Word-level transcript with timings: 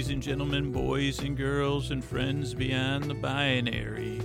ladies 0.00 0.14
and 0.14 0.22
gentlemen, 0.22 0.72
boys 0.72 1.18
and 1.18 1.36
girls, 1.36 1.90
and 1.90 2.02
friends 2.02 2.54
beyond 2.54 3.04
the 3.04 3.12
binary. 3.12 4.18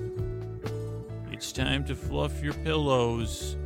It's 1.34 1.52
time 1.52 1.84
to 1.88 1.96
fluff 1.98 2.42
your 2.42 2.54
pillows. 2.54 3.58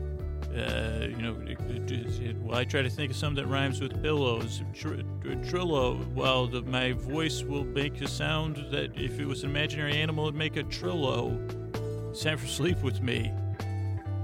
Uh, 0.51 1.05
you 1.07 1.17
know, 1.17 1.37
it, 1.45 2.35
well, 2.37 2.57
I 2.57 2.63
try 2.63 2.81
to 2.81 2.89
think 2.89 3.11
of 3.11 3.15
something 3.15 3.43
that 3.43 3.47
rhymes 3.47 3.79
with 3.79 4.01
pillows. 4.01 4.63
Tr- 4.73 5.03
trillo. 5.21 6.11
Well, 6.15 6.47
the, 6.47 6.63
my 6.63 6.93
voice 6.93 7.43
will 7.43 7.63
make 7.63 8.01
a 8.01 8.07
sound 8.07 8.55
that 8.71 8.99
if 8.99 9.19
it 9.19 9.27
was 9.27 9.43
an 9.43 9.51
imaginary 9.51 9.93
animal, 9.93 10.25
it'd 10.25 10.35
make 10.35 10.57
a 10.57 10.63
trillo. 10.63 12.09
It's 12.09 12.23
time 12.23 12.39
for 12.39 12.47
sleep 12.47 12.81
with 12.81 13.03
me. 13.03 13.31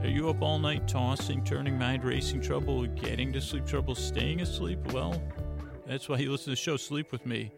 Are 0.02 0.10
you 0.10 0.28
up 0.32 0.42
all 0.42 0.58
night 0.58 0.88
tossing, 0.88 1.44
turning, 1.44 1.78
mind 1.78 2.04
racing, 2.04 2.42
trouble 2.42 2.88
getting 2.88 3.32
to 3.34 3.42
sleep, 3.42 3.68
trouble 3.68 3.94
staying 3.94 4.42
asleep? 4.42 4.80
Well, 4.92 5.22
that's 5.86 6.10
why 6.10 6.18
you 6.18 6.32
listen 6.32 6.46
to 6.46 6.50
the 6.50 6.56
show 6.56 6.78
Sleep 6.78 7.12
With 7.12 7.28
Me. 7.28 7.52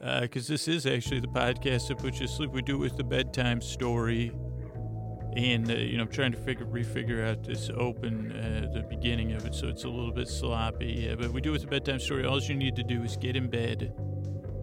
Because 0.00 0.48
uh, 0.48 0.54
this 0.54 0.66
is 0.66 0.86
actually 0.86 1.20
the 1.20 1.28
podcast 1.28 1.88
that 1.88 1.98
puts 1.98 2.20
you 2.20 2.26
to 2.26 2.32
sleep. 2.32 2.52
We 2.52 2.62
do 2.62 2.76
it 2.76 2.78
with 2.78 2.96
the 2.96 3.04
bedtime 3.04 3.60
story. 3.60 4.32
And, 5.36 5.70
uh, 5.70 5.74
you 5.74 5.98
know, 5.98 6.04
I'm 6.04 6.08
trying 6.08 6.32
to 6.32 6.38
figure, 6.38 6.64
refigure 6.64 7.28
out 7.28 7.44
this 7.44 7.68
open, 7.76 8.32
uh, 8.32 8.72
the 8.72 8.82
beginning 8.82 9.32
of 9.32 9.44
it, 9.44 9.54
so 9.54 9.68
it's 9.68 9.84
a 9.84 9.88
little 9.88 10.10
bit 10.10 10.26
sloppy. 10.26 11.14
but 11.18 11.30
we 11.32 11.42
do 11.42 11.50
it 11.50 11.52
with 11.52 11.62
the 11.62 11.68
bedtime 11.68 12.00
story. 12.00 12.24
All 12.24 12.40
you 12.40 12.56
need 12.56 12.76
to 12.76 12.82
do 12.82 13.02
is 13.02 13.18
get 13.18 13.36
in 13.36 13.48
bed, 13.48 13.92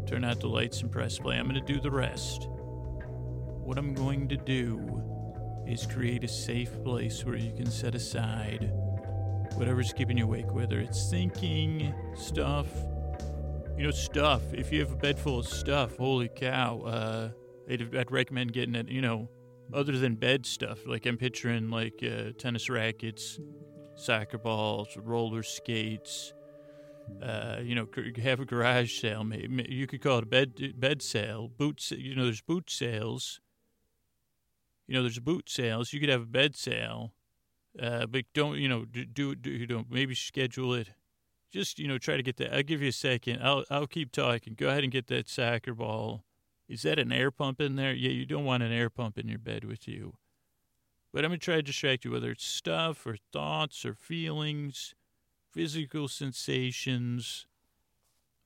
turn 0.07 0.25
out 0.25 0.39
the 0.39 0.47
lights, 0.47 0.81
and 0.81 0.91
press 0.91 1.19
play. 1.19 1.37
I'm 1.37 1.47
going 1.47 1.63
to 1.63 1.73
do 1.73 1.79
the 1.79 1.91
rest. 1.91 2.47
What 2.49 3.77
I'm 3.77 3.93
going 3.93 4.27
to 4.29 4.37
do 4.37 5.03
is 5.67 5.85
create 5.85 6.23
a 6.23 6.27
safe 6.27 6.83
place 6.83 7.23
where 7.23 7.37
you 7.37 7.53
can 7.53 7.69
set 7.69 7.93
aside 7.93 8.71
whatever's 9.53 9.93
keeping 9.93 10.17
you 10.17 10.23
awake, 10.23 10.51
whether 10.53 10.79
it's 10.79 11.09
thinking, 11.11 11.93
stuff, 12.15 12.67
you 13.77 13.83
know, 13.83 13.91
stuff. 13.91 14.41
If 14.53 14.71
you 14.71 14.79
have 14.79 14.91
a 14.91 14.95
bed 14.95 15.19
full 15.19 15.39
of 15.39 15.47
stuff, 15.47 15.97
holy 15.97 16.29
cow, 16.29 16.81
uh, 16.81 17.29
I'd, 17.69 17.95
I'd 17.95 18.11
recommend 18.11 18.53
getting 18.53 18.75
it, 18.75 18.89
you 18.89 19.01
know, 19.01 19.29
other 19.73 19.97
than 19.97 20.15
bed 20.15 20.45
stuff. 20.45 20.79
Like 20.85 21.05
I'm 21.05 21.17
picturing 21.17 21.69
like 21.69 22.03
uh, 22.03 22.31
tennis 22.37 22.69
rackets, 22.69 23.39
soccer 23.95 24.37
balls, 24.37 24.97
roller 24.97 25.43
skates. 25.43 26.33
Uh, 27.21 27.59
you 27.61 27.73
know, 27.73 27.87
have 28.21 28.41
a 28.41 28.45
garage 28.45 28.99
sale. 28.99 29.23
Maybe 29.23 29.65
you 29.69 29.87
could 29.87 30.01
call 30.01 30.17
it 30.17 30.23
a 30.25 30.27
bed 30.27 30.79
bed 30.79 31.01
sale. 31.01 31.47
Boots. 31.47 31.91
You 31.91 32.15
know, 32.15 32.25
there's 32.25 32.41
boot 32.41 32.69
sales. 32.69 33.39
You 34.87 34.95
know, 34.95 35.03
there's 35.03 35.19
boot 35.19 35.49
sales. 35.49 35.93
You 35.93 36.01
could 36.01 36.09
have 36.09 36.23
a 36.23 36.25
bed 36.25 36.57
sale 36.57 37.13
uh, 37.81 38.05
but 38.07 38.23
don't 38.33 38.57
you 38.57 38.67
know 38.67 38.85
do 38.85 39.35
do 39.35 39.51
you 39.51 39.67
know 39.67 39.85
maybe 39.89 40.15
schedule 40.15 40.73
it. 40.73 40.89
Just 41.51 41.79
you 41.79 41.87
know 41.87 41.97
try 41.97 42.17
to 42.17 42.23
get 42.23 42.37
that. 42.37 42.53
I'll 42.53 42.63
give 42.63 42.81
you 42.81 42.89
a 42.89 42.93
second. 42.93 43.41
I'll 43.41 43.63
I'll 43.69 43.87
keep 43.87 44.11
talking. 44.11 44.55
Go 44.55 44.69
ahead 44.69 44.83
and 44.83 44.91
get 44.91 45.07
that 45.07 45.29
soccer 45.29 45.73
ball. 45.73 46.23
Is 46.67 46.81
that 46.81 46.99
an 46.99 47.11
air 47.11 47.31
pump 47.31 47.61
in 47.61 47.77
there? 47.77 47.93
Yeah, 47.93 48.09
you 48.09 48.25
don't 48.25 48.45
want 48.45 48.63
an 48.63 48.71
air 48.71 48.89
pump 48.89 49.17
in 49.17 49.27
your 49.27 49.39
bed 49.39 49.63
with 49.63 49.87
you. 49.87 50.17
But 51.13 51.23
I'm 51.23 51.31
gonna 51.31 51.39
try 51.39 51.55
to 51.55 51.61
distract 51.61 52.03
you, 52.03 52.11
whether 52.11 52.31
it's 52.31 52.45
stuff 52.45 53.05
or 53.07 53.15
thoughts 53.31 53.85
or 53.85 53.93
feelings, 53.93 54.93
physical 55.49 56.09
sensations, 56.09 57.47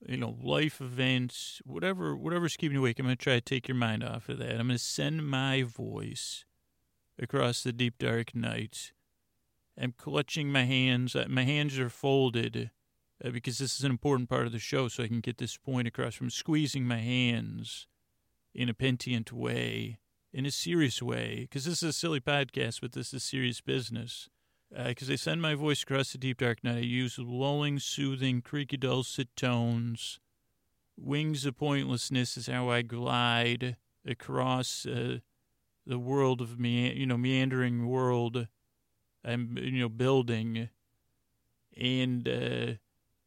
you 0.08 0.18
know, 0.18 0.38
life 0.42 0.80
events, 0.80 1.62
whatever 1.66 2.16
whatever's 2.16 2.56
keeping 2.56 2.76
you 2.76 2.82
awake. 2.82 3.00
I'm 3.00 3.06
gonna 3.06 3.16
try 3.16 3.36
to 3.36 3.42
take 3.42 3.68
your 3.68 3.76
mind 3.78 4.04
off 4.04 4.30
of 4.30 4.38
that. 4.38 4.52
I'm 4.52 4.68
gonna 4.68 4.78
send 4.78 5.28
my 5.28 5.64
voice 5.64 6.46
across 7.20 7.64
the 7.64 7.74
deep 7.74 7.98
dark 7.98 8.36
night 8.36 8.94
I'm 9.78 9.94
clutching 9.94 10.52
my 10.52 10.64
hands. 10.64 11.16
Uh, 11.16 11.26
my 11.30 11.44
hands 11.44 11.80
are 11.80 11.90
folded 11.90 12.70
uh, 13.24 13.30
because 13.30 13.58
this 13.58 13.78
is 13.78 13.84
an 13.84 13.92
important 13.92 14.30
part 14.30 14.46
of 14.46 14.52
the 14.52 14.60
show, 14.60 14.88
so 14.88 15.04
I 15.04 15.08
can 15.08 15.20
get 15.20 15.38
this 15.38 15.58
point 15.58 15.88
across 15.88 16.16
from 16.16 16.30
squeezing 16.30 16.86
my 16.86 16.98
hands 16.98 17.88
in 18.54 18.70
a 18.70 18.74
pentient 18.74 19.32
way, 19.32 20.00
in 20.34 20.46
a 20.46 20.52
serious 20.52 21.02
way, 21.02 21.42
because 21.42 21.66
this 21.66 21.84
is 21.84 21.90
a 21.90 21.94
silly 21.94 22.20
podcast, 22.20 22.82
but 22.82 22.94
this 22.94 23.14
is 23.14 23.24
serious 23.24 23.62
business. 23.62 24.30
Because 24.70 25.10
uh, 25.10 25.14
I 25.14 25.16
send 25.18 25.42
my 25.42 25.54
voice 25.54 25.84
across 25.84 26.14
the 26.14 26.18
deep 26.18 26.38
dark 26.38 26.64
night, 26.64 26.78
I 26.78 26.80
use 26.80 27.20
lulling, 27.20 27.80
soothing, 27.80 28.42
creaky, 28.42 28.78
dulcet 28.78 29.28
tones. 29.36 30.20
Wings 30.98 31.46
of 31.46 31.58
pointlessness 31.58 32.38
is 32.38 32.48
how 32.48 32.70
I 32.70 32.82
glide 32.82 33.76
across 34.06 34.86
uh, 34.86 35.18
the 35.86 36.00
world 36.00 36.40
of 36.40 36.58
me, 36.58 36.94
you 36.94 37.06
know, 37.06 37.18
meandering 37.18 37.88
world 37.88 38.48
I'm 39.24 39.58
you 39.58 39.82
know 39.82 39.90
building, 39.90 40.70
and 41.78 42.28
uh, 42.28 42.74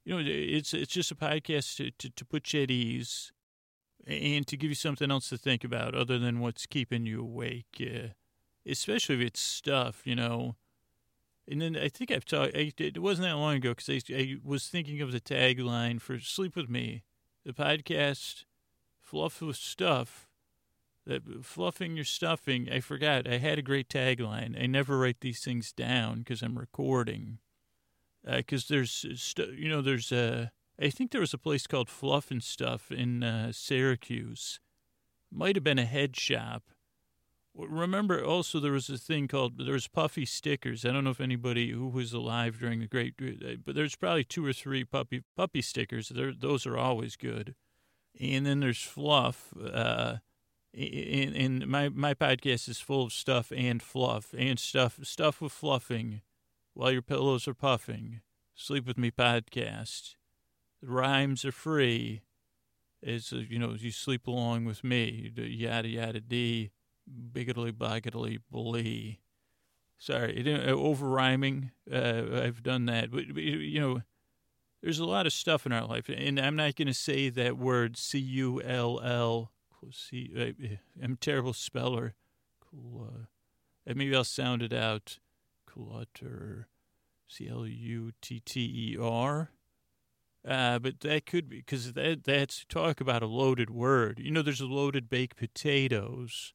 you 0.04 0.14
know 0.14 0.22
it's 0.24 0.74
it's 0.74 0.92
just 0.92 1.10
a 1.10 1.16
podcast 1.16 1.76
to, 1.76 1.90
to, 1.92 2.10
to 2.10 2.24
put 2.24 2.52
you 2.52 2.62
at 2.62 2.70
ease, 2.70 3.32
and 4.06 4.46
to 4.46 4.56
give 4.56 4.70
you 4.70 4.74
something 4.74 5.10
else 5.10 5.28
to 5.30 5.38
think 5.38 5.64
about 5.64 5.94
other 5.94 6.18
than 6.18 6.40
what's 6.40 6.66
keeping 6.66 7.06
you 7.06 7.20
awake, 7.20 7.80
uh, 7.80 8.08
especially 8.66 9.16
if 9.16 9.20
it's 9.22 9.40
stuff 9.40 10.02
you 10.04 10.14
know. 10.14 10.56
And 11.46 11.60
then 11.60 11.76
I 11.76 11.88
think 11.88 12.10
I've 12.10 12.24
talked. 12.24 12.54
It 12.54 12.98
wasn't 12.98 13.28
that 13.28 13.36
long 13.36 13.56
ago 13.56 13.74
because 13.74 13.90
I, 13.90 14.14
I 14.14 14.36
was 14.42 14.68
thinking 14.68 15.02
of 15.02 15.12
the 15.12 15.20
tagline 15.20 16.00
for 16.00 16.18
"Sleep 16.18 16.56
with 16.56 16.70
Me," 16.70 17.02
the 17.44 17.52
podcast, 17.52 18.44
fluff 19.02 19.42
with 19.42 19.56
stuff 19.56 20.28
that 21.06 21.44
fluffing 21.44 21.96
your 21.96 22.04
stuffing. 22.04 22.68
I 22.70 22.80
forgot. 22.80 23.28
I 23.28 23.38
had 23.38 23.58
a 23.58 23.62
great 23.62 23.88
tagline. 23.88 24.60
I 24.60 24.66
never 24.66 24.98
write 24.98 25.20
these 25.20 25.40
things 25.40 25.72
down 25.72 26.20
because 26.20 26.42
I'm 26.42 26.58
recording. 26.58 27.38
Because 28.24 28.64
uh, 28.64 28.74
there's, 28.74 29.06
st- 29.16 29.58
you 29.58 29.68
know, 29.68 29.82
there's 29.82 30.12
a. 30.12 30.52
I 30.80 30.90
think 30.90 31.12
there 31.12 31.20
was 31.20 31.34
a 31.34 31.38
place 31.38 31.66
called 31.66 31.88
Fluff 31.88 32.30
and 32.30 32.42
Stuff 32.42 32.90
in 32.90 33.22
uh, 33.22 33.52
Syracuse. 33.52 34.58
Might 35.30 35.56
have 35.56 35.64
been 35.64 35.78
a 35.78 35.84
head 35.84 36.16
shop. 36.16 36.64
Remember, 37.56 38.24
also 38.24 38.58
there 38.58 38.72
was 38.72 38.90
a 38.90 38.98
thing 38.98 39.28
called 39.28 39.64
there 39.64 39.74
was 39.74 39.86
puffy 39.86 40.26
stickers. 40.26 40.84
I 40.84 40.90
don't 40.90 41.04
know 41.04 41.10
if 41.10 41.20
anybody 41.20 41.70
who 41.70 41.86
was 41.86 42.12
alive 42.12 42.58
during 42.58 42.80
the 42.80 42.88
Great, 42.88 43.14
uh, 43.22 43.54
but 43.64 43.76
there's 43.76 43.94
probably 43.94 44.24
two 44.24 44.44
or 44.44 44.52
three 44.52 44.84
puppy 44.84 45.22
puppy 45.36 45.62
stickers. 45.62 46.08
They're, 46.08 46.32
those 46.32 46.66
are 46.66 46.76
always 46.76 47.14
good. 47.14 47.54
And 48.20 48.44
then 48.44 48.58
there's 48.58 48.82
fluff. 48.82 49.52
Uh, 49.56 50.16
in, 50.72 51.32
in 51.34 51.70
my 51.70 51.88
my 51.88 52.14
podcast 52.14 52.68
is 52.68 52.80
full 52.80 53.04
of 53.04 53.12
stuff 53.12 53.52
and 53.56 53.80
fluff 53.80 54.34
and 54.36 54.58
stuff 54.58 54.98
stuff 55.04 55.40
with 55.40 55.52
fluffing 55.52 56.22
while 56.74 56.92
your 56.92 57.02
pillows 57.02 57.48
are 57.48 57.54
puffing. 57.54 58.20
Sleep 58.54 58.86
with 58.86 58.98
me 58.98 59.10
podcast. 59.10 60.16
The 60.80 60.88
rhymes 60.88 61.44
are 61.44 61.52
free. 61.52 62.22
As 63.04 63.32
uh, 63.32 63.36
you 63.36 63.58
know, 63.58 63.74
you 63.78 63.90
sleep 63.90 64.26
along 64.26 64.64
with 64.64 64.84
me. 64.84 65.32
Yada 65.36 65.88
yada 65.88 66.20
dee, 66.20 66.70
biggitly 67.32 67.72
boggitly 67.72 68.38
blee. 68.50 69.20
Sorry, 69.98 70.42
uh, 70.46 70.72
over 70.72 71.08
rhyming. 71.08 71.70
Uh, 71.90 72.22
I've 72.42 72.62
done 72.62 72.86
that, 72.86 73.10
but 73.10 73.26
you 73.36 73.80
know, 73.80 74.02
there's 74.82 74.98
a 74.98 75.04
lot 75.06 75.26
of 75.26 75.32
stuff 75.32 75.66
in 75.66 75.72
our 75.72 75.86
life, 75.86 76.08
and 76.08 76.38
I'm 76.38 76.56
not 76.56 76.76
going 76.76 76.88
to 76.88 76.94
say 76.94 77.30
that 77.30 77.56
word 77.56 77.96
C 77.96 78.18
U 78.18 78.60
L 78.62 79.00
L 79.02 79.50
See, 79.92 80.32
I, 80.36 80.78
am 81.02 81.12
a 81.12 81.16
terrible 81.16 81.52
speller. 81.52 82.14
Cool. 82.60 83.08
Uh, 83.88 83.92
maybe 83.94 84.14
I'll 84.14 84.24
sound 84.24 84.62
it 84.62 84.72
out. 84.72 85.18
Clutter. 85.74 86.68
C 87.28 87.48
L 87.48 87.66
U 87.66 88.12
T 88.20 88.40
T 88.40 88.60
E 88.60 88.96
R. 89.00 89.50
Uh, 90.46 90.78
but 90.78 91.00
that 91.00 91.24
could 91.24 91.48
be 91.48 91.56
because 91.56 91.94
that 91.94 92.24
that's 92.24 92.64
talk 92.68 93.00
about 93.00 93.22
a 93.22 93.26
loaded 93.26 93.70
word. 93.70 94.20
You 94.22 94.30
know, 94.30 94.42
there's 94.42 94.60
loaded 94.60 95.08
baked 95.08 95.36
potatoes, 95.38 96.52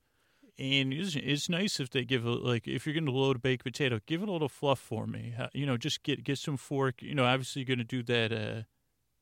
and 0.60 0.94
it's, 0.94 1.16
it's 1.16 1.50
nice 1.50 1.80
if 1.80 1.90
they 1.90 2.06
give 2.06 2.26
a 2.26 2.32
like 2.32 2.68
if 2.68 2.86
you're 2.86 2.94
going 2.94 3.08
to 3.08 3.12
load 3.12 3.38
a 3.38 3.40
baked 3.40 3.64
potato, 3.64 4.00
give 4.06 4.22
it 4.22 4.30
a 4.30 4.32
little 4.32 4.50
fluff 4.50 4.80
for 4.80 5.08
me. 5.08 5.34
You 5.54 5.66
know, 5.66 5.76
just 5.76 6.04
get 6.04 6.24
get 6.24 6.38
some 6.38 6.58
fork. 6.58 7.02
You 7.02 7.16
know, 7.16 7.26
obviously 7.26 7.62
you're 7.62 7.76
going 7.76 7.86
to 7.86 8.04
do 8.04 8.04
that 8.04 8.32
uh, 8.32 8.62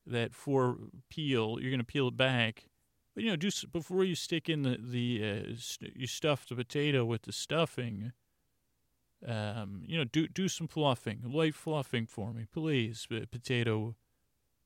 that 0.06 0.34
four 0.34 0.76
peel. 1.08 1.58
You're 1.60 1.70
going 1.70 1.80
to 1.80 1.84
peel 1.84 2.08
it 2.08 2.16
back, 2.16 2.66
but 3.14 3.24
you 3.24 3.30
know, 3.30 3.36
do 3.36 3.50
before 3.72 4.04
you 4.04 4.14
stick 4.14 4.50
in 4.50 4.62
the 4.62 4.78
the 4.78 5.22
uh, 5.24 5.54
st- 5.58 5.96
you 5.96 6.06
stuff 6.06 6.46
the 6.46 6.54
potato 6.54 7.06
with 7.06 7.22
the 7.22 7.32
stuffing. 7.32 8.12
Um, 9.26 9.82
you 9.84 9.98
know, 9.98 10.04
do 10.04 10.28
do 10.28 10.48
some 10.48 10.68
fluffing, 10.68 11.22
light 11.24 11.54
fluffing 11.54 12.06
for 12.06 12.32
me, 12.32 12.46
please. 12.52 13.06
Uh, 13.10 13.20
potato, 13.30 13.96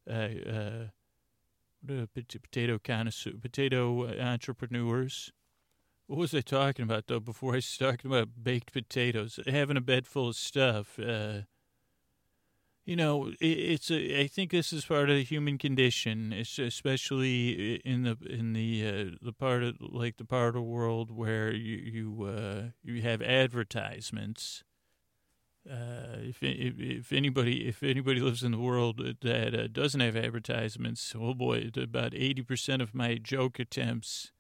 uh, 0.09 0.29
uh, 1.89 2.07
potato 2.15 2.79
connoisseur, 2.79 3.33
potato 3.41 4.09
entrepreneurs. 4.21 5.33
What 6.07 6.19
was 6.19 6.35
I 6.35 6.41
talking 6.43 6.83
about 6.83 7.07
though? 7.07 7.21
Before 7.21 7.55
I 7.55 7.61
started 7.61 7.97
talking 8.03 8.11
about 8.11 8.43
baked 8.43 8.73
potatoes, 8.73 9.41
having 9.47 9.77
a 9.77 9.81
bed 9.81 10.07
full 10.07 10.29
of 10.29 10.37
stuff. 10.37 10.99
Uh, 10.99 11.43
you 12.85 12.97
know, 12.97 13.33
it's 13.41 13.91
a, 13.91 14.21
I 14.23 14.27
think 14.27 14.51
this 14.51 14.73
is 14.73 14.85
part 14.85 15.09
of 15.11 15.17
the 15.17 15.25
human 15.25 15.59
condition, 15.59 16.33
it's 16.33 16.59
especially 16.59 17.75
in 17.85 18.03
the 18.03 18.17
in 18.29 18.53
the 18.53 18.87
uh, 18.87 19.17
the 19.23 19.33
part 19.33 19.63
of 19.63 19.77
like 19.81 20.17
the 20.17 20.25
part 20.25 20.49
of 20.49 20.55
the 20.55 20.63
world 20.63 21.11
where 21.11 21.53
you 21.53 21.77
you 21.77 22.25
uh, 22.25 22.63
you 22.83 23.03
have 23.03 23.23
advertisements, 23.23 24.65
Uh, 25.65 26.19
if, 26.19 26.43
if 26.43 26.75
if 26.81 27.13
anybody 27.13 27.69
if 27.69 27.83
anybody 27.85 28.21
lives 28.21 28.43
in 28.43 28.51
the 28.51 28.59
world 28.59 28.99
that 29.21 29.55
uh, 29.55 29.69
doesn't 29.69 30.01
have 30.01 30.17
advertisements, 30.17 31.15
oh 31.15 31.35
boy, 31.35 31.71
about 31.77 32.15
eighty 32.15 32.43
percent 32.43 32.83
of 32.83 32.95
my 32.95 33.15
joke 33.15 33.61
attempts 33.61 34.33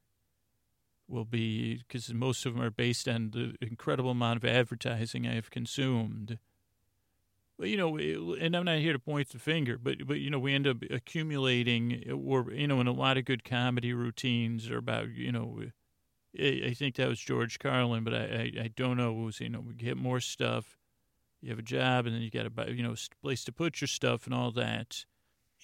will 1.06 1.25
be 1.25 1.77
because 1.77 2.12
most 2.12 2.44
of 2.44 2.55
them 2.55 2.62
are 2.62 2.71
based 2.71 3.06
on 3.06 3.31
the 3.31 3.55
incredible 3.61 4.11
amount 4.11 4.43
of 4.43 4.50
advertising 4.50 5.27
I 5.27 5.35
have 5.35 5.50
consumed. 5.50 6.39
You 7.62 7.76
know, 7.76 7.97
and 7.97 8.56
I'm 8.56 8.64
not 8.64 8.79
here 8.79 8.93
to 8.93 8.99
point 8.99 9.29
the 9.31 9.38
finger, 9.38 9.79
but 9.79 10.06
but 10.06 10.19
you 10.19 10.31
know, 10.31 10.38
we 10.38 10.55
end 10.55 10.67
up 10.67 10.79
accumulating, 10.91 12.05
or 12.11 12.53
you 12.53 12.67
know, 12.67 12.81
in 12.81 12.87
a 12.87 12.93
lot 12.93 13.17
of 13.17 13.25
good 13.25 13.44
comedy 13.44 13.93
routines 13.93 14.70
are 14.70 14.79
about 14.79 15.11
you 15.11 15.32
know. 15.32 15.62
I 16.38 16.75
think 16.75 16.94
that 16.97 17.09
was 17.09 17.20
George 17.20 17.59
Carlin, 17.59 18.05
but 18.05 18.14
I, 18.14 18.19
I, 18.56 18.62
I 18.62 18.70
don't 18.75 18.97
know. 18.97 19.11
It 19.11 19.25
was 19.25 19.41
you 19.41 19.50
know 19.50 19.61
we 19.61 19.75
get 19.75 19.97
more 19.97 20.20
stuff. 20.20 20.79
You 21.43 21.50
have 21.50 21.59
a 21.59 21.62
job, 21.62 22.06
and 22.06 22.14
then 22.14 22.23
you 22.23 22.31
got 22.31 22.47
a 22.47 22.73
you 22.73 22.82
know 22.82 22.94
place 23.20 23.44
to 23.44 23.53
put 23.53 23.81
your 23.81 23.88
stuff 23.88 24.25
and 24.26 24.35
all 24.35 24.50
that. 24.53 25.05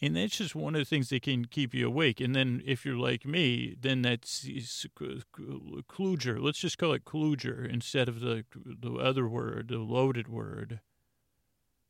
And 0.00 0.16
that's 0.16 0.38
just 0.38 0.54
one 0.54 0.74
of 0.76 0.78
the 0.80 0.84
things 0.84 1.08
that 1.08 1.22
can 1.22 1.46
keep 1.46 1.74
you 1.74 1.88
awake. 1.88 2.20
And 2.20 2.34
then 2.34 2.62
if 2.64 2.84
you're 2.84 2.96
like 2.96 3.26
me, 3.26 3.74
then 3.80 4.02
that's 4.02 4.46
kluger. 4.96 6.40
Let's 6.40 6.58
just 6.58 6.78
call 6.78 6.92
it 6.92 7.04
kluger 7.04 7.68
instead 7.68 8.08
of 8.08 8.20
the 8.20 8.44
the 8.54 8.92
other 8.92 9.28
word, 9.28 9.68
the 9.68 9.78
loaded 9.78 10.28
word. 10.28 10.80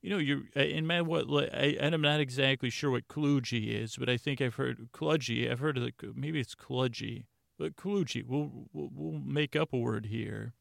You 0.03 0.11
know, 0.11 0.19
you're 0.19 0.43
in 0.55 0.87
my 0.87 1.03
what? 1.03 1.27
I, 1.53 1.77
I'm 1.81 2.01
not 2.01 2.21
exactly 2.21 2.71
sure 2.71 2.91
what 2.91 3.09
kludgy 3.09 3.73
is, 3.73 3.97
but 3.97 4.09
I 4.09 4.17
think 4.17 4.41
I've 4.41 4.55
heard 4.55 4.89
kludgy. 4.93 5.51
I've 5.51 5.59
heard 5.59 5.77
of 5.77 5.83
the 5.83 5.93
maybe 6.15 6.39
it's 6.41 6.55
kludgy, 6.55 7.25
but 7.59 7.77
kludgy. 7.77 8.25
We'll, 8.25 8.69
we'll 8.73 8.91
we'll 8.95 9.21
make 9.21 9.57
up 9.57 9.73
a 9.73 9.79
word 9.79 10.07
here 10.07 10.55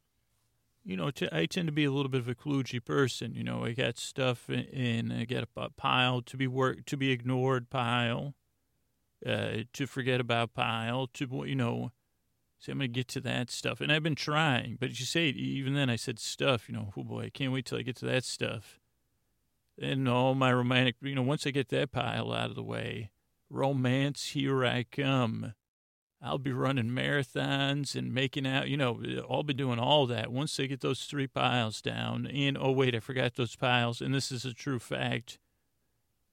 you 0.88 0.96
know, 0.96 1.12
t- 1.12 1.28
I 1.34 1.46
tend 1.46 1.68
to 1.68 1.74
be 1.74 1.84
a 1.84 1.92
little 1.92 2.10
bit 2.10 2.22
of 2.22 2.30
a 2.30 2.34
kludgy 2.34 2.84
person. 2.84 3.36
You 3.36 3.44
know, 3.44 3.66
I 3.66 3.74
got 3.74 3.98
stuff 3.98 4.50
in, 4.50 4.62
in 4.62 5.12
I 5.12 5.26
got 5.26 5.44
a 5.56 5.70
pile 5.72 6.22
to 6.22 6.38
be 6.38 6.48
work 6.48 6.86
to 6.86 6.96
be 6.96 7.12
ignored 7.12 7.70
pile, 7.70 8.36
uh, 9.26 9.64
to 9.74 9.86
forget 9.86 10.22
about 10.22 10.54
pile, 10.54 11.08
to 11.08 11.28
you 11.46 11.56
know, 11.56 11.92
say 12.58 12.72
I'm 12.72 12.78
gonna 12.78 12.88
get 12.88 13.10
to 13.10 13.22
that 13.22 13.52
stuff, 13.52 13.82
and 13.82 13.92
I've 13.92 14.02
been 14.02 14.16
trying. 14.16 14.78
But 14.80 14.98
you 14.98 15.06
say 15.06 15.28
even 15.28 15.74
then, 15.74 15.90
I 15.90 15.98
said 15.98 16.20
stuff. 16.20 16.70
You 16.70 16.76
know, 16.76 16.94
oh 16.96 17.04
boy, 17.04 17.24
I 17.26 17.30
can't 17.30 17.52
wait 17.52 17.66
till 17.66 17.78
I 17.78 17.82
get 17.82 17.98
to 17.98 18.06
that 18.06 18.24
stuff. 18.24 18.80
And 19.80 20.10
all 20.10 20.34
my 20.34 20.52
romantic, 20.52 20.96
you 21.02 21.16
know, 21.16 21.22
once 21.22 21.46
I 21.46 21.52
get 21.52 21.70
that 21.70 21.92
pile 21.92 22.34
out 22.34 22.50
of 22.50 22.56
the 22.56 22.64
way, 22.64 23.12
romance, 23.50 24.30
here 24.30 24.66
I 24.66 24.86
come. 24.92 25.54
I'll 26.22 26.40
be 26.40 26.52
running 26.52 26.90
marathons 26.90 27.96
and 27.96 28.12
making 28.12 28.48
out, 28.48 28.70
you 28.70 28.78
know, 28.78 29.00
I'll 29.30 29.44
be 29.44 29.54
doing 29.54 29.78
all 29.78 30.08
that 30.08 30.32
once 30.32 30.58
they 30.58 30.68
get 30.68 30.82
those 30.82 31.04
three 31.04 31.28
piles 31.28 31.80
down. 31.80 32.26
And 32.26 32.58
oh, 32.60 32.72
wait, 32.72 32.96
I 32.96 33.00
forgot 33.00 33.36
those 33.36 33.56
piles. 33.56 34.02
And 34.02 34.16
this 34.16 34.32
is 34.32 34.44
a 34.44 34.54
true 34.54 34.80
fact. 34.80 35.38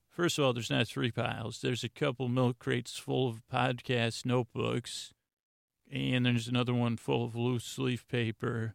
First 0.08 0.38
of 0.38 0.44
all, 0.44 0.52
there's 0.52 0.70
not 0.70 0.88
three 0.88 1.10
piles, 1.10 1.60
there's 1.60 1.84
a 1.84 1.88
couple 1.88 2.28
milk 2.28 2.58
crates 2.58 2.96
full 2.96 3.28
of 3.28 3.42
podcast 3.52 4.24
notebooks. 4.24 5.12
And 5.92 6.24
there's 6.24 6.48
another 6.48 6.72
one 6.72 6.96
full 6.96 7.24
of 7.24 7.36
loose 7.36 7.78
leaf 7.78 8.08
paper. 8.08 8.74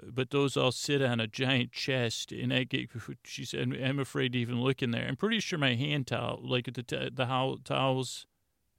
But 0.00 0.30
those 0.30 0.56
all 0.56 0.72
sit 0.72 1.02
on 1.02 1.20
a 1.20 1.26
giant 1.26 1.72
chest, 1.72 2.32
and 2.32 2.52
I 2.52 2.64
get. 2.64 2.90
She 3.24 3.44
said, 3.44 3.72
"I'm 3.82 3.98
afraid 3.98 4.32
to 4.32 4.38
even 4.38 4.60
look 4.60 4.82
in 4.82 4.90
there." 4.90 5.06
I'm 5.06 5.16
pretty 5.16 5.40
sure 5.40 5.58
my 5.58 5.74
hand 5.74 6.06
towel, 6.06 6.40
like 6.42 6.66
the 6.66 6.82
the 6.82 7.58
towels, 7.64 8.26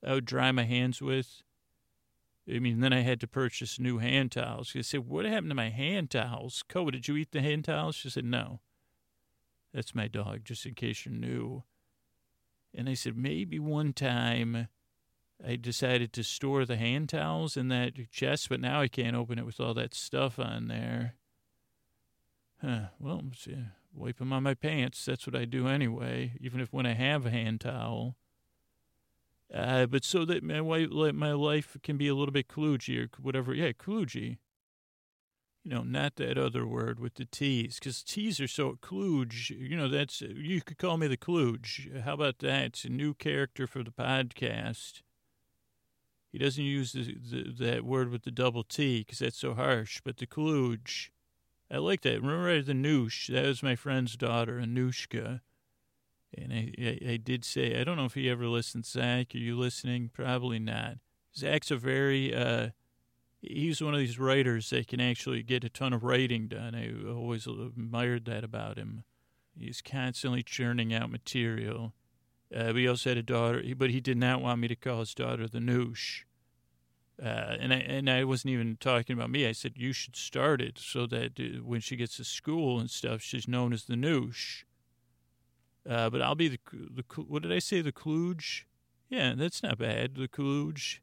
I 0.04 0.14
would 0.14 0.26
dry 0.26 0.52
my 0.52 0.64
hands 0.64 1.02
with 1.02 1.44
I 2.52 2.60
mean, 2.60 2.82
then 2.82 2.92
I 2.92 3.02
had 3.02 3.22
to 3.22 3.28
purchase 3.28 3.80
new 3.80 4.00
hand 4.00 4.34
towels. 4.34 4.68
She 4.68 4.84
said, 4.84 5.08
What 5.08 5.26
happened 5.26 5.52
to 5.52 5.56
my 5.56 5.70
hand 5.70 6.10
towels? 6.12 6.64
Co, 6.68 6.92
did 6.92 7.08
you 7.08 7.16
eat 7.16 7.32
the 7.32 7.42
hand 7.42 7.66
towels? 7.66 7.96
She 7.96 8.10
said, 8.10 8.26
No. 8.26 8.60
That's 9.74 9.96
my 9.96 10.08
dog, 10.08 10.42
just 10.44 10.66
in 10.66 10.76
case 10.76 11.06
you're 11.06 11.14
new. 11.14 11.64
And 12.74 12.90
I 12.90 12.96
said, 12.96 13.16
Maybe 13.16 13.60
one 13.60 13.94
time 13.94 14.68
I 15.46 15.56
decided 15.56 16.14
to 16.14 16.24
store 16.24 16.66
the 16.66 16.78
hand 16.78 17.10
towels 17.10 17.58
in 17.58 17.68
that 17.70 17.94
chest, 18.12 18.50
but 18.50 18.60
now 18.60 18.82
I 18.82 18.88
can't 18.88 19.16
open 19.16 19.40
it 19.40 19.46
with 19.46 19.60
all 19.60 19.74
that 19.74 19.94
stuff 19.94 20.40
on 20.40 20.68
there. 20.68 21.16
Huh. 22.62 22.88
Well, 23.00 23.24
wipe 23.94 24.20
them 24.20 24.34
on 24.34 24.44
my 24.44 24.54
pants. 24.54 25.04
That's 25.06 25.28
what 25.28 25.36
I 25.36 25.46
do 25.46 25.68
anyway, 25.68 26.34
even 26.40 26.62
if 26.62 26.72
when 26.72 26.86
I 26.86 26.94
have 26.94 27.26
a 27.26 27.30
hand 27.30 27.62
towel. 27.62 28.16
Uh, 29.54 29.86
but 29.86 30.04
so 30.04 30.26
that 30.26 30.44
my 30.44 30.62
wife, 30.62 30.90
my 30.92 31.34
life 31.34 31.78
can 31.84 31.98
be 31.98 32.08
a 32.08 32.16
little 32.16 32.32
bit 32.32 32.48
kludgy 32.48 33.04
or 33.04 33.10
whatever. 33.22 33.54
Yeah, 33.54 33.72
kludgy. 33.72 34.38
You 35.64 35.72
know, 35.76 35.84
not 35.84 36.16
that 36.18 36.38
other 36.38 36.66
word 36.66 37.00
with 37.00 37.16
the 37.16 37.26
T's, 37.26 37.80
because 37.80 38.04
T's 38.04 38.40
are 38.42 38.48
so 38.48 38.78
kludge. 38.82 39.50
You 39.50 39.78
know, 39.78 39.88
that's 39.88 40.22
you 40.22 40.62
could 40.62 40.78
call 40.78 40.98
me 40.98 41.08
the 41.08 41.18
kludge. 41.18 42.02
How 42.02 42.16
about 42.16 42.40
that? 42.40 42.66
It's 42.66 42.86
a 42.86 42.90
new 42.90 43.14
character 43.14 43.68
for 43.68 43.84
the 43.84 43.92
podcast. 43.92 45.02
He 46.34 46.40
doesn't 46.40 46.64
use 46.64 46.94
the, 46.94 47.16
the, 47.32 47.54
that 47.60 47.86
word 47.86 48.10
with 48.10 48.24
the 48.24 48.32
double 48.32 48.64
T 48.64 49.02
because 49.02 49.20
that's 49.20 49.38
so 49.38 49.54
harsh. 49.54 50.02
But 50.04 50.18
the 50.18 50.26
kludge, 50.26 51.10
I 51.72 51.78
like 51.78 52.02
that. 52.02 52.24
Remember 52.24 52.60
the 52.60 52.74
noosh? 52.74 53.28
That 53.32 53.46
was 53.46 53.62
my 53.62 53.76
friend's 53.76 54.18
daughter, 54.18 54.60
Anushka. 54.60 55.42
And 56.36 56.52
I, 56.52 56.74
I, 56.80 57.12
I, 57.12 57.18
did 57.18 57.46
say, 57.46 57.80
I 57.80 57.84
don't 57.84 57.98
know 57.98 58.06
if 58.06 58.16
he 58.16 58.32
ever 58.32 58.48
listens, 58.48 58.90
Zach. 58.90 59.36
Are 59.36 59.38
you 59.38 59.56
listening? 59.56 60.10
Probably 60.12 60.58
not. 60.58 60.96
Zach's 61.38 61.70
a 61.70 61.78
very, 61.78 62.34
uh, 62.34 62.70
he's 63.40 63.84
one 63.84 63.94
of 63.94 64.00
these 64.00 64.18
writers 64.18 64.72
that 64.72 64.88
can 64.88 65.00
actually 65.00 65.44
get 65.44 65.64
a 65.64 65.70
ton 65.70 65.94
of 65.94 66.04
writing 66.04 66.48
done. 66.48 66.74
I 66.74 66.92
always 67.12 67.46
admired 67.46 68.26
that 68.26 68.44
about 68.44 68.78
him. 68.78 69.04
He's 69.56 69.84
constantly 69.84 70.42
churning 70.42 70.96
out 70.96 71.12
material. 71.12 71.94
Uh, 72.56 72.74
he 72.74 72.88
also 72.88 73.10
had 73.10 73.18
a 73.18 73.24
daughter, 73.24 73.64
but 73.76 73.90
he 73.90 74.00
did 74.00 74.18
not 74.18 74.42
want 74.42 74.60
me 74.60 74.68
to 74.68 74.76
call 74.76 75.00
his 75.00 75.14
daughter 75.14 75.48
the 75.48 75.60
noosh. 75.60 76.24
Uh, 77.22 77.58
and 77.60 77.74
I 77.74 77.78
and 77.78 78.10
I 78.10 78.24
wasn't 78.24 78.54
even 78.54 78.78
talking 78.80 79.16
about 79.16 79.30
me. 79.30 79.48
I 79.48 79.52
said 79.52 79.74
you 79.76 79.94
should 79.94 80.16
start 80.16 80.62
it 80.62 80.80
so 80.80 81.06
that 81.08 81.40
uh, 81.40 81.64
when 81.64 81.80
she 81.80 81.96
gets 81.96 82.18
to 82.18 82.24
school 82.24 82.80
and 82.80 82.90
stuff, 82.90 83.22
she's 83.22 83.48
known 83.48 83.72
as 83.72 83.86
the 83.86 83.96
noosh. 83.96 84.64
Uh, 85.88 86.10
but 86.10 86.22
I'll 86.22 86.36
be 86.36 86.48
the, 86.48 86.60
the, 86.72 87.04
what 87.22 87.44
did 87.44 87.52
I 87.52 87.60
say? 87.60 87.82
The 87.82 87.92
kludge? 87.92 88.64
Yeah, 89.10 89.34
that's 89.36 89.62
not 89.62 89.78
bad. 89.78 90.16
The 90.16 90.28
kludge. 90.28 91.00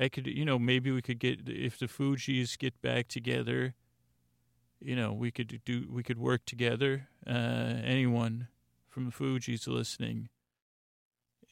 I 0.00 0.08
could, 0.08 0.26
you 0.26 0.44
know, 0.44 0.58
maybe 0.58 0.90
we 0.90 1.02
could 1.02 1.20
get, 1.20 1.48
if 1.48 1.78
the 1.78 1.86
Fugees 1.86 2.58
get 2.58 2.82
back 2.82 3.06
together, 3.06 3.74
you 4.80 4.96
know, 4.96 5.12
we 5.12 5.30
could 5.30 5.60
do, 5.64 5.86
we 5.88 6.02
could 6.02 6.18
work 6.18 6.44
together. 6.46 7.08
Uh, 7.24 7.76
anyone 7.84 8.48
from 8.88 9.04
the 9.04 9.12
Fugees 9.12 9.68
listening. 9.68 10.28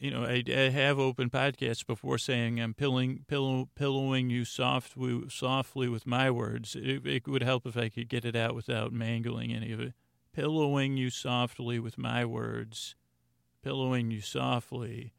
You 0.02 0.10
know, 0.10 0.24
I, 0.24 0.42
I 0.48 0.70
have 0.70 0.98
opened 0.98 1.30
podcasts 1.30 1.86
before 1.86 2.18
saying 2.18 2.60
I'm 2.60 2.74
pilling, 2.74 3.24
pillow, 3.28 3.68
pillowing 3.76 4.30
you 4.30 4.44
softly, 4.44 5.22
softly 5.28 5.88
with 5.88 6.06
my 6.06 6.28
words. 6.28 6.74
It, 6.74 7.06
it 7.06 7.28
would 7.28 7.44
help 7.44 7.66
if 7.66 7.76
I 7.76 7.88
could 7.88 8.08
get 8.08 8.24
it 8.24 8.34
out 8.34 8.54
without 8.54 8.92
mangling 8.92 9.52
any 9.52 9.72
of 9.72 9.78
it 9.80 9.92
pillowing 10.32 10.96
you 10.96 11.10
softly 11.10 11.78
with 11.78 11.98
my 11.98 12.24
words, 12.24 12.96
pillowing 13.62 14.10
you 14.10 14.20
softly. 14.20 15.12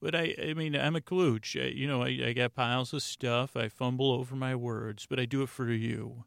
But 0.00 0.14
I, 0.14 0.34
I 0.42 0.54
mean, 0.54 0.76
I'm 0.76 0.96
a 0.96 1.00
klooch. 1.00 1.60
I, 1.60 1.68
you 1.68 1.86
know, 1.86 2.02
I, 2.02 2.08
I 2.26 2.32
got 2.32 2.54
piles 2.54 2.92
of 2.92 3.02
stuff. 3.02 3.56
I 3.56 3.68
fumble 3.68 4.12
over 4.12 4.36
my 4.36 4.54
words, 4.54 5.06
but 5.08 5.18
I 5.18 5.24
do 5.24 5.42
it 5.42 5.48
for 5.48 5.70
you, 5.70 6.24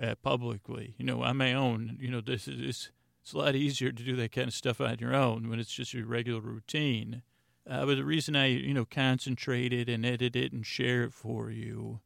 uh, 0.00 0.14
publicly. 0.22 0.94
You 0.98 1.06
know, 1.06 1.22
on 1.22 1.36
my 1.38 1.52
own. 1.52 1.98
You 2.00 2.10
know, 2.10 2.20
this 2.20 2.46
is 2.46 2.60
it's, 2.60 2.90
it's 3.22 3.32
a 3.32 3.38
lot 3.38 3.54
easier 3.54 3.92
to 3.92 4.02
do 4.02 4.16
that 4.16 4.32
kind 4.32 4.48
of 4.48 4.54
stuff 4.54 4.80
on 4.80 4.98
your 4.98 5.14
own 5.14 5.48
when 5.48 5.60
it's 5.60 5.72
just 5.72 5.94
your 5.94 6.06
regular 6.06 6.40
routine. 6.40 7.22
Uh, 7.68 7.86
but 7.86 7.94
the 7.94 8.04
reason 8.04 8.34
I, 8.34 8.46
you 8.46 8.74
know, 8.74 8.84
concentrate 8.84 9.72
it 9.72 9.88
and 9.88 10.04
edit 10.04 10.34
it 10.34 10.52
and 10.52 10.66
share 10.66 11.04
it 11.04 11.14
for 11.14 11.50
you 11.50 12.00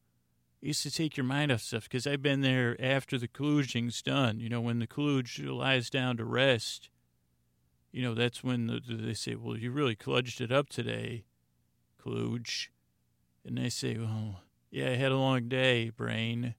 is 0.60 0.82
to 0.82 0.90
take 0.90 1.16
your 1.16 1.24
mind 1.24 1.50
off 1.50 1.62
stuff 1.62 1.84
because 1.84 2.06
I've 2.06 2.22
been 2.22 2.42
there 2.42 2.76
after 2.78 3.16
the 3.16 3.28
kludging's 3.28 4.02
done. 4.02 4.40
You 4.40 4.50
know, 4.50 4.60
when 4.60 4.78
the 4.78 4.86
kludge 4.86 5.42
lies 5.42 5.88
down 5.88 6.18
to 6.18 6.24
rest, 6.24 6.90
you 7.92 8.02
know, 8.02 8.14
that's 8.14 8.44
when 8.44 8.66
the, 8.66 8.80
they 8.86 9.14
say, 9.14 9.36
well, 9.36 9.56
you 9.56 9.70
really 9.70 9.96
kludged 9.96 10.42
it 10.42 10.52
up 10.52 10.68
today, 10.68 11.24
kludge. 11.98 12.68
And 13.44 13.56
they 13.56 13.70
say, 13.70 13.96
well, 13.96 14.40
yeah, 14.70 14.90
I 14.90 14.96
had 14.96 15.12
a 15.12 15.16
long 15.16 15.48
day, 15.48 15.88
brain. 15.90 16.54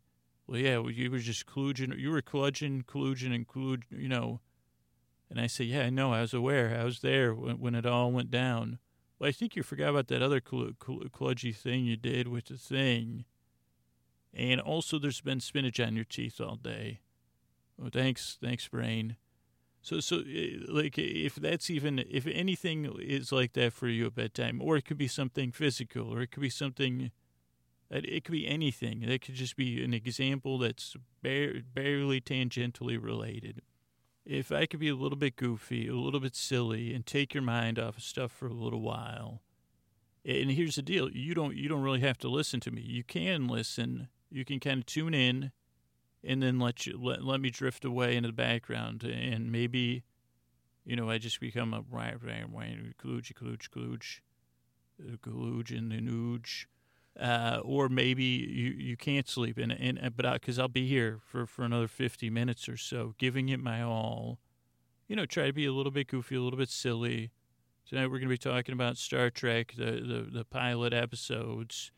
Well, 0.48 0.60
yeah, 0.60 0.78
well, 0.78 0.92
you 0.92 1.12
were 1.12 1.20
just 1.20 1.46
kludging. 1.46 2.00
You 2.00 2.10
were 2.10 2.22
kludging, 2.22 2.86
kludging, 2.86 3.36
and 3.36 3.48
kludge, 3.48 3.84
you 3.92 4.08
know. 4.08 4.40
And 5.30 5.42
I 5.42 5.48
say, 5.48 5.66
yeah, 5.66 5.84
I 5.84 5.90
know. 5.90 6.14
I 6.14 6.22
was 6.22 6.34
aware. 6.34 6.78
I 6.80 6.84
was 6.84 7.02
there 7.02 7.34
when, 7.34 7.60
when 7.60 7.76
it 7.76 7.86
all 7.86 8.12
went 8.12 8.32
down. 8.32 8.80
Well, 9.20 9.28
I 9.28 9.32
think 9.32 9.56
you 9.56 9.64
forgot 9.64 9.90
about 9.90 10.08
that 10.08 10.22
other 10.22 10.42
cl- 10.48 10.72
cl- 10.84 11.54
thing 11.54 11.86
you 11.86 11.98
did 11.98 12.28
with 12.28 12.46
the 12.46 12.58
thing. 12.58 13.26
And 14.34 14.62
also, 14.62 15.00
there's 15.00 15.22
been 15.22 15.40
spinach 15.40 15.80
on 15.80 15.96
your 15.96 16.06
teeth 16.06 16.40
all 16.40 16.56
day. 16.56 17.00
Oh, 17.82 17.90
thanks, 17.92 18.38
thanks, 18.42 18.68
brain. 18.68 19.18
So, 19.82 20.00
so 20.00 20.18
eh, 20.28 20.58
like, 20.68 20.98
if 20.98 21.36
that's 21.36 21.70
even, 21.70 22.00
if 22.10 22.28
anything 22.28 22.94
is 23.00 23.32
like 23.32 23.54
that 23.54 23.74
for 23.74 23.88
you 23.88 24.06
at 24.08 24.16
bedtime, 24.16 24.62
or 24.62 24.78
it 24.78 24.86
could 24.86 24.98
be 24.98 25.08
something 25.08 25.52
physical, 25.52 26.14
or 26.14 26.22
it 26.22 26.32
could 26.32 26.42
be 26.42 26.50
something, 26.50 27.12
It, 27.90 28.24
could 28.24 28.34
be 28.34 28.48
anything. 28.48 29.04
It 29.04 29.22
could 29.22 29.36
just 29.36 29.56
be 29.56 29.84
an 29.84 29.94
example 29.94 30.58
that's 30.58 30.96
bare, 31.22 31.62
barely 31.74 32.20
tangentially 32.22 33.02
related. 33.02 33.62
If 34.30 34.52
I 34.52 34.66
could 34.66 34.82
be 34.82 34.90
a 34.90 34.96
little 34.96 35.18
bit 35.18 35.38
goofy, 35.38 35.88
a 35.88 35.94
little 35.94 36.20
bit 36.20 36.36
silly, 36.36 36.94
and 36.94 37.06
take 37.06 37.34
your 37.34 37.44
mind 37.44 37.80
off 37.80 37.96
of 37.96 38.04
stuff 38.04 38.30
for 38.30 38.48
a 38.48 38.54
little 38.54 38.82
while. 38.82 39.42
And 40.26 40.52
here's 40.52 40.76
the 40.76 40.82
deal: 40.82 41.10
you 41.10 41.34
don't 41.34 41.56
you 41.56 41.70
don't 41.70 41.82
really 41.82 42.02
have 42.02 42.18
to 42.20 42.28
listen 42.28 42.60
to 42.62 42.72
me. 42.72 42.82
You 42.82 43.06
can 43.06 43.48
listen. 43.48 44.10
You 44.30 44.44
can 44.44 44.60
kind 44.60 44.80
of 44.80 44.86
tune 44.86 45.14
in, 45.14 45.54
and 46.26 46.44
then 46.44 46.60
let 46.60 46.86
you 46.86 47.00
let, 47.02 47.24
let 47.24 47.40
me 47.40 47.50
drift 47.50 47.86
away 47.86 48.18
into 48.18 48.28
the 48.28 48.34
background, 48.34 49.04
and 49.06 49.50
maybe, 49.50 50.04
you 50.84 50.98
know, 50.98 51.10
I 51.10 51.20
just 51.20 51.40
become 51.40 51.74
a 51.74 51.86
right 51.90 52.22
right 52.22 52.44
right 52.54 52.98
klooge 53.02 53.34
klooge 53.34 53.70
klooge, 53.70 54.20
klooge 55.24 55.72
uh, 55.72 55.78
and 55.78 55.90
the 55.90 56.02
nooge 56.02 56.66
uh, 57.20 57.62
or 57.64 57.90
maybe 57.90 58.24
you, 58.24 58.72
you 58.72 58.98
can't 58.98 59.28
sleep 59.28 59.58
and 59.58 59.72
and 59.72 60.16
but 60.16 60.34
because 60.34 60.60
I'll 60.60 60.68
be 60.68 60.88
here 60.88 61.20
for 61.26 61.46
for 61.46 61.64
another 61.64 61.88
fifty 61.88 62.30
minutes 62.30 62.70
or 62.70 62.78
so, 62.78 63.16
giving 63.18 63.50
it 63.50 63.60
my 63.60 63.82
all. 63.82 64.40
You 65.08 65.16
know, 65.16 65.26
try 65.26 65.48
to 65.48 65.54
be 65.54 65.66
a 65.66 65.72
little 65.72 65.92
bit 65.92 66.08
goofy, 66.08 66.36
a 66.36 66.42
little 66.42 66.60
bit 66.60 66.70
silly. 66.70 67.32
Tonight 67.88 68.08
we're 68.08 68.20
going 68.20 68.24
to 68.24 68.28
be 68.28 68.38
talking 68.38 68.74
about 68.74 68.98
Star 68.98 69.30
Trek, 69.30 69.74
the 69.78 69.92
the, 69.92 70.28
the 70.32 70.46
pilot 70.46 70.94
episodes. 70.94 71.92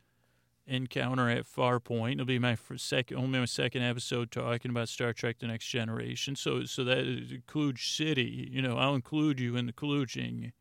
Encounter 0.71 1.27
at 1.31 1.45
Farpoint. 1.45 2.13
It'll 2.13 2.27
be 2.27 2.37
my 2.37 2.55
second, 2.77 3.17
only 3.17 3.39
my 3.39 3.45
second 3.45 3.81
episode 3.81 4.29
talking 4.29 4.69
about 4.69 4.87
Star 4.87 5.13
Trek: 5.13 5.39
The 5.39 5.47
Next 5.47 5.65
Generation. 5.65 6.35
So, 6.35 6.63
so 6.65 6.83
that 6.83 6.99
is 6.99 7.31
Klooge 7.47 7.95
City. 7.95 8.47
You 8.51 8.61
know, 8.61 8.77
I'll 8.77 8.93
include 8.93 9.39
you 9.39 9.55
in 9.55 9.65
the 9.65 9.73
klooging. 9.73 10.51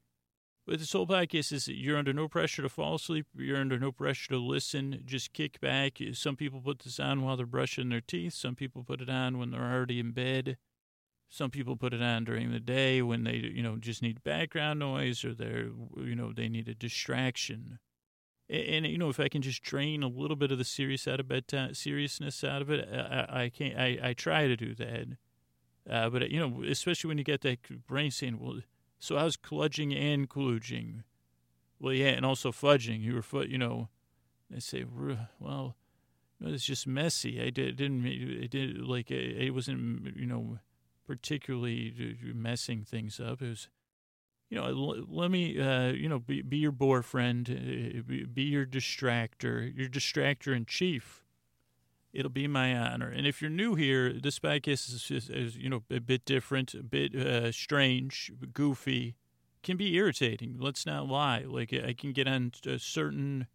But 0.69 0.81
this 0.81 0.93
whole 0.93 1.07
podcast 1.07 1.51
is 1.51 1.67
you're 1.67 1.97
under 1.97 2.13
no 2.13 2.29
pressure 2.29 2.61
to 2.61 2.69
fall 2.69 2.97
asleep. 2.97 3.27
You're 3.35 3.57
under 3.57 3.79
no 3.79 3.91
pressure 3.91 4.29
to 4.29 4.37
listen. 4.37 5.01
Just 5.07 5.33
kick 5.33 5.63
back. 5.63 5.97
Some 6.13 6.37
people 6.37 6.61
put 6.61 6.81
this 6.81 7.01
on 7.01 7.23
while 7.23 7.39
they're 7.39 7.47
brushing 7.47 7.89
their 7.89 8.03
teeth. 8.03 8.35
Some 8.35 8.55
people 8.55 8.85
put 8.85 9.01
it 9.01 9.09
on 9.09 9.39
when 9.39 9.51
they're 9.51 9.63
already 9.63 9.99
in 9.99 10.11
bed. 10.11 10.59
Some 11.31 11.51
people 11.51 11.77
put 11.77 11.95
it 11.95 12.03
on 12.03 12.25
during 12.25 12.53
the 12.53 12.61
day 12.61 13.01
when 13.01 13.25
they, 13.25 13.37
you 13.37 13.63
know, 13.63 13.77
just 13.77 14.03
need 14.03 14.23
background 14.23 14.79
noise 14.81 15.25
or 15.25 15.33
they're, 15.33 15.71
you 15.97 16.15
know, 16.15 16.35
they 16.35 16.51
need 16.51 16.69
a 16.69 16.75
distraction. 16.75 17.79
And, 18.51 18.85
and 18.85 18.87
you 18.87 18.99
know, 18.99 19.09
if 19.09 19.19
I 19.19 19.31
can 19.31 19.41
just 19.41 19.63
drain 19.63 20.03
a 20.03 20.09
little 20.09 20.37
bit 20.37 20.53
of 20.53 20.59
the 20.59 20.65
serious 20.65 21.09
out 21.09 21.19
of 21.19 21.29
bedtime, 21.29 21.73
seriousness 21.73 22.45
out 22.45 22.61
of 22.61 22.69
it, 22.69 22.87
I, 22.93 23.45
I 23.45 23.49
can't. 23.49 23.79
I, 23.79 23.99
I 24.03 24.13
try 24.13 24.47
to 24.47 24.57
do 24.57 24.75
that. 24.75 25.07
Uh, 25.91 26.11
but 26.11 26.31
you 26.31 26.39
know, 26.39 26.63
especially 26.69 27.09
when 27.09 27.17
you 27.17 27.25
get 27.25 27.41
that 27.41 27.87
brain 27.87 28.11
saying, 28.11 28.39
"Well." 28.39 28.61
So 28.99 29.17
I 29.17 29.25
was 29.25 29.37
kludging 29.37 29.97
and 29.97 30.29
klooging. 30.29 31.03
Well, 31.81 31.93
yeah, 31.93 32.09
and 32.09 32.27
also 32.27 32.51
fudging. 32.51 33.01
You 33.01 33.23
were, 33.33 33.45
you 33.45 33.59
know, 33.59 33.89
they 34.51 34.61
say, 34.61 34.85
well, 35.39 35.77
it's 36.41 36.65
just 36.65 36.87
messy. 36.87 37.41
I 37.41 37.51
did, 37.51 37.77
didn't, 37.77 38.05
it 38.07 38.51
did 38.51 38.81
like 38.81 39.11
it 39.11 39.55
wasn't, 39.55 40.17
you 40.17 40.27
know, 40.27 40.59
particularly 41.07 42.17
messing 42.35 42.85
things 42.85 43.21
up. 43.21 43.41
It 43.43 43.49
was, 43.49 43.69
you 44.51 44.57
know, 44.57 45.05
let 45.09 45.31
me, 45.31 45.61
uh, 45.61 45.89
you 45.89 46.09
know, 46.09 46.19
be, 46.19 46.43
be 46.43 46.59
your 46.59 46.73
boyfriend, 46.73 47.51
uh, 47.51 48.03
be 48.33 48.43
your 48.43 48.67
distractor, 48.67 49.77
your 49.77 49.89
distractor 49.89 50.57
in 50.57 50.65
chief. 50.65 51.25
It'll 52.13 52.31
be 52.31 52.47
my 52.47 52.77
honor. 52.77 53.11
And 53.11 53.27
if 53.27 53.43
you're 53.43 53.51
new 53.51 53.75
here, 53.75 54.13
this 54.13 54.39
podcast 54.39 54.89
is, 54.89 55.11
is, 55.11 55.29
is 55.29 55.57
you 55.57 55.69
know, 55.69 55.83
a 55.91 56.01
bit 56.01 56.25
different, 56.25 56.75
a 56.75 56.83
bit 56.83 57.15
uh, 57.15 57.53
strange, 57.53 58.33
goofy, 58.53 59.15
can 59.63 59.77
be 59.77 59.95
irritating. 59.95 60.57
Let's 60.59 60.87
not 60.87 61.07
lie. 61.07 61.45
Like 61.47 61.73
I 61.73 61.93
can 61.93 62.13
get 62.13 62.27
on 62.27 62.53
a 62.67 62.79
certain 62.79 63.47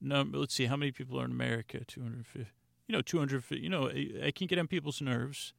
number. 0.00 0.38
Let's 0.38 0.54
see, 0.54 0.66
how 0.66 0.76
many 0.76 0.92
people 0.92 1.20
are 1.20 1.24
in 1.24 1.30
America? 1.30 1.84
250. 1.86 2.50
You 2.88 2.92
know, 2.92 3.02
250. 3.02 3.62
You 3.62 3.68
know, 3.68 3.88
I, 3.88 4.26
I 4.26 4.30
can 4.30 4.46
get 4.46 4.58
on 4.58 4.66
people's 4.66 5.00
nerves. 5.00 5.52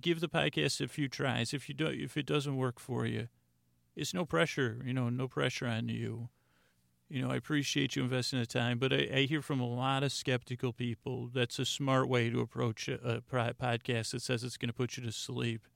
Give 0.00 0.20
the 0.20 0.28
podcast 0.28 0.80
a 0.80 0.88
few 0.88 1.08
tries. 1.08 1.52
If 1.52 1.68
you 1.68 1.74
don't, 1.74 1.94
if 1.94 2.16
it 2.16 2.26
doesn't 2.26 2.56
work 2.56 2.80
for 2.80 3.06
you, 3.06 3.28
it's 3.94 4.14
no 4.14 4.24
pressure. 4.24 4.80
You 4.84 4.94
know, 4.94 5.08
no 5.10 5.28
pressure 5.28 5.66
on 5.66 5.88
you 5.88 6.30
you 7.14 7.22
know, 7.22 7.30
I 7.30 7.36
appreciate 7.36 7.94
you 7.94 8.02
investing 8.02 8.40
the 8.40 8.46
time, 8.46 8.80
but 8.80 8.92
I, 8.92 9.08
I, 9.14 9.20
hear 9.20 9.40
from 9.40 9.60
a 9.60 9.68
lot 9.68 10.02
of 10.02 10.10
skeptical 10.10 10.72
people 10.72 11.30
that's 11.32 11.60
a 11.60 11.64
smart 11.64 12.08
way 12.08 12.28
to 12.28 12.40
approach 12.40 12.88
a, 12.88 12.94
a 13.08 13.20
podcast 13.20 14.10
that 14.10 14.22
says 14.22 14.42
it's 14.42 14.56
going 14.56 14.68
to 14.68 14.74
put 14.74 14.96
you 14.96 15.04
to 15.04 15.12
sleep. 15.12 15.68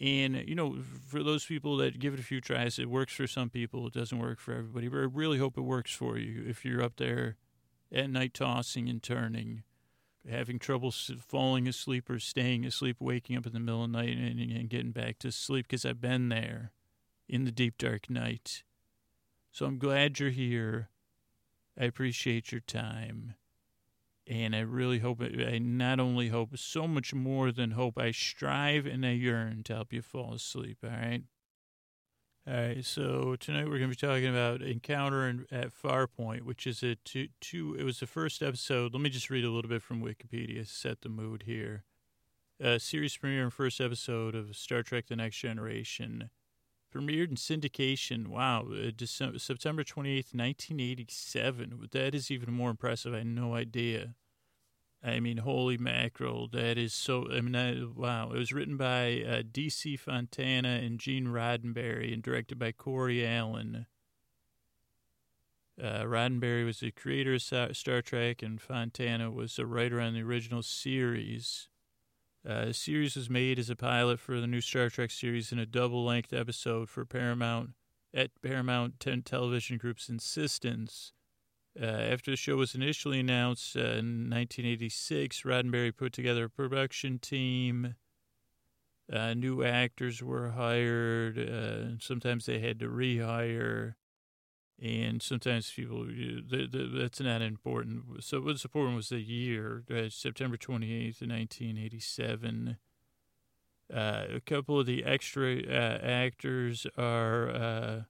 And, 0.00 0.42
you 0.48 0.54
know, 0.54 0.78
for 1.06 1.22
those 1.22 1.44
people 1.44 1.76
that 1.76 1.98
give 1.98 2.14
it 2.14 2.20
a 2.20 2.22
few 2.22 2.40
tries, 2.40 2.78
it 2.78 2.88
works 2.88 3.12
for 3.12 3.26
some 3.26 3.50
people, 3.50 3.86
it 3.86 3.92
doesn't 3.92 4.18
work 4.18 4.40
for 4.40 4.52
everybody. 4.52 4.88
But 4.88 5.00
I 5.00 5.06
really 5.12 5.36
hope 5.36 5.58
it 5.58 5.62
works 5.62 5.92
for 5.92 6.16
you 6.16 6.42
if 6.48 6.64
you're 6.64 6.82
up 6.82 6.96
there 6.96 7.36
at 7.92 8.08
night 8.08 8.32
tossing 8.32 8.88
and 8.88 9.02
turning, 9.02 9.64
having 10.26 10.58
trouble 10.58 10.92
falling 10.92 11.68
asleep 11.68 12.08
or 12.08 12.18
staying 12.18 12.64
asleep, 12.64 12.96
waking 13.00 13.36
up 13.36 13.44
in 13.44 13.52
the 13.52 13.60
middle 13.60 13.84
of 13.84 13.92
the 13.92 13.98
night 13.98 14.16
and, 14.16 14.40
and 14.40 14.70
getting 14.70 14.92
back 14.92 15.18
to 15.18 15.30
sleep, 15.30 15.66
because 15.68 15.84
I've 15.84 16.00
been 16.00 16.30
there 16.30 16.72
in 17.28 17.44
the 17.44 17.52
deep, 17.52 17.76
dark 17.76 18.08
night 18.08 18.62
so 19.52 19.66
I'm 19.66 19.78
glad 19.78 20.18
you're 20.18 20.30
here. 20.30 20.88
I 21.78 21.84
appreciate 21.84 22.50
your 22.50 22.62
time. 22.62 23.34
And 24.26 24.56
I 24.56 24.60
really 24.60 25.00
hope, 25.00 25.20
I 25.20 25.58
not 25.58 26.00
only 26.00 26.28
hope, 26.28 26.56
so 26.56 26.88
much 26.88 27.12
more 27.12 27.52
than 27.52 27.72
hope, 27.72 27.98
I 27.98 28.12
strive 28.12 28.86
and 28.86 29.04
I 29.04 29.10
yearn 29.10 29.62
to 29.64 29.74
help 29.74 29.92
you 29.92 30.00
fall 30.00 30.32
asleep, 30.32 30.78
all 30.82 30.90
right? 30.90 31.22
All 32.46 32.54
right, 32.54 32.84
so 32.84 33.36
tonight 33.38 33.64
we're 33.64 33.78
going 33.78 33.90
to 33.90 33.96
be 33.96 34.06
talking 34.06 34.28
about 34.28 34.62
Encounter 34.62 35.44
at 35.50 35.70
Farpoint, 35.72 36.42
which 36.42 36.66
is 36.66 36.82
a 36.82 36.94
two, 37.04 37.28
two, 37.40 37.76
it 37.78 37.84
was 37.84 38.00
the 38.00 38.06
first 38.06 38.42
episode. 38.42 38.94
Let 38.94 39.02
me 39.02 39.10
just 39.10 39.30
read 39.30 39.44
a 39.44 39.50
little 39.50 39.68
bit 39.68 39.82
from 39.82 40.02
Wikipedia, 40.02 40.60
to 40.60 40.64
set 40.64 41.02
the 41.02 41.08
mood 41.08 41.44
here. 41.46 41.84
Uh, 42.62 42.78
series 42.78 43.16
premiere 43.16 43.42
and 43.42 43.52
first 43.52 43.80
episode 43.80 44.34
of 44.34 44.56
Star 44.56 44.82
Trek 44.82 45.06
The 45.08 45.16
Next 45.16 45.36
Generation 45.36 46.30
Premiered 46.92 47.30
in 47.30 47.36
syndication, 47.36 48.26
wow, 48.26 48.66
uh, 48.70 48.90
December, 48.94 49.38
September 49.38 49.82
28th, 49.82 50.34
1987. 50.34 51.88
That 51.90 52.14
is 52.14 52.30
even 52.30 52.52
more 52.52 52.70
impressive. 52.70 53.14
I 53.14 53.18
had 53.18 53.26
no 53.28 53.54
idea. 53.54 54.14
I 55.02 55.18
mean, 55.18 55.38
holy 55.38 55.78
mackerel, 55.78 56.48
that 56.48 56.78
is 56.78 56.92
so. 56.92 57.28
I 57.30 57.40
mean, 57.40 57.52
that, 57.52 57.96
wow. 57.96 58.30
It 58.30 58.38
was 58.38 58.52
written 58.52 58.76
by 58.76 59.24
uh, 59.26 59.42
D.C. 59.50 59.96
Fontana 59.96 60.80
and 60.82 61.00
Gene 61.00 61.26
Roddenberry 61.26 62.12
and 62.12 62.22
directed 62.22 62.58
by 62.58 62.72
Corey 62.72 63.26
Allen. 63.26 63.86
Uh, 65.82 66.02
Roddenberry 66.02 66.64
was 66.64 66.80
the 66.80 66.90
creator 66.90 67.34
of 67.34 67.76
Star 67.76 68.02
Trek, 68.02 68.42
and 68.42 68.60
Fontana 68.60 69.30
was 69.30 69.58
a 69.58 69.66
writer 69.66 70.00
on 70.00 70.14
the 70.14 70.22
original 70.22 70.62
series. 70.62 71.68
Uh, 72.48 72.72
series 72.72 73.14
was 73.14 73.30
made 73.30 73.58
as 73.58 73.70
a 73.70 73.76
pilot 73.76 74.18
for 74.18 74.40
the 74.40 74.46
new 74.48 74.60
Star 74.60 74.90
Trek 74.90 75.12
series 75.12 75.52
in 75.52 75.60
a 75.60 75.66
double 75.66 76.04
length 76.04 76.32
episode 76.32 76.88
for 76.88 77.04
Paramount 77.04 77.70
at 78.12 78.30
Paramount 78.42 78.98
Television 79.24 79.78
Group's 79.78 80.08
insistence. 80.08 81.12
Uh, 81.80 81.84
after 81.86 82.32
the 82.32 82.36
show 82.36 82.56
was 82.56 82.74
initially 82.74 83.20
announced 83.20 83.76
uh, 83.76 83.80
in 83.80 84.28
1986, 84.28 85.42
Roddenberry 85.42 85.96
put 85.96 86.12
together 86.12 86.46
a 86.46 86.50
production 86.50 87.18
team. 87.18 87.94
Uh, 89.10 89.34
new 89.34 89.62
actors 89.62 90.22
were 90.22 90.50
hired. 90.50 91.38
Uh, 91.38 91.98
sometimes 92.00 92.46
they 92.46 92.58
had 92.58 92.78
to 92.80 92.88
rehire 92.88 93.94
and 94.82 95.22
sometimes 95.22 95.70
people 95.70 96.06
that's 96.50 97.20
not 97.20 97.40
important. 97.40 98.24
So 98.24 98.40
what's 98.40 98.64
important 98.64 98.96
was 98.96 99.10
the 99.10 99.20
year, 99.20 99.84
uh, 99.90 100.08
September 100.08 100.56
twenty 100.56 100.92
eighth, 100.92 101.22
nineteen 101.22 101.78
eighty 101.78 102.00
seven. 102.00 102.78
Uh, 103.92 104.24
a 104.34 104.40
couple 104.40 104.80
of 104.80 104.86
the 104.86 105.04
extra 105.04 105.60
uh, 105.62 105.98
actors 106.02 106.86
are 106.96 107.50
uh, 107.50 108.00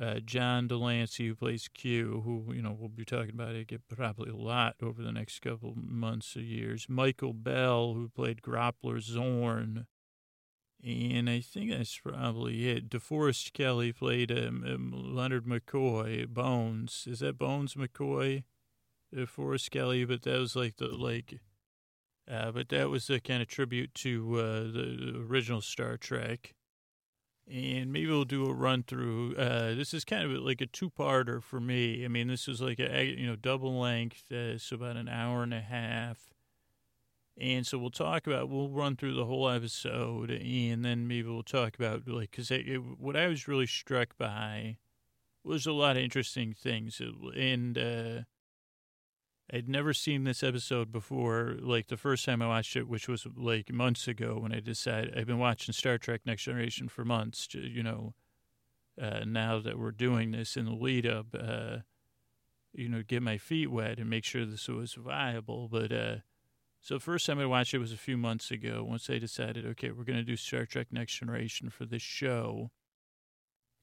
uh, 0.00 0.20
John 0.24 0.66
de 0.68 0.76
Lancie, 0.76 1.28
who 1.28 1.34
plays 1.34 1.68
Q, 1.68 2.22
who 2.24 2.52
you 2.52 2.62
know 2.62 2.76
we'll 2.78 2.88
be 2.88 3.04
talking 3.04 3.34
about 3.34 3.54
it 3.54 3.70
probably 3.88 4.30
a 4.30 4.36
lot 4.36 4.76
over 4.82 5.02
the 5.02 5.12
next 5.12 5.40
couple 5.40 5.74
months 5.76 6.36
or 6.36 6.42
years. 6.42 6.86
Michael 6.88 7.34
Bell, 7.34 7.94
who 7.94 8.08
played 8.08 8.42
Groppler 8.42 9.00
Zorn. 9.00 9.86
And 10.82 11.28
I 11.28 11.40
think 11.40 11.70
that's 11.70 11.98
probably 11.98 12.70
it. 12.70 12.88
DeForest 12.88 13.52
Kelley 13.52 13.92
played 13.92 14.32
um, 14.32 14.64
um, 14.66 15.14
Leonard 15.14 15.44
McCoy, 15.44 16.26
Bones. 16.26 17.06
Is 17.06 17.18
that 17.18 17.36
Bones 17.36 17.74
McCoy? 17.74 18.44
DeForest 19.14 19.70
Kelley, 19.70 20.04
but 20.06 20.22
that 20.22 20.38
was 20.38 20.56
like 20.56 20.76
the, 20.76 20.88
like, 20.88 21.40
uh, 22.30 22.52
but 22.52 22.70
that 22.70 22.88
was 22.88 23.10
a 23.10 23.20
kind 23.20 23.42
of 23.42 23.48
tribute 23.48 23.94
to 23.96 24.36
uh, 24.36 24.60
the 24.72 25.24
original 25.28 25.60
Star 25.60 25.98
Trek. 25.98 26.54
And 27.46 27.92
maybe 27.92 28.06
we'll 28.06 28.24
do 28.24 28.46
a 28.46 28.54
run 28.54 28.84
through. 28.84 29.34
Uh, 29.34 29.74
this 29.74 29.92
is 29.92 30.04
kind 30.04 30.24
of 30.24 30.42
like 30.42 30.60
a 30.60 30.66
two 30.66 30.88
parter 30.88 31.42
for 31.42 31.60
me. 31.60 32.04
I 32.04 32.08
mean, 32.08 32.28
this 32.28 32.48
is 32.48 32.62
like 32.62 32.78
a, 32.78 33.04
you 33.04 33.26
know, 33.26 33.36
double 33.36 33.78
length, 33.78 34.30
uh, 34.32 34.56
so 34.56 34.76
about 34.76 34.96
an 34.96 35.08
hour 35.08 35.42
and 35.42 35.52
a 35.52 35.60
half 35.60 36.29
and 37.38 37.66
so 37.66 37.78
we'll 37.78 37.90
talk 37.90 38.26
about, 38.26 38.48
we'll 38.48 38.70
run 38.70 38.96
through 38.96 39.14
the 39.14 39.24
whole 39.24 39.48
episode 39.48 40.30
and 40.30 40.84
then 40.84 41.08
maybe 41.08 41.28
we'll 41.28 41.42
talk 41.42 41.74
about, 41.74 42.06
like, 42.06 42.30
because 42.30 42.50
what 42.98 43.16
I 43.16 43.26
was 43.28 43.48
really 43.48 43.66
struck 43.66 44.16
by 44.18 44.76
was 45.42 45.66
a 45.66 45.72
lot 45.72 45.96
of 45.96 46.02
interesting 46.02 46.52
things. 46.52 47.00
And 47.00 47.78
uh, 47.78 48.20
I'd 49.52 49.68
never 49.68 49.92
seen 49.92 50.24
this 50.24 50.42
episode 50.42 50.92
before. 50.92 51.56
Like 51.60 51.88
the 51.88 51.96
first 51.96 52.24
time 52.24 52.42
I 52.42 52.46
watched 52.46 52.76
it, 52.76 52.88
which 52.88 53.08
was 53.08 53.26
like 53.36 53.72
months 53.72 54.06
ago, 54.06 54.38
when 54.38 54.52
I 54.52 54.60
decided 54.60 55.16
I've 55.16 55.26
been 55.26 55.38
watching 55.38 55.72
Star 55.72 55.98
Trek 55.98 56.20
Next 56.24 56.44
Generation 56.44 56.88
for 56.88 57.04
months. 57.04 57.48
You 57.52 57.82
know, 57.82 58.14
uh, 59.00 59.20
now 59.26 59.58
that 59.60 59.78
we're 59.78 59.90
doing 59.92 60.32
this 60.32 60.56
in 60.56 60.66
the 60.66 60.74
lead 60.74 61.06
up, 61.06 61.28
uh, 61.38 61.78
you 62.72 62.88
know, 62.88 63.02
get 63.02 63.22
my 63.22 63.38
feet 63.38 63.70
wet 63.70 63.98
and 63.98 64.08
make 64.08 64.24
sure 64.24 64.44
this 64.44 64.68
was 64.68 64.94
viable. 64.94 65.68
But 65.68 65.90
uh, 65.90 66.16
so 66.80 66.94
the 66.94 67.00
first 67.00 67.26
time 67.26 67.38
I 67.38 67.46
watched 67.46 67.74
it 67.74 67.78
was 67.78 67.92
a 67.92 67.98
few 67.98 68.16
months 68.16 68.50
ago. 68.50 68.84
Once 68.88 69.10
I 69.10 69.18
decided, 69.18 69.66
okay, 69.66 69.90
we're 69.90 70.04
going 70.04 70.18
to 70.18 70.24
do 70.24 70.36
Star 70.36 70.64
Trek 70.64 70.88
Next 70.90 71.18
Generation 71.18 71.68
for 71.68 71.84
this 71.84 72.02
show. 72.02 72.70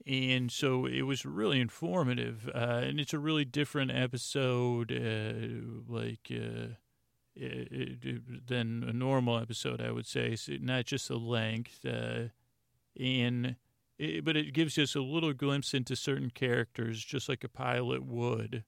And 0.06 0.52
so 0.52 0.86
it 0.86 1.04
was 1.04 1.26
really 1.26 1.60
informative. 1.60 2.50
Uh, 2.54 2.82
and 2.84 3.00
it's 3.00 3.14
a 3.14 3.20
really 3.20 3.46
different 3.46 3.92
episode, 3.92 4.92
uh, 4.92 5.92
like, 5.92 6.32
uh, 6.32 6.74
it, 7.36 8.04
it, 8.04 8.48
than 8.48 8.84
a 8.84 8.94
normal 8.94 9.38
episode, 9.38 9.80
I 9.80 9.92
would 9.92 10.08
say. 10.08 10.36
So 10.36 10.54
not 10.60 10.86
just 10.86 11.08
the 11.08 11.18
length. 11.18 11.86
Uh, 11.86 12.30
and, 13.00 13.58
it, 14.00 14.26
but 14.26 14.36
it 14.36 14.54
gives 14.54 14.78
us 14.80 14.96
a 14.96 15.02
little 15.02 15.34
glimpse 15.34 15.74
into 15.76 15.96
certain 15.96 16.32
characters, 16.32 17.04
just 17.04 17.30
like 17.30 17.44
a 17.44 17.50
pilot 17.50 18.04
would 18.04 18.64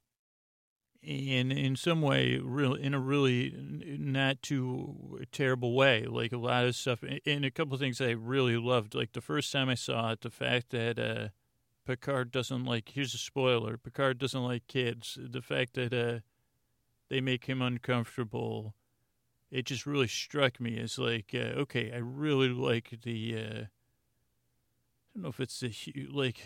in 1.01 1.51
in 1.51 1.75
some 1.75 2.01
way 2.01 2.37
real 2.37 2.73
in 2.73 2.93
a 2.93 2.99
really 2.99 3.55
not 3.57 4.41
too 4.41 5.25
terrible 5.31 5.73
way. 5.73 6.05
Like 6.05 6.33
a 6.33 6.37
lot 6.37 6.65
of 6.65 6.75
stuff 6.75 7.03
and 7.25 7.45
a 7.45 7.51
couple 7.51 7.73
of 7.73 7.79
things 7.79 8.01
i 8.01 8.11
really 8.11 8.57
loved. 8.57 8.95
Like 8.95 9.13
the 9.13 9.21
first 9.21 9.51
time 9.51 9.69
i 9.69 9.75
saw 9.75 10.11
it 10.11 10.21
the 10.21 10.29
fact 10.29 10.69
that 10.71 10.99
uh 10.99 11.29
picard 11.85 12.31
doesn't 12.31 12.65
like 12.65 12.89
here's 12.93 13.13
a 13.13 13.17
spoiler 13.17 13.77
picard 13.77 14.17
doesn't 14.17 14.43
like 14.43 14.67
kids. 14.67 15.17
The 15.19 15.41
fact 15.41 15.73
that 15.75 15.93
uh 15.93 16.19
they 17.09 17.21
make 17.21 17.45
him 17.45 17.61
uncomfortable 17.61 18.75
it 19.51 19.65
just 19.65 19.85
really 19.85 20.07
struck 20.07 20.59
me 20.59 20.77
as 20.77 20.99
like 20.99 21.31
uh, 21.33 21.59
okay 21.59 21.91
i 21.91 21.97
really 21.97 22.49
like 22.49 22.99
the 23.03 23.35
uh 23.35 23.61
i 23.61 23.67
don't 25.15 25.23
know 25.23 25.29
if 25.29 25.39
it's 25.39 25.59
the 25.59 25.73
like 26.11 26.43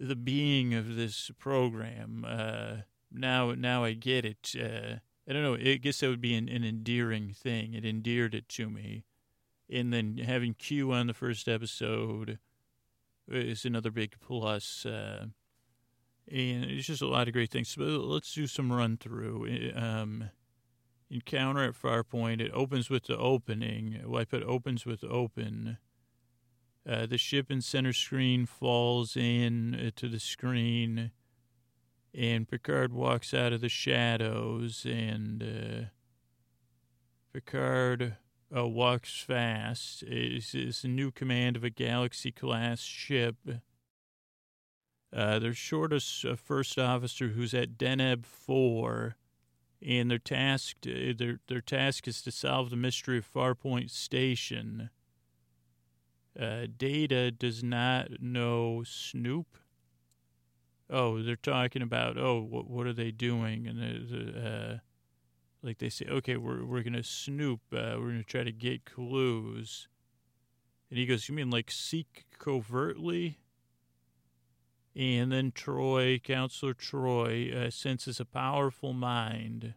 the 0.00 0.16
being 0.16 0.74
of 0.74 0.96
this 0.96 1.30
program 1.38 2.24
uh 2.26 2.78
now 3.14 3.52
now 3.52 3.84
I 3.84 3.92
get 3.92 4.24
it. 4.24 4.54
Uh, 4.58 4.96
I 5.28 5.32
don't 5.32 5.42
know. 5.42 5.54
I 5.54 5.76
guess 5.76 6.00
that 6.00 6.08
would 6.08 6.20
be 6.20 6.34
an, 6.34 6.48
an 6.48 6.64
endearing 6.64 7.30
thing. 7.32 7.74
It 7.74 7.84
endeared 7.84 8.34
it 8.34 8.48
to 8.50 8.68
me. 8.68 9.04
And 9.70 9.92
then 9.92 10.18
having 10.18 10.54
Q 10.54 10.92
on 10.92 11.06
the 11.06 11.14
first 11.14 11.48
episode 11.48 12.38
is 13.26 13.64
another 13.64 13.90
big 13.90 14.16
plus. 14.20 14.84
Uh, 14.84 15.26
and 16.30 16.64
it's 16.64 16.86
just 16.86 17.02
a 17.02 17.06
lot 17.06 17.26
of 17.26 17.32
great 17.34 17.50
things. 17.50 17.74
But 17.74 17.86
let's 17.86 18.34
do 18.34 18.46
some 18.46 18.72
run 18.72 18.98
through. 18.98 19.72
Um, 19.74 20.30
Encounter 21.10 21.64
at 21.64 21.80
Farpoint. 21.80 22.40
It 22.40 22.50
opens 22.52 22.90
with 22.90 23.04
the 23.04 23.16
opening. 23.16 24.00
Well, 24.04 24.20
I 24.20 24.24
put 24.24 24.42
opens 24.42 24.84
with 24.84 25.04
open. 25.04 25.78
Uh, 26.86 27.06
the 27.06 27.18
ship 27.18 27.50
in 27.50 27.62
center 27.62 27.92
screen 27.92 28.44
falls 28.44 29.16
in 29.16 29.74
uh, 29.74 29.90
to 29.96 30.08
the 30.08 30.20
screen 30.20 31.12
and 32.16 32.48
Picard 32.48 32.92
walks 32.92 33.34
out 33.34 33.52
of 33.52 33.60
the 33.60 33.68
shadows, 33.68 34.86
and 34.88 35.42
uh, 35.42 35.84
Picard 37.32 38.16
uh, 38.56 38.66
walks 38.66 39.20
fast. 39.20 40.04
It's 40.06 40.84
a 40.84 40.88
new 40.88 41.10
command 41.10 41.56
of 41.56 41.64
a 41.64 41.70
Galaxy 41.70 42.30
class 42.30 42.80
ship. 42.80 43.36
Uh, 45.12 45.38
their 45.38 45.54
shortest 45.54 46.24
uh, 46.24 46.36
first 46.36 46.78
officer, 46.78 47.28
who's 47.28 47.54
at 47.54 47.76
Deneb 47.78 48.26
Four, 48.26 49.16
and 49.82 50.10
their 50.10 50.18
task 50.18 50.76
uh, 50.86 51.12
their 51.16 51.40
their 51.48 51.60
task 51.60 52.08
is 52.08 52.22
to 52.22 52.30
solve 52.30 52.70
the 52.70 52.76
mystery 52.76 53.18
of 53.18 53.32
Farpoint 53.32 53.90
Station. 53.90 54.90
Uh, 56.38 56.66
Data 56.76 57.30
does 57.30 57.62
not 57.62 58.20
know 58.20 58.82
Snoop 58.84 59.56
oh, 60.90 61.22
they're 61.22 61.36
talking 61.36 61.82
about, 61.82 62.18
oh, 62.18 62.40
what, 62.40 62.68
what 62.68 62.86
are 62.86 62.92
they 62.92 63.10
doing? 63.10 63.66
And 63.66 64.36
uh, 64.36 64.78
like 65.62 65.78
they 65.78 65.88
say, 65.88 66.06
okay, 66.06 66.36
we're 66.36 66.64
we're 66.64 66.82
gonna 66.82 67.02
snoop, 67.02 67.60
uh, 67.72 67.96
we're 67.98 68.10
gonna 68.10 68.22
try 68.24 68.44
to 68.44 68.52
get 68.52 68.84
clues. 68.84 69.88
And 70.90 70.98
he 70.98 71.06
goes, 71.06 71.28
you 71.28 71.34
mean 71.34 71.50
like 71.50 71.70
seek 71.70 72.26
covertly? 72.38 73.38
And 74.96 75.32
then 75.32 75.50
Troi, 75.50 76.22
Counselor 76.22 76.74
Troi, 76.74 77.52
uh, 77.52 77.70
senses 77.70 78.20
a 78.20 78.24
powerful 78.24 78.92
mind. 78.92 79.74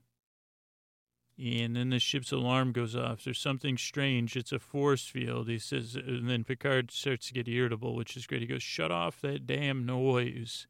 And 1.40 1.76
then 1.76 1.90
the 1.90 2.00
ship's 2.00 2.32
alarm 2.32 2.72
goes 2.72 2.96
off. 2.96 3.24
There's 3.24 3.40
something 3.40 3.78
strange. 3.78 4.36
It's 4.36 4.52
a 4.52 4.60
force 4.60 5.08
field. 5.08 5.48
He 5.48 5.60
says, 5.60 5.96
and 5.96 6.30
then 6.30 6.44
Picard 6.44 6.92
starts 6.92 7.28
to 7.28 7.34
get 7.34 7.48
irritable, 7.48 7.96
which 7.96 8.18
is 8.18 8.26
great. 8.26 8.42
He 8.42 8.48
goes, 8.48 8.64
shut 8.64 8.92
off 8.92 9.22
that 9.22 9.46
damn 9.46 9.86
noise. 9.86 10.68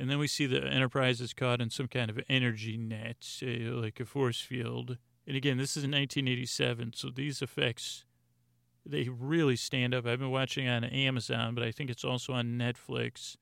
And 0.00 0.08
then 0.08 0.18
we 0.18 0.28
see 0.28 0.46
the 0.46 0.64
Enterprise 0.64 1.20
is 1.20 1.34
caught 1.34 1.60
in 1.60 1.68
some 1.68 1.86
kind 1.86 2.08
of 2.08 2.18
energy 2.26 2.78
net, 2.78 3.26
uh, 3.42 3.74
like 3.74 4.00
a 4.00 4.06
force 4.06 4.40
field. 4.40 4.96
And 5.26 5.36
again, 5.36 5.58
this 5.58 5.76
is 5.76 5.84
in 5.84 5.90
1987, 5.90 6.94
so 6.94 7.10
these 7.10 7.42
effects, 7.42 8.06
they 8.86 9.10
really 9.10 9.56
stand 9.56 9.94
up. 9.94 10.06
I've 10.06 10.18
been 10.18 10.30
watching 10.30 10.66
on 10.66 10.84
Amazon, 10.84 11.54
but 11.54 11.62
I 11.62 11.70
think 11.70 11.90
it's 11.90 12.02
also 12.02 12.32
on 12.32 12.56
Netflix. 12.56 13.36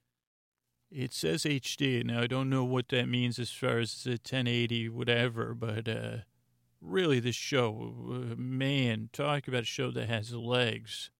It 0.90 1.12
says 1.12 1.44
HD. 1.44 2.04
Now, 2.04 2.22
I 2.22 2.26
don't 2.26 2.50
know 2.50 2.64
what 2.64 2.88
that 2.88 3.08
means 3.08 3.38
as 3.38 3.52
far 3.52 3.78
as 3.78 4.02
the 4.02 4.10
1080, 4.10 4.88
whatever, 4.88 5.54
but 5.54 5.86
uh, 5.86 6.16
really, 6.80 7.20
this 7.20 7.36
show, 7.36 7.94
uh, 8.10 8.34
man, 8.36 9.10
talk 9.12 9.46
about 9.46 9.62
a 9.62 9.64
show 9.64 9.92
that 9.92 10.08
has 10.08 10.34
legs. 10.34 11.12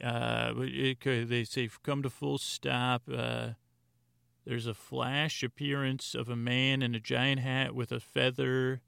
Uh, 0.00 0.52
it, 0.58 1.00
they 1.28 1.42
say 1.42 1.68
come 1.82 2.04
to 2.04 2.10
full 2.10 2.38
stop. 2.38 3.02
Uh, 3.12 3.48
there's 4.46 4.66
a 4.66 4.74
flash 4.74 5.42
appearance 5.42 6.14
of 6.14 6.28
a 6.28 6.36
man 6.36 6.80
in 6.80 6.94
a 6.94 7.00
giant 7.00 7.40
hat 7.40 7.74
with 7.74 7.90
a 7.90 7.98
feather 7.98 8.80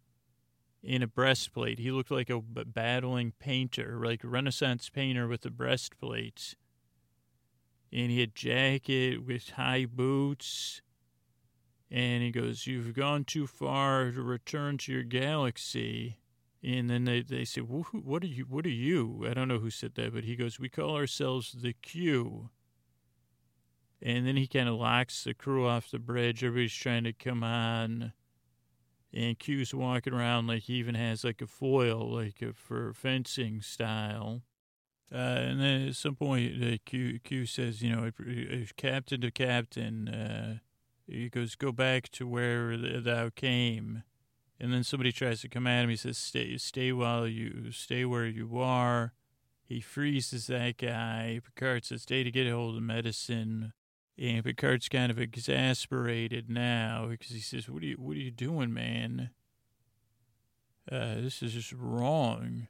in 0.85 1.03
a 1.03 1.09
breastplate. 1.09 1.81
He 1.81 1.91
looked 1.91 2.13
like 2.13 2.31
a 2.31 2.41
battling 2.41 3.33
painter, 3.41 4.01
like 4.05 4.23
a 4.23 4.29
Renaissance 4.29 4.89
painter 4.89 5.27
with 5.27 5.45
a 5.45 5.51
breastplate. 5.51 6.55
And 7.93 8.11
he 8.11 8.21
had 8.21 8.37
jacket 8.37 9.25
with 9.27 9.51
high 9.51 9.87
boots. 9.87 10.81
And 11.91 12.23
he 12.23 12.31
goes, 12.31 12.69
You've 12.69 12.95
gone 12.95 13.25
too 13.25 13.49
far 13.49 14.13
to 14.13 14.23
return 14.23 14.79
to 14.79 14.93
your 14.93 15.03
galaxy. 15.03 16.21
And 16.63 16.89
then 16.89 17.05
they, 17.05 17.23
they 17.23 17.45
say, 17.45 17.63
What 17.63 18.23
are 18.23 18.29
you? 18.29 18.45
What 18.45 18.65
are 18.65 18.69
you? 18.69 19.27
I 19.29 19.35
don't 19.35 19.49
know 19.49 19.59
who 19.59 19.71
said 19.71 19.97
that, 19.97 20.15
but 20.15 20.25
he 20.25 20.37
goes, 20.37 20.61
We 20.61 20.69
call 20.69 20.95
ourselves 20.95 21.57
the 21.61 21.73
Q. 21.73 22.51
And 24.01 24.27
then 24.27 24.37
he 24.37 24.47
kind 24.47 24.69
of 24.69 24.77
locks 24.77 25.25
the 25.25 25.35
crew 25.35 25.67
off 25.67 25.91
the 25.91 25.99
bridge. 25.99 26.45
Everybody's 26.45 26.75
trying 26.75 27.05
to 27.05 27.13
come 27.13 27.43
on. 27.43 28.13
And 29.13 29.39
Q's 29.39 29.75
walking 29.75 30.13
around 30.13 30.47
like 30.47 30.65
he 30.65 30.75
even 30.75 30.95
has 30.95 31.25
like 31.25 31.41
a 31.41 31.47
foil, 31.47 32.09
like 32.13 32.43
a, 32.43 32.53
for 32.53 32.93
fencing 32.93 33.61
style. 33.61 34.43
Uh, 35.11 35.17
and 35.17 35.61
then 35.61 35.89
at 35.89 35.97
some 35.97 36.15
point, 36.15 36.63
uh, 36.63 36.77
Q, 36.85 37.19
Q 37.25 37.47
says, 37.47 37.83
you 37.83 37.95
know, 37.95 38.11
if 38.19 38.77
captain 38.77 39.23
to 39.23 39.31
captain, 39.31 40.09
uh, 40.09 40.59
he 41.07 41.31
goes, 41.31 41.55
go 41.55 41.73
back 41.73 42.11
to 42.11 42.27
where 42.27 42.77
thou 42.77 43.31
came. 43.31 44.03
And 44.61 44.73
then 44.73 44.85
somebody 44.85 45.11
tries 45.11 45.41
to 45.41 45.49
come 45.49 45.67
at 45.67 45.85
him. 45.85 45.91
He 45.91 45.97
says, 45.97 46.19
stay, 46.19 46.59
stay 46.59 46.93
while 46.93 47.27
you, 47.27 47.73
stay 47.73 48.05
where 48.05 48.27
you 48.27 48.59
are. 48.59 49.15
He 49.65 49.81
freezes 49.81 50.47
that 50.49 50.77
guy. 50.77 51.41
Picard 51.43 51.85
says, 51.87 52.03
stay 52.03 52.23
to 52.23 52.31
get 52.31 52.51
hold 52.51 52.77
of 52.77 52.83
medicine. 52.83 53.73
And 54.21 54.45
Picard's 54.45 54.89
kind 54.89 55.13
of 55.13 55.21
exasperated 55.21 56.51
now 56.51 57.07
because 57.09 57.31
he 57.31 57.41
says, 57.41 57.69
"What 57.69 57.83
are 57.83 57.87
you? 57.87 57.97
What 57.97 58.17
are 58.17 58.21
you 58.21 58.33
doing, 58.33 58.75
man? 58.75 59.31
Uh, 60.91 61.17
this 61.17 61.43
is 61.43 61.53
just 61.55 61.73
wrong." 61.73 62.67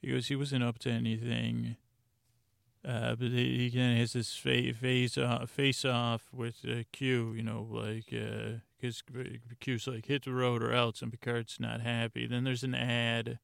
He 0.00 0.10
goes, 0.10 0.26
"He 0.26 0.36
wasn't 0.36 0.64
up 0.64 0.78
to 0.80 0.90
anything." 0.90 1.76
Uh, 2.84 3.14
but 3.14 3.28
he, 3.28 3.70
of 3.72 3.96
has 3.96 4.12
this 4.12 4.34
fa- 4.34 4.74
face 4.74 5.16
off, 5.16 5.48
face 5.48 5.84
off 5.84 6.28
with 6.32 6.64
uh, 6.68 6.82
Q, 6.90 7.32
you 7.32 7.44
know, 7.44 7.64
like 7.70 8.06
because 8.06 9.04
uh, 9.16 9.22
Q's 9.60 9.86
like 9.86 10.06
hit 10.06 10.24
the 10.24 10.32
road 10.32 10.64
or 10.64 10.72
else, 10.72 11.00
and 11.00 11.12
Picard's 11.12 11.60
not 11.60 11.80
happy. 11.80 12.26
Then 12.26 12.42
there's 12.42 12.64
an 12.64 12.74
ad. 12.74 13.38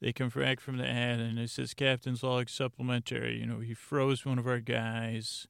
They 0.00 0.14
come 0.14 0.30
back 0.30 0.60
from 0.60 0.78
the 0.78 0.86
ad, 0.86 1.20
and 1.20 1.38
it 1.38 1.50
says 1.50 1.74
Captain's 1.74 2.22
Log 2.22 2.48
Supplementary. 2.48 3.38
You 3.38 3.46
know, 3.46 3.60
he 3.60 3.74
froze 3.74 4.24
one 4.24 4.38
of 4.38 4.46
our 4.46 4.60
guys 4.60 5.46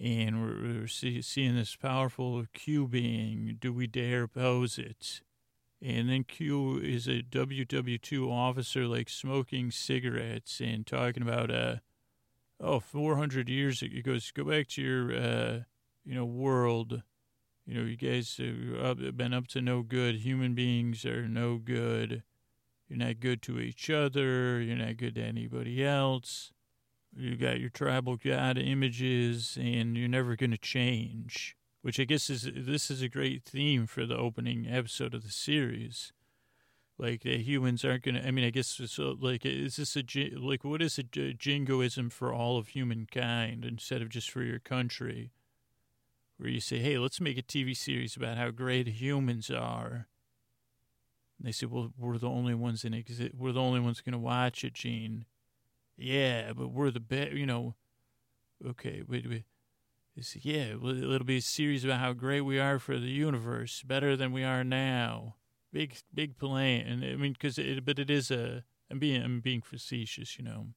and 0.00 0.42
we're, 0.42 0.80
we're 0.80 0.86
see, 0.88 1.22
seeing 1.22 1.56
this 1.56 1.76
powerful 1.76 2.44
Q 2.52 2.86
being. 2.88 3.56
Do 3.60 3.72
we 3.72 3.86
dare 3.86 4.24
oppose 4.24 4.78
it? 4.78 5.22
And 5.82 6.08
then 6.08 6.24
Q 6.24 6.78
is 6.78 7.06
a 7.06 7.22
WW2 7.22 8.30
officer, 8.30 8.86
like 8.86 9.08
smoking 9.08 9.70
cigarettes 9.70 10.60
and 10.60 10.86
talking 10.86 11.22
about, 11.22 11.50
uh, 11.50 11.76
oh, 12.60 12.80
400 12.80 13.48
years 13.48 13.82
ago. 13.82 13.94
He 13.94 14.02
goes, 14.02 14.30
go 14.30 14.44
back 14.44 14.68
to 14.68 14.82
your, 14.82 15.14
uh, 15.14 15.60
you 16.04 16.14
know, 16.14 16.24
world 16.24 17.02
You 17.66 17.74
know, 17.74 17.82
you 17.84 17.96
guys 17.96 18.36
have 18.38 19.16
been 19.16 19.34
up 19.34 19.48
to 19.48 19.60
no 19.60 19.82
good. 19.82 20.16
Human 20.16 20.54
beings 20.54 21.04
are 21.04 21.28
no 21.28 21.58
good. 21.58 22.22
You're 22.88 22.98
not 22.98 23.18
good 23.18 23.42
to 23.42 23.58
each 23.58 23.90
other. 23.90 24.60
You're 24.60 24.76
not 24.76 24.96
good 24.96 25.16
to 25.16 25.22
anybody 25.22 25.84
else. 25.84 26.52
You 27.18 27.36
got 27.36 27.60
your 27.60 27.70
tribal 27.70 28.16
god 28.16 28.58
images, 28.58 29.56
and 29.58 29.96
you're 29.96 30.08
never 30.08 30.36
going 30.36 30.50
to 30.50 30.58
change. 30.58 31.56
Which 31.80 31.98
I 31.98 32.04
guess 32.04 32.28
is 32.28 32.50
this 32.54 32.90
is 32.90 33.00
a 33.00 33.08
great 33.08 33.44
theme 33.44 33.86
for 33.86 34.04
the 34.04 34.16
opening 34.16 34.66
episode 34.68 35.14
of 35.14 35.22
the 35.22 35.30
series. 35.30 36.12
Like 36.98 37.22
the 37.22 37.38
humans 37.38 37.84
aren't 37.84 38.02
going 38.02 38.16
to. 38.16 38.26
I 38.26 38.30
mean, 38.30 38.44
I 38.44 38.50
guess 38.50 38.80
so. 38.86 39.10
Uh, 39.10 39.14
like, 39.18 39.46
is 39.46 39.76
this 39.76 39.96
a 39.96 40.02
like 40.36 40.64
what 40.64 40.82
is 40.82 40.98
a 40.98 41.02
jingoism 41.02 42.10
for 42.10 42.34
all 42.34 42.58
of 42.58 42.68
humankind 42.68 43.64
instead 43.64 44.02
of 44.02 44.08
just 44.08 44.30
for 44.30 44.42
your 44.42 44.58
country? 44.58 45.32
Where 46.36 46.50
you 46.50 46.60
say, 46.60 46.80
"Hey, 46.80 46.98
let's 46.98 47.20
make 47.20 47.38
a 47.38 47.42
TV 47.42 47.74
series 47.74 48.16
about 48.16 48.36
how 48.36 48.50
great 48.50 48.88
humans 48.88 49.50
are." 49.50 50.08
And 51.38 51.46
they 51.46 51.52
say, 51.52 51.66
"Well, 51.66 51.92
we're 51.96 52.18
the 52.18 52.28
only 52.28 52.54
ones 52.54 52.84
in 52.84 52.92
exist. 52.92 53.34
We're 53.34 53.52
the 53.52 53.60
only 53.60 53.80
ones 53.80 54.00
going 54.00 54.12
to 54.12 54.18
watch 54.18 54.64
it, 54.64 54.74
Gene." 54.74 55.24
Yeah, 55.96 56.52
but 56.52 56.68
we're 56.68 56.90
the 56.90 57.00
best. 57.00 57.32
You 57.32 57.46
know. 57.46 57.74
Okay, 58.66 59.02
wait, 59.06 59.28
wait. 59.28 59.44
Yeah, 60.34 60.74
it'll 60.74 61.24
be 61.24 61.38
a 61.38 61.42
series 61.42 61.84
about 61.84 62.00
how 62.00 62.14
great 62.14 62.40
we 62.40 62.58
are 62.58 62.78
for 62.78 62.98
the 62.98 63.06
universe, 63.06 63.82
better 63.82 64.16
than 64.16 64.32
we 64.32 64.44
are 64.44 64.64
now 64.64 65.34
big 65.76 65.96
big 66.12 66.38
plan. 66.38 66.86
And 66.86 67.04
I 67.04 67.16
mean, 67.16 67.32
because 67.32 67.58
it, 67.58 67.84
but 67.84 67.98
it 67.98 68.10
is 68.10 68.30
a. 68.30 68.64
I'm 68.90 68.98
being 68.98 69.22
I'm 69.22 69.40
being 69.40 69.60
facetious, 69.60 70.38
you 70.38 70.44
know. 70.44 70.68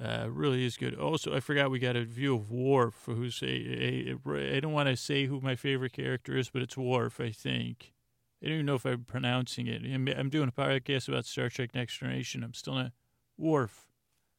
Uh, 0.00 0.28
really 0.30 0.64
is 0.64 0.76
good. 0.76 0.94
Also, 0.94 1.34
I 1.34 1.40
forgot 1.40 1.72
we 1.72 1.80
got 1.80 1.96
a 1.96 2.04
view 2.04 2.36
of 2.36 2.50
Worf, 2.50 3.02
who's 3.06 3.42
a. 3.42 3.46
a, 3.46 4.16
a 4.26 4.56
I 4.56 4.60
don't 4.60 4.72
want 4.72 4.88
to 4.88 4.96
say 4.96 5.26
who 5.26 5.40
my 5.40 5.56
favorite 5.56 5.92
character 5.92 6.36
is, 6.36 6.50
but 6.50 6.62
it's 6.62 6.76
Worf. 6.76 7.20
I 7.20 7.30
think. 7.30 7.92
I 8.40 8.46
don't 8.46 8.54
even 8.54 8.66
know 8.66 8.76
if 8.76 8.86
I'm 8.86 9.02
pronouncing 9.02 9.66
it. 9.66 9.82
I'm, 9.82 10.06
I'm 10.06 10.30
doing 10.30 10.48
a 10.48 10.52
podcast 10.52 11.08
about 11.08 11.24
Star 11.24 11.48
Trek 11.48 11.74
Next 11.74 11.98
Generation. 11.98 12.44
I'm 12.44 12.54
still 12.54 12.74
not 12.74 12.92
Worf. 13.36 13.87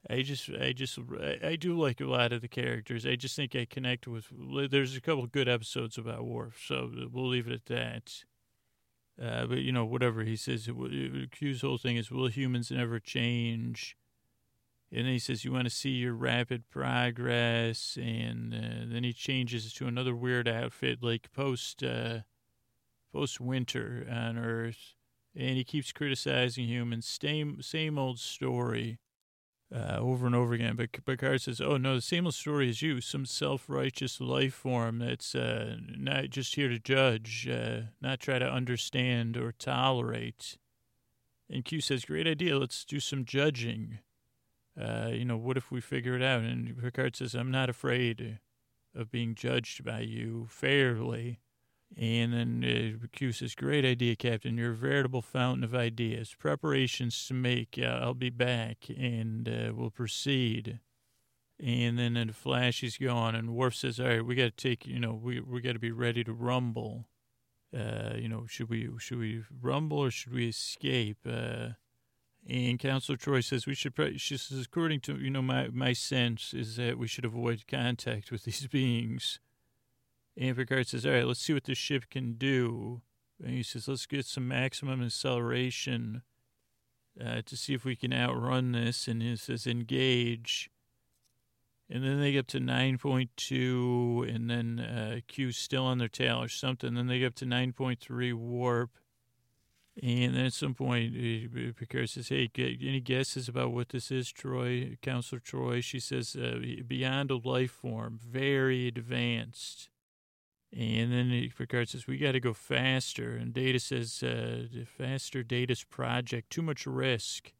I 0.07 0.21
just, 0.21 0.49
I 0.49 0.71
just, 0.71 0.97
I 1.43 1.55
do 1.55 1.77
like 1.77 1.99
a 1.99 2.05
lot 2.05 2.31
of 2.31 2.41
the 2.41 2.47
characters. 2.47 3.05
I 3.05 3.15
just 3.15 3.35
think 3.35 3.55
I 3.55 3.65
connect 3.65 4.07
with. 4.07 4.27
There's 4.69 4.95
a 4.95 5.01
couple 5.01 5.25
good 5.27 5.49
episodes 5.49 5.97
about 5.97 6.25
Worf, 6.25 6.61
so 6.65 6.91
we'll 7.11 7.27
leave 7.27 7.47
it 7.47 7.53
at 7.53 7.65
that. 7.65 8.23
Uh, 9.21 9.45
but 9.45 9.57
you 9.57 9.73
know, 9.73 9.83
whatever 9.85 10.23
he 10.23 10.37
says, 10.37 10.69
Q's 11.31 11.61
whole 11.61 11.77
thing 11.77 11.97
is, 11.97 12.09
will 12.09 12.27
humans 12.27 12.71
never 12.71 12.99
change? 12.99 13.97
And 14.91 15.05
then 15.05 15.13
he 15.13 15.19
says, 15.19 15.43
you 15.43 15.51
want 15.51 15.65
to 15.65 15.69
see 15.69 15.91
your 15.91 16.13
rapid 16.13 16.69
progress, 16.69 17.97
and 18.01 18.53
uh, 18.53 18.85
then 18.91 19.03
he 19.03 19.13
changes 19.13 19.71
to 19.73 19.87
another 19.87 20.15
weird 20.15 20.47
outfit, 20.47 21.03
like 21.03 21.31
post 21.31 21.83
uh, 21.83 22.19
post 23.13 23.41
winter 23.41 24.07
on 24.09 24.37
Earth, 24.37 24.95
and 25.35 25.57
he 25.57 25.63
keeps 25.63 25.91
criticizing 25.91 26.65
humans. 26.65 27.05
Same 27.05 27.61
same 27.61 27.99
old 27.99 28.19
story 28.19 28.99
uh, 29.73 29.97
over 29.99 30.25
and 30.25 30.35
over 30.35 30.53
again. 30.53 30.75
But 30.75 30.91
Picard 31.05 31.41
says, 31.41 31.61
"Oh 31.61 31.77
no, 31.77 31.95
the 31.95 32.01
same 32.01 32.25
old 32.25 32.33
story 32.33 32.69
as 32.69 32.81
you, 32.81 33.01
some 33.01 33.25
self-righteous 33.25 34.19
life 34.19 34.53
form 34.53 34.99
that's 34.99 35.35
uh, 35.35 35.77
not 35.97 36.29
just 36.29 36.55
here 36.55 36.69
to 36.69 36.79
judge, 36.79 37.47
uh, 37.47 37.81
not 38.01 38.19
try 38.19 38.39
to 38.39 38.51
understand 38.51 39.37
or 39.37 39.51
tolerate." 39.51 40.57
And 41.49 41.65
Q 41.65 41.81
says, 41.81 42.05
"Great 42.05 42.27
idea. 42.27 42.57
Let's 42.57 42.83
do 42.85 42.99
some 42.99 43.25
judging. 43.25 43.99
Uh, 44.79 45.09
you 45.11 45.25
know, 45.25 45.37
what 45.37 45.57
if 45.57 45.71
we 45.71 45.81
figure 45.81 46.15
it 46.15 46.23
out?" 46.23 46.41
And 46.41 46.81
Picard 46.81 47.15
says, 47.15 47.35
"I'm 47.35 47.51
not 47.51 47.69
afraid 47.69 48.39
of 48.95 49.11
being 49.11 49.35
judged 49.35 49.83
by 49.83 50.01
you 50.01 50.47
fairly." 50.49 51.39
And 51.97 52.33
then 52.33 52.99
uh, 53.03 53.07
Q 53.11 53.31
says, 53.31 53.55
Great 53.55 53.83
idea, 53.83 54.15
Captain. 54.15 54.57
You're 54.57 54.71
a 54.71 54.75
veritable 54.75 55.21
fountain 55.21 55.63
of 55.63 55.73
ideas. 55.73 56.35
Preparations 56.37 57.27
to 57.27 57.33
make. 57.33 57.79
Uh, 57.81 57.99
I'll 58.01 58.13
be 58.13 58.29
back 58.29 58.85
and 58.89 59.49
uh, 59.49 59.73
we'll 59.73 59.89
proceed. 59.89 60.79
And 61.61 61.99
then 61.99 62.13
the 62.13 62.31
flash 62.31 62.83
is 62.83 62.97
gone, 62.97 63.35
and 63.35 63.53
Worf 63.53 63.75
says, 63.75 63.99
All 63.99 64.07
right, 64.07 64.25
we 64.25 64.35
got 64.35 64.55
to 64.57 64.69
take, 64.69 64.85
you 64.85 64.99
know, 64.99 65.13
we, 65.13 65.41
we 65.41 65.59
got 65.59 65.73
to 65.73 65.79
be 65.79 65.91
ready 65.91 66.23
to 66.23 66.31
rumble. 66.31 67.07
Uh, 67.75 68.13
you 68.15 68.29
know, 68.29 68.45
should 68.47 68.69
we 68.69 68.89
should 68.97 69.19
we 69.19 69.43
rumble 69.61 69.99
or 69.99 70.09
should 70.09 70.33
we 70.33 70.47
escape? 70.47 71.17
Uh, 71.27 71.69
and 72.47 72.79
Counselor 72.79 73.17
Troi 73.17 73.43
says 73.43 73.67
we 73.67 73.75
should. 73.75 73.93
She 74.19 74.37
says, 74.37 74.65
according 74.65 75.01
to 75.01 75.17
you 75.17 75.29
know 75.29 75.41
my 75.41 75.67
my 75.67 75.93
sense 75.93 76.53
is 76.53 76.77
that 76.77 76.97
we 76.97 77.07
should 77.07 77.25
avoid 77.25 77.65
contact 77.67 78.31
with 78.31 78.45
these 78.45 78.65
beings. 78.71 79.39
And 80.37 80.55
Picard 80.55 80.87
says, 80.87 81.05
all 81.05 81.11
right, 81.11 81.25
let's 81.25 81.41
see 81.41 81.53
what 81.53 81.65
this 81.65 81.77
ship 81.77 82.09
can 82.09 82.33
do. 82.33 83.01
And 83.43 83.53
he 83.53 83.63
says, 83.63 83.87
let's 83.87 84.05
get 84.05 84.25
some 84.25 84.47
maximum 84.47 85.03
acceleration 85.03 86.23
uh, 87.23 87.41
to 87.45 87.57
see 87.57 87.73
if 87.73 87.85
we 87.85 87.95
can 87.95 88.13
outrun 88.13 88.71
this. 88.71 89.07
And 89.07 89.21
he 89.21 89.35
says, 89.35 89.67
engage. 89.67 90.69
And 91.89 92.03
then 92.03 92.19
they 92.19 92.33
get 92.33 92.39
up 92.39 92.47
to 92.47 92.59
9.2, 92.59 94.35
and 94.35 94.49
then 94.49 94.79
uh, 94.79 95.19
Q's 95.27 95.57
still 95.57 95.85
on 95.85 95.97
their 95.97 96.07
tail 96.07 96.41
or 96.41 96.47
something. 96.47 96.93
Then 96.93 97.07
they 97.07 97.19
get 97.19 97.27
up 97.27 97.35
to 97.35 97.45
9.3 97.45 98.33
warp. 98.35 98.91
And 100.01 100.35
then 100.35 100.45
at 100.45 100.53
some 100.53 100.75
point, 100.75 101.13
Picard 101.75 102.09
says, 102.09 102.29
hey, 102.29 102.49
any 102.55 103.01
guesses 103.01 103.49
about 103.49 103.71
what 103.71 103.89
this 103.89 104.11
is, 104.11 104.31
Troi? 104.31 104.97
Counselor 105.01 105.41
Troi. 105.41 105.83
she 105.83 105.99
says, 105.99 106.35
uh, 106.35 106.59
beyond 106.87 107.31
a 107.31 107.37
life 107.37 107.71
form, 107.71 108.19
very 108.23 108.87
advanced. 108.87 109.89
And 110.71 111.11
then 111.11 111.49
Picard 111.57 111.89
says, 111.89 112.05
we 112.05 112.17
got 112.17 112.33
to 112.33 112.39
go 112.39 112.53
faster. 112.53 113.35
And 113.35 113.53
Data 113.53 113.79
says, 113.79 114.21
uh, 114.21 114.65
faster 114.85 115.41
Data's 115.41 115.83
project, 115.83 116.51
too 116.51 116.61
much 116.61 116.85
risk. 116.85 117.53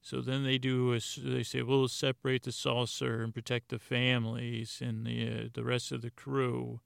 So 0.00 0.20
then 0.20 0.44
they 0.44 0.56
do, 0.56 0.94
a, 0.94 1.00
they 1.18 1.42
say, 1.42 1.62
we'll 1.62 1.88
separate 1.88 2.44
the 2.44 2.52
saucer 2.52 3.22
and 3.22 3.34
protect 3.34 3.68
the 3.68 3.78
families 3.78 4.80
and 4.80 5.04
the, 5.04 5.28
uh, 5.28 5.48
the 5.52 5.64
rest 5.64 5.92
of 5.92 6.00
the 6.00 6.10
crew. 6.10 6.80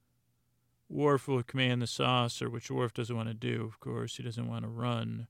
Worf 0.89 1.27
will 1.27 1.43
command 1.43 1.81
the 1.81 1.87
saucer, 1.87 2.49
which 2.49 2.69
Worf 2.69 2.93
doesn't 2.93 3.15
want 3.15 3.29
to 3.29 3.33
do, 3.33 3.63
of 3.63 3.79
course. 3.79 4.17
He 4.17 4.23
doesn't 4.23 4.47
want 4.47 4.63
to 4.63 4.69
run. 4.69 5.27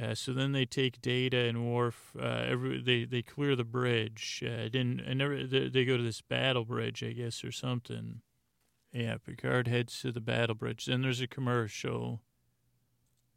Uh, 0.00 0.14
so 0.14 0.32
then 0.32 0.52
they 0.52 0.64
take 0.64 1.00
Data 1.00 1.38
and 1.38 1.72
Worf. 1.72 2.12
Uh, 2.18 2.44
every 2.46 2.82
they 2.82 3.04
they 3.04 3.22
clear 3.22 3.56
the 3.56 3.64
bridge. 3.64 4.44
Uh, 4.44 4.68
didn't 4.68 5.02
I 5.08 5.14
never 5.14 5.46
they, 5.46 5.68
they 5.68 5.84
go 5.84 5.96
to 5.96 6.02
this 6.02 6.20
battle 6.20 6.64
bridge, 6.64 7.02
I 7.02 7.12
guess, 7.12 7.42
or 7.44 7.52
something. 7.52 8.20
Yeah, 8.96 9.18
Picard 9.18 9.68
heads 9.68 10.00
to 10.00 10.10
the 10.10 10.22
battle 10.22 10.54
bridge. 10.54 10.86
Then 10.86 11.02
there's 11.02 11.20
a 11.20 11.26
commercial. 11.26 12.22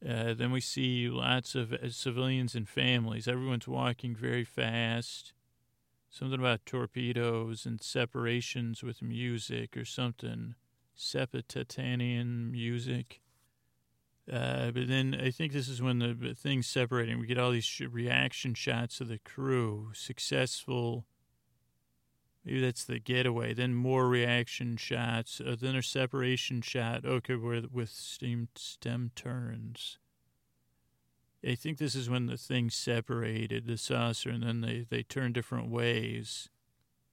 Uh, 0.08 0.34
then 0.34 0.54
we 0.54 0.62
see 0.62 1.10
lots 1.10 1.54
of 1.54 1.74
uh, 1.74 1.90
civilians 1.90 2.56
and 2.56 2.68
families. 2.68 3.28
Everyone's 3.28 3.68
walking 3.68 4.16
very 4.16 4.46
fast. 4.46 5.34
Something 6.10 6.40
about 6.40 6.66
torpedoes 6.66 7.66
and 7.66 7.82
separations 7.82 8.84
with 8.84 9.02
music 9.02 9.76
or 9.76 9.84
something. 9.84 10.56
Sepatanian 10.98 12.52
music. 12.52 13.20
Uh, 14.32 14.72
but 14.72 14.88
then 14.88 15.20
I 15.22 15.30
think 15.30 15.52
this 15.52 15.68
is 15.68 15.82
when 15.82 16.00
the 16.00 16.36
thing's 16.36 16.68
separating. 16.68 17.20
We 17.20 17.28
get 17.28 17.38
all 17.38 17.52
these 17.52 17.66
sh- 17.66 17.82
reaction 17.82 18.54
shots 18.54 19.02
of 19.02 19.10
the 19.10 19.20
crew. 19.20 19.92
Successful 19.94 21.06
Maybe 22.46 22.62
that's 22.62 22.86
the 22.86 23.00
getaway. 23.00 23.54
Then 23.54 23.76
more 23.76 24.08
reaction 24.08 24.78
shots. 24.78 25.42
Uh, 25.42 25.56
then 25.60 25.76
a 25.76 25.84
separation 25.84 26.62
shot. 26.62 27.06
Okay, 27.06 27.36
where 27.36 27.62
with 27.72 27.90
steam 27.90 28.48
stem 28.56 29.12
turns. 29.16 29.98
I 31.46 31.56
think 31.56 31.78
this 31.78 31.96
is 31.96 32.10
when 32.10 32.26
the 32.26 32.38
thing 32.38 32.70
separated 32.70 33.66
the 33.66 33.78
saucer, 33.78 34.30
and 34.30 34.44
then 34.44 34.62
they 34.62 34.86
they 34.90 35.04
turn 35.04 35.34
different 35.34 35.70
ways. 35.70 36.50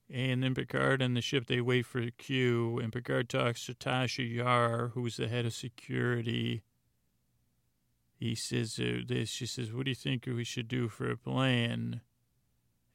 And 0.08 0.42
then 0.42 0.54
Picard 0.54 1.02
and 1.02 1.16
the 1.16 1.20
ship 1.20 1.46
they 1.46 1.60
wait 1.60 1.84
for 1.84 2.10
Q, 2.10 2.78
and 2.78 2.92
Picard 2.92 3.28
talks 3.28 3.66
to 3.66 3.74
Tasha 3.74 4.32
Yar, 4.32 4.92
who's 4.94 5.16
the 5.16 5.26
head 5.26 5.46
of 5.46 5.52
security. 5.52 6.62
He 8.14 8.36
says 8.36 8.78
uh, 8.78 9.00
this. 9.06 9.28
She 9.28 9.46
says, 9.46 9.72
"What 9.72 9.84
do 9.84 9.90
you 9.90 9.96
think 9.96 10.26
we 10.26 10.44
should 10.44 10.68
do 10.68 10.88
for 10.88 11.10
a 11.10 11.16
plan?" 11.16 12.00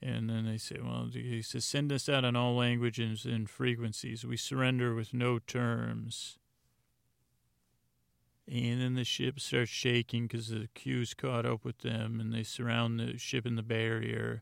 And 0.03 0.29
then 0.29 0.45
they 0.45 0.57
say, 0.57 0.77
well, 0.83 1.09
he 1.13 1.43
says, 1.43 1.63
send 1.63 1.91
us 1.91 2.09
out 2.09 2.25
on 2.25 2.35
all 2.35 2.55
languages 2.55 3.23
and 3.23 3.47
frequencies. 3.47 4.25
We 4.25 4.35
surrender 4.35 4.95
with 4.95 5.13
no 5.13 5.37
terms. 5.37 6.39
And 8.47 8.81
then 8.81 8.95
the 8.95 9.03
ship 9.03 9.39
starts 9.39 9.69
shaking 9.69 10.27
because 10.27 10.49
the 10.49 10.69
Q's 10.73 11.13
caught 11.13 11.45
up 11.45 11.63
with 11.63 11.79
them 11.79 12.19
and 12.19 12.33
they 12.33 12.43
surround 12.43 12.99
the 12.99 13.17
ship 13.19 13.45
in 13.45 13.55
the 13.55 13.61
barrier. 13.61 14.41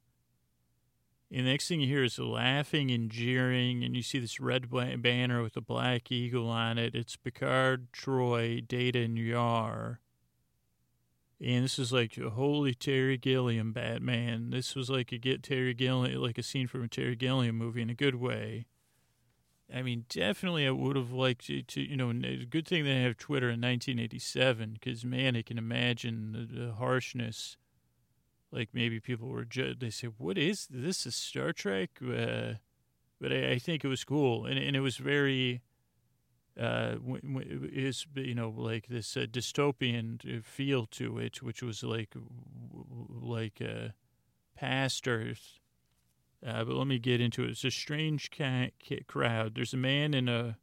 And 1.31 1.45
the 1.45 1.51
next 1.51 1.67
thing 1.67 1.81
you 1.81 1.87
hear 1.87 2.03
is 2.03 2.17
laughing 2.17 2.89
and 2.89 3.11
jeering, 3.11 3.83
and 3.83 3.95
you 3.95 4.01
see 4.01 4.17
this 4.17 4.39
red 4.39 4.71
banner 4.71 5.43
with 5.43 5.55
a 5.57 5.61
black 5.61 6.11
eagle 6.11 6.49
on 6.49 6.79
it. 6.79 6.95
It's 6.95 7.17
Picard, 7.17 7.91
Troi, 7.91 8.67
Data, 8.67 9.01
and 9.01 9.15
Yar. 9.15 9.99
And 11.41 11.63
this 11.63 11.79
is 11.79 11.93
like 11.93 12.17
holy 12.17 12.73
Terry 12.73 13.17
Gilliam 13.17 13.71
Batman. 13.71 14.49
This 14.49 14.75
was 14.75 14.89
like 14.89 15.11
a 15.11 15.17
get 15.17 15.41
Terry 15.41 15.73
Gilliam, 15.73 16.21
like 16.21 16.37
a 16.37 16.43
scene 16.43 16.67
from 16.67 16.83
a 16.83 16.87
Terry 16.87 17.15
Gilliam 17.15 17.55
movie 17.55 17.81
in 17.81 17.89
a 17.89 17.95
good 17.95 18.15
way. 18.15 18.65
I 19.73 19.83
mean, 19.83 20.05
definitely, 20.09 20.65
I 20.65 20.71
would 20.71 20.95
have 20.95 21.11
liked 21.11 21.45
to, 21.47 21.61
to 21.61 21.81
you 21.81 21.95
know, 21.95 22.09
it's 22.09 22.43
a 22.43 22.45
good 22.45 22.67
thing 22.67 22.83
they 22.83 23.03
have 23.03 23.17
Twitter 23.17 23.47
in 23.47 23.61
1987 23.61 24.73
because, 24.73 25.05
man, 25.05 25.35
I 25.35 25.43
can 25.43 25.57
imagine 25.57 26.31
the, 26.31 26.59
the 26.59 26.71
harshness. 26.73 27.55
Like 28.51 28.69
maybe 28.73 28.99
people 28.99 29.29
were, 29.29 29.45
ju- 29.45 29.75
they 29.75 29.91
say, 29.91 30.07
"What 30.07 30.37
is 30.37 30.67
this? 30.71 31.05
Is 31.05 31.15
Star 31.15 31.53
Trek?" 31.53 31.91
Uh, 32.01 32.53
but 33.21 33.31
I, 33.31 33.51
I, 33.51 33.59
think 33.59 33.85
it 33.85 33.87
was 33.87 34.03
cool, 34.03 34.47
and 34.47 34.57
and 34.57 34.75
it 34.75 34.79
was 34.79 34.97
very, 34.97 35.61
uh, 36.59 36.95
is 37.71 38.05
you 38.15 38.35
know 38.35 38.53
like 38.55 38.87
this 38.87 39.15
uh, 39.15 39.25
dystopian 39.29 40.43
feel 40.43 40.85
to 40.87 41.17
it, 41.17 41.41
which 41.41 41.63
was 41.63 41.83
like 41.83 42.13
like 43.09 43.61
uh, 43.61 43.89
pastors. 44.55 45.59
Uh, 46.45 46.63
but 46.63 46.75
let 46.75 46.87
me 46.87 46.99
get 46.99 47.19
into 47.19 47.43
it. 47.43 47.49
It's 47.49 47.65
a 47.65 47.71
strange 47.71 48.31
ca- 48.31 48.71
ca- 48.87 49.03
crowd. 49.07 49.55
There's 49.55 49.73
a 49.73 49.77
man 49.77 50.13
in 50.13 50.29
a 50.29 50.57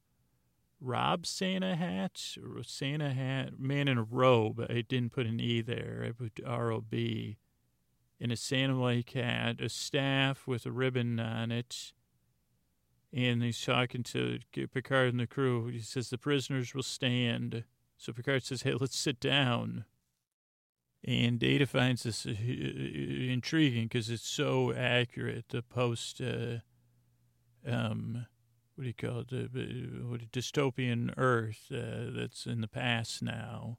Rob 0.80 1.26
Santa 1.26 1.76
hat 1.76 2.36
or 2.42 2.62
Santa 2.62 3.12
hat, 3.12 3.58
man 3.58 3.88
in 3.88 3.98
a 3.98 4.02
robe. 4.02 4.64
I 4.70 4.82
didn't 4.82 5.12
put 5.12 5.26
an 5.26 5.40
E 5.40 5.60
there. 5.60 6.04
I 6.06 6.12
put 6.12 6.40
R 6.44 6.70
O 6.72 6.80
B. 6.80 7.38
In 8.18 8.30
a 8.30 8.36
Santa-like 8.36 9.10
hat, 9.10 9.60
a 9.60 9.68
staff 9.68 10.46
with 10.46 10.64
a 10.64 10.72
ribbon 10.72 11.20
on 11.20 11.52
it, 11.52 11.92
and 13.16 13.42
he's 13.42 13.64
talking 13.64 14.02
to 14.02 14.38
Picard 14.52 15.08
and 15.08 15.20
the 15.20 15.26
crew. 15.26 15.68
He 15.68 15.80
says 15.80 16.10
the 16.10 16.18
prisoners 16.18 16.74
will 16.74 16.82
stand. 16.82 17.64
So 17.96 18.12
Picard 18.12 18.44
says, 18.44 18.62
"Hey, 18.62 18.74
let's 18.74 18.96
sit 18.96 19.18
down." 19.18 19.86
And 21.02 21.38
Data 21.38 21.66
finds 21.66 22.02
this 22.02 22.26
uh, 22.26 22.30
intriguing 22.30 23.84
because 23.84 24.10
it's 24.10 24.28
so 24.28 24.72
accurate. 24.74 25.46
The 25.48 25.62
post, 25.62 26.20
uh, 26.20 26.58
um, 27.66 28.26
what 28.74 28.82
do 28.82 28.88
you 28.88 28.94
call 28.94 29.20
it? 29.20 29.28
The 29.28 29.48
what, 30.04 30.30
dystopian 30.30 31.14
Earth 31.16 31.72
uh, 31.72 32.10
that's 32.14 32.44
in 32.44 32.60
the 32.60 32.68
past 32.68 33.22
now. 33.22 33.78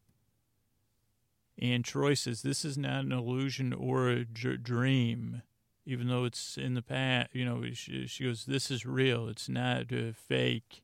And 1.60 1.84
Troi 1.84 2.18
says 2.18 2.42
this 2.42 2.66
is 2.66 2.78
not 2.78 3.06
an 3.06 3.12
illusion 3.12 3.72
or 3.72 4.10
a 4.10 4.26
dream, 4.26 5.44
even 5.88 6.08
though 6.08 6.26
it's 6.26 6.58
in 6.58 6.74
the 6.76 6.82
past. 6.82 7.30
You 7.34 7.46
know, 7.46 7.64
she, 7.74 8.06
she 8.06 8.26
goes, 8.26 8.46
"This 8.46 8.70
is 8.70 8.86
real. 8.86 9.28
It's 9.28 9.50
not 9.50 9.92
uh, 9.92 10.12
fake. 10.14 10.84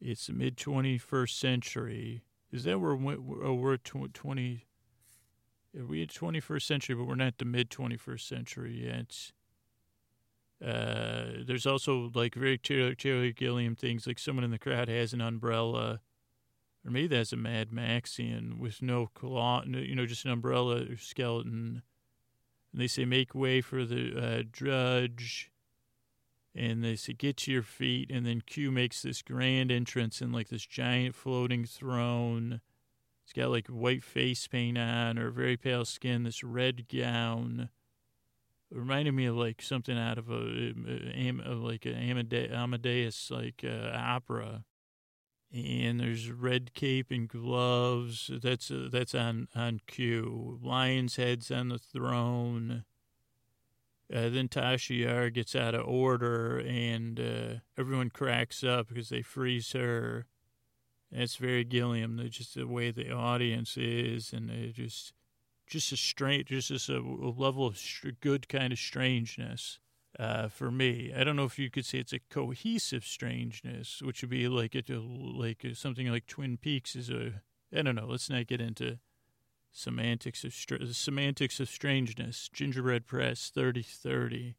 It's 0.00 0.28
the 0.28 0.34
mid 0.34 0.56
twenty 0.56 0.98
first 0.98 1.40
century." 1.40 2.22
Is 2.50 2.64
that 2.64 2.80
where 2.80 2.94
we're, 2.94 3.44
oh, 3.44 3.54
we're 3.54 3.76
we 5.86 6.00
had 6.00 6.08
21st 6.08 6.62
century, 6.62 6.96
but 6.96 7.04
we're 7.04 7.14
not 7.14 7.38
the 7.38 7.44
mid 7.44 7.70
21st 7.70 8.26
century 8.26 8.86
yet. 8.86 9.32
Uh, 10.66 11.44
there's 11.46 11.66
also 11.66 12.10
like 12.14 12.34
very 12.34 12.58
Terry 12.58 13.32
Gilliam 13.32 13.76
things, 13.76 14.06
like 14.06 14.18
someone 14.18 14.44
in 14.44 14.50
the 14.50 14.58
crowd 14.58 14.88
has 14.88 15.12
an 15.12 15.20
umbrella, 15.20 16.00
or 16.84 16.90
maybe 16.90 17.06
that's 17.06 17.32
a 17.32 17.36
Mad 17.36 17.68
Maxian 17.70 18.58
with 18.58 18.82
no 18.82 19.08
claw, 19.14 19.62
you 19.64 19.94
know, 19.94 20.06
just 20.06 20.24
an 20.24 20.32
umbrella 20.32 20.84
or 20.90 20.96
skeleton. 20.96 21.82
And 22.72 22.80
they 22.80 22.86
say, 22.86 23.04
make 23.04 23.34
way 23.34 23.60
for 23.60 23.84
the 23.84 24.16
uh, 24.16 24.42
drudge. 24.50 25.50
And 26.54 26.82
they 26.82 26.96
say, 26.96 27.12
get 27.12 27.36
to 27.38 27.52
your 27.52 27.62
feet. 27.62 28.10
And 28.10 28.26
then 28.26 28.42
Q 28.44 28.70
makes 28.70 29.02
this 29.02 29.22
grand 29.22 29.70
entrance 29.70 30.20
in 30.20 30.32
like 30.32 30.48
this 30.48 30.66
giant 30.66 31.14
floating 31.14 31.64
throne 31.64 32.60
He's 33.28 33.42
got 33.42 33.50
like 33.50 33.68
white 33.68 34.02
face 34.02 34.46
paint 34.46 34.78
on 34.78 35.18
or 35.18 35.30
very 35.30 35.58
pale 35.58 35.84
skin, 35.84 36.22
this 36.22 36.42
red 36.42 36.88
gown. 36.88 37.68
It 38.70 38.78
reminded 38.78 39.12
me 39.12 39.26
of 39.26 39.36
like 39.36 39.60
something 39.60 39.98
out 39.98 40.16
of 40.16 40.30
a, 40.30 40.72
a, 41.14 41.30
a 41.44 41.52
like 41.52 41.84
an 41.84 41.92
Amadeus, 41.92 42.50
Amadeus 42.50 43.30
like 43.30 43.62
uh, 43.64 43.90
opera. 43.94 44.64
And 45.52 46.00
there's 46.00 46.30
red 46.30 46.74
cape 46.74 47.10
and 47.10 47.26
gloves. 47.26 48.30
That's 48.42 48.70
uh, 48.70 48.88
that's 48.92 49.14
on 49.14 49.48
on 49.54 49.80
cue. 49.86 50.58
Lion's 50.62 51.16
heads 51.16 51.50
on 51.50 51.68
the 51.68 51.78
throne. 51.78 52.84
Uh, 54.12 54.28
then 54.28 54.48
Tasha 54.48 55.00
Yar 55.00 55.30
gets 55.30 55.54
out 55.54 55.74
of 55.74 55.86
order, 55.86 56.58
and 56.58 57.20
uh, 57.20 57.54
everyone 57.76 58.08
cracks 58.10 58.64
up 58.64 58.88
because 58.88 59.10
they 59.10 59.22
freeze 59.22 59.72
her. 59.72 60.26
It's 61.10 61.36
very 61.36 61.64
Gilliam. 61.64 62.16
They're 62.16 62.28
just 62.28 62.54
the 62.54 62.66
way 62.66 62.90
the 62.90 63.10
audience 63.10 63.76
is, 63.76 64.32
and 64.32 64.50
they 64.50 64.68
just 64.68 65.12
just 65.66 65.92
a 65.92 65.96
strange, 65.96 66.48
just 66.48 66.88
a, 66.88 66.98
a 66.98 67.32
level 67.36 67.66
of 67.66 67.78
good 68.20 68.48
kind 68.48 68.72
of 68.72 68.78
strangeness 68.78 69.78
uh, 70.18 70.48
for 70.48 70.70
me. 70.70 71.12
I 71.16 71.24
don't 71.24 71.36
know 71.36 71.44
if 71.44 71.58
you 71.58 71.70
could 71.70 71.84
say 71.84 71.98
it's 71.98 72.12
a 72.12 72.20
cohesive 72.30 73.04
strangeness, 73.04 74.02
which 74.02 74.22
would 74.22 74.30
be 74.30 74.48
like 74.48 74.74
it, 74.74 74.88
like 74.90 75.64
something 75.74 76.08
like 76.08 76.26
Twin 76.26 76.56
Peaks 76.56 76.94
is 76.96 77.10
a. 77.10 77.42
I 77.76 77.82
don't 77.82 77.96
know. 77.96 78.06
Let's 78.06 78.30
not 78.30 78.46
get 78.46 78.60
into 78.60 78.98
semantics 79.70 80.44
of 80.44 80.54
the 80.80 80.94
semantics 80.94 81.60
of 81.60 81.68
strangeness. 81.68 82.48
Gingerbread 82.52 83.06
Press 83.06 83.50
thirty 83.54 83.82
thirty. 83.82 84.56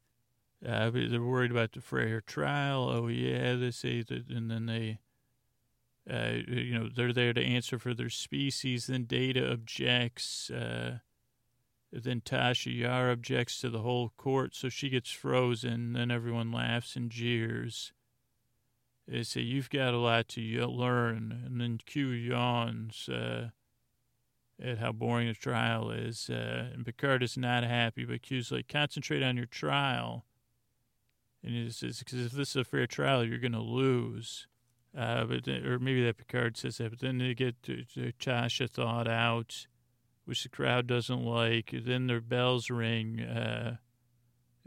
Uh, 0.66 0.90
they're 0.90 1.22
worried 1.22 1.52
about 1.52 1.72
the 1.72 1.82
Freya 1.82 2.22
trial. 2.22 2.90
Oh 2.90 3.08
yeah, 3.08 3.56
they 3.56 3.72
say 3.72 4.04
that, 4.04 4.30
and 4.30 4.52
then 4.52 4.66
they 4.66 5.00
uh, 6.10 6.38
you 6.48 6.74
know, 6.74 6.90
they're 6.94 7.14
there 7.14 7.34
to 7.34 7.44
answer 7.44 7.78
for 7.78 7.94
their 7.94 8.10
species. 8.10 8.88
Then 8.88 9.04
Data 9.04 9.52
objects. 9.52 10.50
Uh, 10.50 11.00
then 11.92 12.22
Tasha 12.22 12.76
Yar 12.76 13.10
objects 13.12 13.60
to 13.62 13.70
the 13.70 13.82
whole 13.82 14.10
court, 14.16 14.56
so 14.56 14.70
she 14.70 14.90
gets 14.90 15.12
frozen. 15.12 15.94
Then 15.94 16.12
everyone 16.12 16.52
laughs 16.52 16.96
and 16.96 17.10
jeers. 17.10 17.94
They 19.08 19.24
say, 19.24 19.42
You've 19.42 19.70
got 19.70 19.94
a 19.94 19.98
lot 19.98 20.28
to 20.30 20.42
learn. 20.68 21.44
And 21.46 21.60
then 21.60 21.80
Q 21.84 22.10
yawns 22.10 23.10
uh, 23.10 23.50
at 24.62 24.78
how 24.78 24.92
boring 24.92 25.28
the 25.28 25.34
trial 25.34 25.90
is. 25.90 26.30
Uh, 26.30 26.70
and 26.74 26.86
Picard 26.86 27.24
is 27.24 27.38
not 27.38 27.64
happy, 27.64 28.06
but 28.06 28.22
Q's 28.22 28.52
like, 28.52 28.68
Concentrate 28.68 29.24
on 29.24 29.36
your 29.36 29.48
trial. 29.48 30.26
And 31.44 31.54
he 31.54 31.70
says, 31.72 32.00
Because 32.00 32.26
if 32.26 32.32
this 32.34 32.50
is 32.52 32.56
a 32.58 32.64
fair 32.64 32.86
trial, 32.86 33.24
you're 33.24 33.40
going 33.40 33.54
to 33.54 33.60
lose. 33.60 34.48
Uh, 34.96 35.24
but 35.26 35.46
then, 35.46 35.66
or 35.66 35.80
maybe 35.80 36.04
that 36.06 36.18
Picard 36.18 36.58
says 36.58 36.78
that. 36.78 36.92
But 36.92 37.00
then 37.00 37.18
they 37.18 37.34
get 37.34 37.62
to, 37.64 37.84
to 37.96 38.12
Tasha 38.20 38.70
thawed 38.70 39.08
out, 39.08 39.68
which 40.30 40.44
the 40.44 40.50
crowd 40.50 40.86
doesn't 40.86 41.26
like. 41.26 41.74
Then 41.74 42.06
their 42.06 42.22
bells 42.22 42.70
ring 42.70 43.20
uh, 43.20 43.78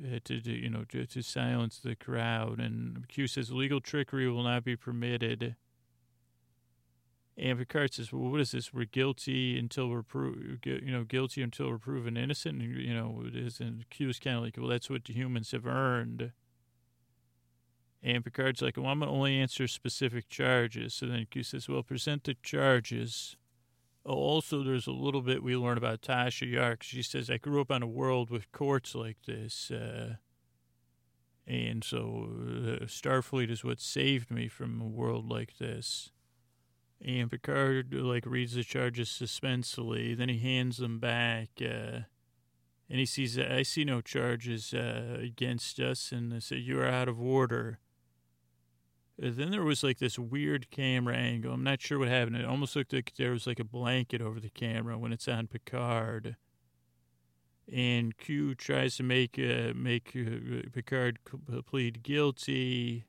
uh, 0.03 0.19
to, 0.25 0.35
you 0.51 0.69
know 0.69 0.85
to, 0.89 1.07
to, 1.07 1.23
silence 1.23 1.79
the 1.79 1.95
crowd. 1.95 2.59
And 2.59 3.07
Q 3.07 3.29
says 3.29 3.53
legal 3.53 3.81
trickery 3.81 4.29
will 4.29 4.43
not 4.43 4.65
be 4.65 4.75
permitted. 4.75 5.55
And 7.39 7.59
Picard 7.59 7.95
says, 7.95 8.13
"Well, 8.13 8.31
what 8.31 8.41
is 8.41 8.51
this? 8.51 8.75
We're 8.75 8.87
guilty 8.87 9.57
until 9.57 9.89
we're 9.89 10.03
pro- 10.03 10.35
you 10.65 10.91
know 10.91 11.05
guilty 11.05 11.43
until 11.43 11.71
we're 11.71 11.79
proven 11.79 12.17
innocent." 12.17 12.61
And, 12.61 12.77
you 12.77 12.93
know, 12.93 13.23
it 13.25 13.37
is. 13.37 13.61
And 13.61 13.89
Q's 13.89 14.19
kind 14.19 14.37
of 14.37 14.43
like, 14.43 14.57
"Well, 14.59 14.69
that's 14.69 14.91
what 14.91 15.05
the 15.05 15.15
humans 15.15 15.53
have 15.53 15.65
earned." 15.65 16.33
And 18.03 18.25
Picard's 18.25 18.61
like, 18.61 18.77
well, 18.77 18.87
I'm 18.87 18.99
to 18.99 19.07
only 19.07 19.37
answer 19.39 19.69
specific 19.69 20.29
charges. 20.29 20.93
So 20.93 21.07
then 21.07 21.25
Q 21.31 21.45
says, 21.45 21.69
well, 21.69 21.85
present 21.85 22.25
the 22.25 22.35
charges. 22.43 23.37
Oh, 24.05 24.15
also, 24.15 24.65
there's 24.65 24.89
a 24.89 24.93
little 24.93 25.23
bit 25.23 25.45
we 25.45 25.57
learn 25.57 25.79
about 25.79 26.03
Tasha 26.03 26.51
Yark. 26.51 26.83
She 26.83 27.03
says, 27.03 27.31
I 27.31 27.39
grew 27.39 27.61
up 27.61 27.71
on 27.71 27.83
a 27.83 27.87
world 27.87 28.31
with 28.31 28.51
courts 28.51 28.97
like 28.97 29.19
this. 29.27 29.71
Uh, 29.71 30.17
and 31.47 31.85
so 31.85 32.29
uh, 32.29 32.85
Starfleet 32.87 33.51
is 33.51 33.63
what 33.63 33.81
saved 33.81 34.31
me 34.31 34.49
from 34.49 34.81
a 34.81 34.87
world 34.87 35.29
like 35.29 35.59
this. 35.59 36.11
And 37.05 37.31
Picard, 37.31 37.95
like, 37.95 38.27
reads 38.27 38.55
the 38.55 38.65
charges 38.65 39.09
suspensefully. 39.09 40.17
Then 40.17 40.29
he 40.29 40.39
hands 40.39 40.79
them 40.79 40.99
back. 40.99 41.51
Uh, 41.61 42.07
and 42.91 42.99
he 42.99 43.07
sees, 43.07 43.39
I 43.39 43.63
see 43.63 43.85
no 43.85 44.01
charges 44.01 44.75
uh, 44.75 45.19
against 45.21 45.79
us. 45.79 46.11
And 46.11 46.33
they 46.33 46.41
say, 46.41 46.57
you 46.57 46.81
are 46.81 46.89
out 46.89 47.09
of 47.09 47.21
order. 47.21 47.79
Then 49.19 49.51
there 49.51 49.63
was 49.63 49.83
like 49.83 49.99
this 49.99 50.19
weird 50.19 50.71
camera 50.71 51.15
angle. 51.15 51.53
I'm 51.53 51.63
not 51.63 51.81
sure 51.81 51.99
what 51.99 52.09
happened. 52.09 52.37
It 52.37 52.45
almost 52.45 52.75
looked 52.75 52.93
like 52.93 53.13
there 53.17 53.31
was 53.31 53.47
like 53.47 53.61
a 53.61 53.65
blanket 53.65 54.23
over 54.23 54.41
the 54.41 54.51
camera 54.51 54.99
when 54.99 55.13
it's 55.13 55.29
on 55.29 55.47
Picard. 55.47 56.37
And 57.73 58.17
Q 58.17 58.55
tries 58.55 58.97
to 58.97 59.03
make 59.03 59.39
uh, 59.39 59.73
make 59.75 60.17
uh, 60.17 60.69
Picard 60.73 61.19
plead 61.67 62.03
guilty. 62.03 63.05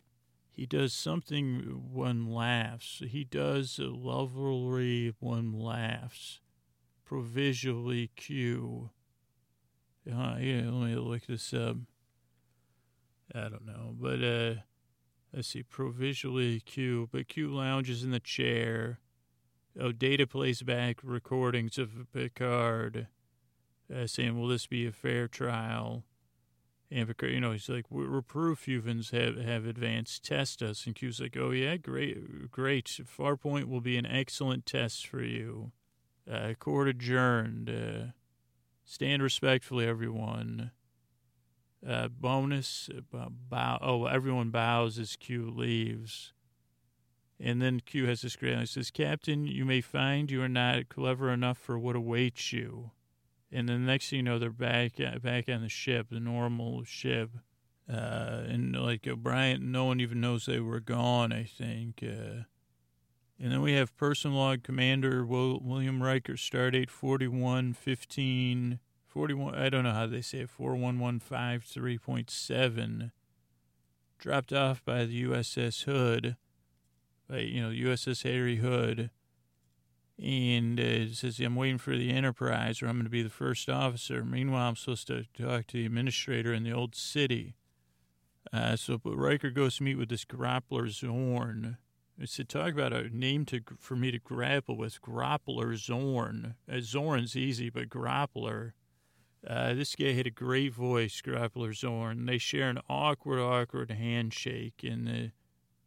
He 0.52 0.68
does 0.68 0.94
something. 0.94 1.90
One 1.92 2.28
laughs. 2.28 3.02
He 3.08 3.24
does 3.24 3.80
a 3.80 3.86
lovely. 3.86 5.16
One 5.20 5.52
laughs. 5.52 6.42
Provisionally 7.06 8.12
Q. 8.16 8.92
Uh, 10.08 10.36
yeah, 10.40 10.70
let 10.70 10.90
me 10.90 10.96
look 10.96 11.26
this 11.26 11.54
up. 11.54 11.78
I 13.34 13.50
don't 13.50 13.66
know, 13.66 13.96
but 14.00 14.24
uh, 14.24 14.54
Let's 15.34 15.48
see, 15.48 15.64
provisionally 15.64 16.60
Q, 16.60 17.10
but 17.12 17.28
Q 17.28 17.54
lounges 17.54 18.04
in 18.04 18.12
the 18.12 18.20
chair. 18.20 19.00
Oh, 19.80 19.92
Data 19.92 20.28
plays 20.28 20.62
back 20.62 21.00
recordings 21.02 21.80
of 21.80 22.12
Picard 22.14 23.08
uh, 23.94 24.06
saying, 24.06 24.40
Will 24.40 24.48
this 24.48 24.68
be 24.68 24.86
a 24.86 24.92
fair 24.92 25.28
trial? 25.28 26.04
And 26.92 27.08
Picard, 27.08 27.32
you 27.32 27.42
know, 27.42 27.52
he's 27.52 27.68
like, 27.68 27.90
we're, 27.90 28.22
proof 28.22 28.68
humans 28.68 29.10
have, 29.10 29.38
have 29.38 29.66
advanced. 29.66 30.24
Test 30.24 30.62
us. 30.62 30.86
And 30.86 30.94
Q's 30.94 31.20
like, 31.20 31.36
oh, 31.36 31.50
yeah, 31.50 31.78
great, 31.78 32.52
great. 32.52 32.86
Farpoint 32.86 33.66
will 33.66 33.82
be 33.82 33.98
an 33.98 34.06
excellent 34.06 34.68
test 34.68 35.08
for 35.08 35.24
you. 35.24 35.72
Uh, 36.32 36.54
court 36.54 36.88
adjourned. 36.88 37.68
Uh, 37.68 38.12
stand 38.86 39.24
respectfully, 39.24 39.88
everyone. 39.88 40.70
Uh, 41.88 42.08
bonus, 42.08 42.90
uh, 43.14 43.28
bow. 43.30 43.78
Oh, 43.82 44.06
everyone 44.06 44.50
bows 44.50 44.98
as 44.98 45.16
Q 45.16 45.50
leaves. 45.50 46.34
And 47.40 47.62
then 47.62 47.82
Q 47.82 48.06
has 48.06 48.22
this 48.22 48.38
great 48.38 48.56
line. 48.56 48.66
Says, 48.66 48.90
Captain, 48.90 49.46
you 49.46 49.66
may 49.66 49.82
find 49.82 50.32
you 50.32 50.42
are 50.42 50.50
not 50.50 50.88
clever 50.88 51.30
enough 51.30 51.58
for 51.58 51.78
what 51.78 51.96
awaits 51.96 52.54
you. 52.54 52.92
And 53.52 53.68
then 53.68 53.86
the 53.86 53.92
next 53.92 54.10
thing 54.10 54.18
you 54.18 54.24
know, 54.24 54.40
they're 54.40 54.50
back 54.50 54.94
uh, 55.00 55.20
back 55.20 55.50
on 55.50 55.62
the 55.62 55.70
ship, 55.70 56.08
the 56.10 56.20
normal 56.20 56.84
ship. 56.86 57.32
Uh, 57.92 58.44
and 58.48 58.76
like 58.76 59.06
O'Brien, 59.06 59.72
no 59.72 59.86
one 59.86 60.00
even 60.00 60.22
knows 60.22 60.46
they 60.46 60.60
were 60.60 60.80
gone, 60.80 61.34
I 61.34 61.44
think. 61.44 62.02
Uh, 62.02 62.44
and 63.40 63.52
then 63.52 63.62
we 63.62 63.74
have 63.74 63.96
person 63.98 64.34
log 64.34 64.64
commander 64.64 65.26
Will, 65.26 65.60
William 65.60 66.02
Riker, 66.02 66.34
stardate 66.34 66.90
4115, 66.90 68.80
41, 69.14 69.56
I 69.56 69.70
don't 69.70 69.84
know 69.84 69.94
how 69.94 70.08
they 70.08 70.22
say 70.22 70.40
it, 70.40 70.50
41153.7, 70.58 73.12
dropped 74.18 74.52
off 74.52 74.84
by 74.84 75.06
the 75.06 75.24
USS 75.24 75.84
Hood, 75.84 76.36
by, 77.30 77.38
you 77.40 77.62
know, 77.62 77.70
USS 77.70 78.24
Harry 78.24 78.58
Hood 78.58 79.12
and 80.22 80.80
uh, 80.80 80.84
it 80.84 81.16
says, 81.16 81.40
I'm 81.40 81.56
waiting 81.56 81.78
for 81.78 81.96
the 81.96 82.12
Enterprise, 82.12 82.82
or 82.82 82.88
I'm 82.88 82.96
going 82.96 83.06
to 83.06 83.10
be 83.10 83.24
the 83.24 83.30
first 83.30 83.68
officer. 83.68 84.24
Meanwhile, 84.24 84.70
I'm 84.70 84.76
supposed 84.76 85.08
to 85.08 85.26
talk 85.38 85.68
to 85.68 85.78
the 85.78 85.86
administrator 85.86 86.54
in 86.54 86.64
the 86.64 86.72
old 86.72 86.96
city. 86.96 87.56
Uh, 88.52 88.76
so 88.76 89.00
Riker 89.04 89.50
goes 89.50 89.78
to 89.78 89.84
meet 89.84 89.98
with 89.98 90.10
this 90.10 90.26
grappler 90.26 90.90
Zorn. 90.90 91.78
I 92.22 92.26
said, 92.26 92.48
talk 92.48 92.74
about 92.74 92.94
a 92.94 93.10
name 93.10 93.46
to 93.46 93.62
for 93.80 93.96
me 93.96 94.12
to 94.12 94.20
grapple 94.20 94.78
with, 94.78 95.02
Grappler 95.02 95.76
Zorn. 95.76 96.56
Uh, 96.72 96.80
Zorn's 96.80 97.36
easy, 97.36 97.72
but 97.72 97.90
Grappler. 97.90 98.74
Uh, 99.46 99.74
this 99.74 99.96
guy 99.96 100.14
had 100.14 100.28
a 100.28 100.32
great 100.32 100.74
voice, 100.74 101.22
Grappler 101.22 101.76
Zorn. 101.76 102.26
They 102.26 102.38
share 102.38 102.70
an 102.70 102.80
awkward, 102.90 103.40
awkward 103.40 103.92
handshake, 103.92 104.84
and 104.84 105.08
the 105.08 105.32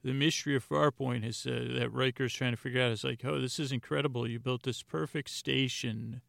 the 0.07 0.13
mystery 0.13 0.55
of 0.55 0.67
Farpoint 0.67 1.27
is 1.27 1.45
uh, 1.47 1.79
that 1.81 1.93
Riker's 1.93 2.33
trying 2.33 2.53
to 2.53 2.57
figure 2.57 2.81
out 2.81 2.93
is 2.93 3.03
like, 3.03 3.25
oh, 3.25 3.41
this 3.41 3.59
is 3.59 3.73
incredible. 3.73 4.29
You 4.29 4.39
built 4.39 4.63
this 4.63 4.81
perfect 4.81 5.29
station. 5.31 6.21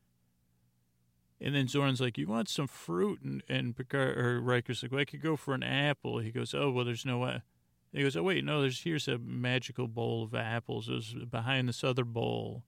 And 1.40 1.54
then 1.54 1.68
Zorn's 1.68 2.02
like, 2.02 2.18
you 2.18 2.26
want 2.26 2.50
some 2.50 2.66
fruit? 2.66 3.22
And, 3.22 3.44
and 3.48 3.78
Picard, 3.78 4.18
or 4.18 4.42
Riker's 4.42 4.82
like, 4.82 4.92
well, 4.92 5.02
I 5.02 5.06
could 5.06 5.22
go 5.22 5.36
for 5.36 5.54
an 5.54 5.62
apple. 5.62 6.18
He 6.18 6.32
goes, 6.32 6.56
oh, 6.56 6.72
well, 6.72 6.86
there's 6.86 7.06
no, 7.06 7.22
uh, 7.22 7.40
he 7.94 8.02
goes, 8.02 8.18
oh, 8.18 8.24
wait, 8.24 8.44
no, 8.44 8.62
there's, 8.62 8.82
here's 8.82 9.08
a 9.08 9.20
magical 9.20 9.88
bowl 9.88 10.24
of 10.24 10.34
apples. 10.34 10.90
It 10.90 10.94
was 10.94 11.16
behind 11.30 11.70
this 11.70 11.84
other 11.84 12.04
bowl. 12.04 12.64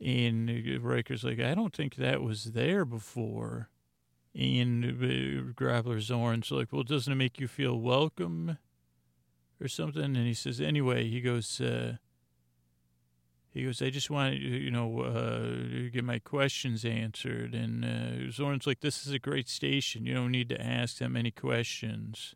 And 0.00 0.48
Riker's 0.80 1.24
like, 1.24 1.40
I 1.40 1.56
don't 1.56 1.74
think 1.74 1.96
that 1.96 2.22
was 2.22 2.52
there 2.52 2.84
before. 2.84 3.70
And 4.38 4.84
uh, 4.84 5.52
Grappler 5.54 6.00
Zorn's 6.00 6.50
like, 6.50 6.72
well, 6.72 6.82
doesn't 6.82 7.12
it 7.12 7.16
make 7.16 7.40
you 7.40 7.48
feel 7.48 7.80
welcome? 7.80 8.58
or 9.60 9.68
something. 9.68 10.04
And 10.04 10.26
he 10.26 10.34
says, 10.34 10.60
anyway, 10.60 11.08
he 11.08 11.20
goes, 11.20 11.60
uh, 11.60 11.96
he 13.50 13.64
goes, 13.64 13.80
I 13.80 13.90
just 13.90 14.10
want 14.10 14.34
you 14.34 14.70
know, 14.70 15.00
uh, 15.00 15.88
get 15.90 16.04
my 16.04 16.18
questions 16.18 16.84
answered. 16.84 17.54
And 17.54 17.84
uh, 17.84 18.30
Zorn's 18.30 18.66
like, 18.66 18.80
this 18.80 19.06
is 19.06 19.12
a 19.12 19.18
great 19.18 19.48
station. 19.48 20.04
You 20.06 20.14
don't 20.14 20.32
need 20.32 20.48
to 20.50 20.60
ask 20.60 20.98
that 20.98 21.10
many 21.10 21.30
questions. 21.30 22.34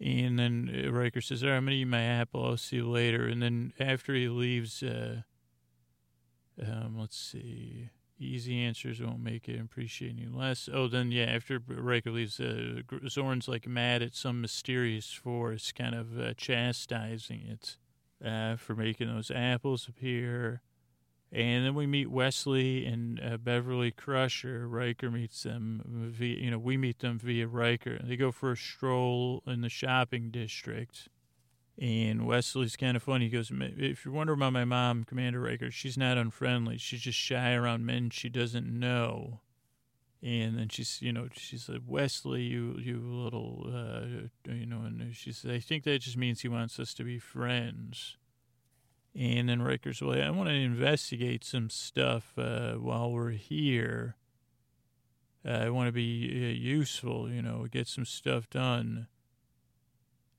And 0.00 0.38
then 0.38 0.84
uh, 0.86 0.92
Riker 0.92 1.20
says, 1.20 1.42
all 1.42 1.50
right, 1.50 1.56
I'm 1.56 1.64
going 1.64 1.76
to 1.76 1.80
eat 1.80 1.86
my 1.86 2.02
apple. 2.02 2.44
I'll 2.44 2.56
see 2.56 2.76
you 2.76 2.88
later. 2.88 3.26
And 3.26 3.42
then 3.42 3.72
after 3.80 4.14
he 4.14 4.28
leaves, 4.28 4.82
uh, 4.82 5.22
um, 6.62 6.96
let's 6.98 7.18
see. 7.18 7.90
Easy 8.18 8.58
answers 8.58 9.00
won't 9.00 9.20
make 9.20 9.48
it. 9.48 9.60
Appreciate 9.60 10.14
you 10.14 10.30
less. 10.34 10.68
Oh, 10.72 10.88
then 10.88 11.12
yeah. 11.12 11.24
After 11.24 11.60
Riker 11.66 12.10
leaves, 12.10 12.40
uh, 12.40 12.80
Zorn's 13.08 13.46
like 13.46 13.66
mad 13.66 14.02
at 14.02 14.14
some 14.14 14.40
mysterious 14.40 15.12
force, 15.12 15.70
kind 15.70 15.94
of 15.94 16.18
uh, 16.18 16.32
chastising 16.34 17.42
it 17.46 17.76
uh, 18.26 18.56
for 18.56 18.74
making 18.74 19.08
those 19.08 19.30
apples 19.30 19.86
appear. 19.86 20.62
And 21.32 21.66
then 21.66 21.74
we 21.74 21.86
meet 21.86 22.10
Wesley 22.10 22.86
and 22.86 23.20
uh, 23.20 23.36
Beverly 23.36 23.90
Crusher. 23.90 24.66
Riker 24.66 25.10
meets 25.10 25.42
them 25.42 25.82
via, 25.84 26.36
you 26.36 26.50
know, 26.50 26.58
we 26.58 26.76
meet 26.76 27.00
them 27.00 27.18
via 27.18 27.46
Riker. 27.46 27.98
They 28.02 28.16
go 28.16 28.32
for 28.32 28.52
a 28.52 28.56
stroll 28.56 29.42
in 29.46 29.60
the 29.60 29.68
shopping 29.68 30.30
district. 30.30 31.08
And 31.78 32.26
Wesley's 32.26 32.76
kind 32.76 32.96
of 32.96 33.02
funny. 33.02 33.26
He 33.26 33.30
goes, 33.30 33.50
If 33.52 34.04
you're 34.04 34.14
wondering 34.14 34.38
about 34.38 34.54
my 34.54 34.64
mom, 34.64 35.04
Commander 35.04 35.40
Riker, 35.40 35.70
she's 35.70 35.98
not 35.98 36.16
unfriendly. 36.16 36.78
She's 36.78 37.02
just 37.02 37.18
shy 37.18 37.52
around 37.52 37.84
men 37.84 38.08
she 38.10 38.28
doesn't 38.30 38.66
know. 38.66 39.40
And 40.22 40.58
then 40.58 40.70
she's, 40.70 41.02
you 41.02 41.12
know, 41.12 41.28
she 41.32 41.58
said, 41.58 41.82
Wesley, 41.86 42.42
you, 42.42 42.76
you 42.80 42.98
little, 42.98 43.66
uh, 43.68 44.50
you 44.50 44.64
know, 44.64 44.80
and 44.80 45.14
she 45.14 45.30
said, 45.32 45.50
I 45.50 45.58
think 45.60 45.84
that 45.84 46.00
just 46.00 46.16
means 46.16 46.40
he 46.40 46.48
wants 46.48 46.80
us 46.80 46.94
to 46.94 47.04
be 47.04 47.18
friends. 47.18 48.16
And 49.14 49.48
then 49.48 49.62
Riker's, 49.62 50.00
well, 50.02 50.20
I 50.20 50.30
want 50.30 50.48
to 50.48 50.54
investigate 50.54 51.44
some 51.44 51.68
stuff 51.70 52.32
uh, 52.38 52.74
while 52.74 53.12
we're 53.12 53.30
here. 53.30 54.16
Uh, 55.46 55.52
I 55.52 55.70
want 55.70 55.88
to 55.88 55.92
be 55.92 56.28
uh, 56.28 56.52
useful, 56.52 57.30
you 57.30 57.42
know, 57.42 57.66
get 57.70 57.86
some 57.86 58.04
stuff 58.04 58.48
done. 58.50 59.06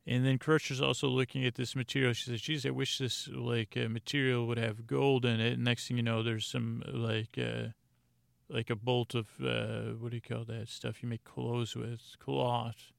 And 0.07 0.25
then 0.25 0.37
Crusher's 0.37 0.79
also 0.79 1.09
looking 1.09 1.45
at 1.45 1.55
this 1.55 1.75
material. 1.75 2.13
She 2.13 2.29
says, 2.29 2.41
"Geez, 2.41 2.65
I 2.65 2.69
wish 2.69 2.97
this 2.97 3.27
like 3.27 3.75
uh, 3.75 3.89
material 3.89 4.47
would 4.47 4.57
have 4.57 4.87
gold 4.87 5.25
in 5.25 5.41
it." 5.41 5.53
And 5.53 5.65
next 5.65 5.87
thing 5.87 5.97
you 5.97 6.03
know, 6.03 6.23
there's 6.23 6.45
some 6.45 6.81
like 6.87 7.37
uh, 7.37 7.69
like 8.49 8.69
a 8.69 8.75
bolt 8.75 9.13
of 9.15 9.27
uh, 9.43 9.95
what 9.99 10.11
do 10.11 10.15
you 10.15 10.21
call 10.21 10.45
that 10.45 10.69
stuff 10.69 11.03
you 11.03 11.09
make 11.09 11.25
clothes 11.25 11.75
with, 11.75 12.15
cloth. 12.19 12.93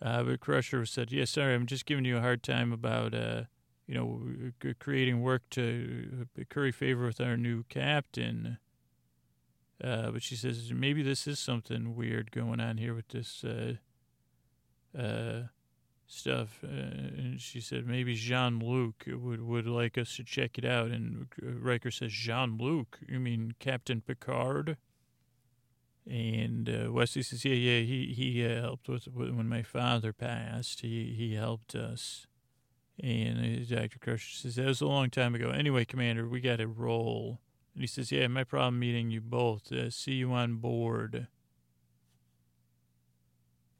Uh, 0.00 0.22
but 0.22 0.40
Crusher 0.40 0.86
said, 0.86 1.12
"Yeah, 1.12 1.26
sorry, 1.26 1.54
I'm 1.54 1.66
just 1.66 1.84
giving 1.84 2.06
you 2.06 2.16
a 2.16 2.22
hard 2.22 2.42
time 2.42 2.72
about 2.72 3.12
uh, 3.14 3.42
you 3.86 3.94
know 3.94 4.52
creating 4.78 5.20
work 5.20 5.42
to 5.50 6.26
uh, 6.40 6.44
curry 6.48 6.72
favor 6.72 7.04
with 7.04 7.20
our 7.20 7.36
new 7.36 7.64
captain." 7.64 8.56
Uh, 9.84 10.10
but 10.10 10.22
she 10.22 10.34
says 10.34 10.72
maybe 10.72 11.02
this 11.02 11.26
is 11.26 11.38
something 11.38 11.94
weird 11.94 12.32
going 12.32 12.58
on 12.58 12.78
here 12.78 12.94
with 12.94 13.08
this 13.08 13.44
uh, 13.44 13.74
uh, 14.98 15.42
stuff. 16.08 16.64
Uh, 16.64 16.68
and 16.68 17.40
she 17.40 17.60
said 17.60 17.86
maybe 17.86 18.14
Jean 18.14 18.58
Luc 18.58 19.04
would 19.06 19.42
would 19.42 19.66
like 19.66 19.96
us 19.96 20.16
to 20.16 20.24
check 20.24 20.58
it 20.58 20.64
out. 20.64 20.90
And 20.90 21.28
Riker 21.40 21.90
says 21.90 22.12
Jean 22.12 22.56
Luc, 22.58 22.98
you 23.06 23.20
mean 23.20 23.54
Captain 23.60 24.00
Picard? 24.00 24.76
And 26.06 26.70
uh, 26.70 26.90
Wesley 26.90 27.22
says, 27.22 27.44
yeah, 27.44 27.52
yeah, 27.52 27.80
he 27.80 28.14
he 28.16 28.44
uh, 28.44 28.62
helped 28.62 28.88
with 28.88 29.06
when 29.08 29.48
my 29.48 29.62
father 29.62 30.12
passed. 30.12 30.80
He 30.80 31.14
he 31.16 31.34
helped 31.34 31.74
us. 31.74 32.26
And 33.00 33.62
uh, 33.70 33.76
Dr. 33.76 33.98
Crusher 34.00 34.36
says 34.36 34.56
that 34.56 34.66
was 34.66 34.80
a 34.80 34.86
long 34.86 35.10
time 35.10 35.34
ago. 35.34 35.50
Anyway, 35.50 35.84
Commander, 35.84 36.26
we 36.26 36.40
got 36.40 36.56
to 36.56 36.66
roll. 36.66 37.38
And 37.74 37.82
he 37.82 37.86
says, 37.86 38.10
yeah, 38.10 38.26
my 38.26 38.42
problem 38.42 38.80
meeting 38.80 39.10
you 39.10 39.20
both. 39.20 39.70
Uh, 39.70 39.90
see 39.90 40.14
you 40.14 40.32
on 40.32 40.56
board. 40.56 41.28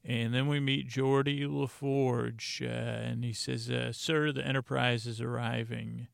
And 0.09 0.33
then 0.33 0.47
we 0.47 0.59
meet 0.59 0.89
Geordi 0.89 1.45
LaForge, 1.45 2.63
uh, 2.63 2.65
and 2.65 3.23
he 3.23 3.31
says, 3.31 3.69
uh, 3.69 3.93
"Sir, 3.93 4.31
the 4.31 4.43
Enterprise 4.43 5.05
is 5.05 5.21
arriving." 5.21 6.07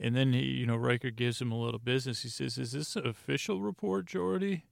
And 0.00 0.16
then 0.16 0.32
he, 0.32 0.44
you 0.44 0.66
know, 0.66 0.76
Riker 0.76 1.10
gives 1.10 1.42
him 1.42 1.52
a 1.52 1.60
little 1.60 1.78
business. 1.78 2.22
He 2.22 2.30
says, 2.30 2.56
"Is 2.56 2.72
this 2.72 2.96
an 2.96 3.06
official 3.06 3.60
report, 3.60 4.06
Geordi?" 4.06 4.62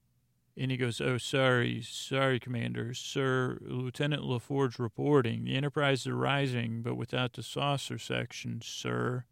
And 0.56 0.70
he 0.70 0.78
goes, 0.78 1.02
"Oh, 1.02 1.18
sorry, 1.18 1.82
sorry, 1.82 2.40
Commander, 2.40 2.94
Sir, 2.94 3.58
Lieutenant 3.60 4.22
LaForge 4.22 4.78
reporting. 4.78 5.44
The 5.44 5.56
Enterprise 5.56 6.06
is 6.06 6.12
rising, 6.12 6.80
but 6.80 6.94
without 6.94 7.34
the 7.34 7.42
saucer 7.42 7.98
section, 7.98 8.62
sir." 8.62 9.26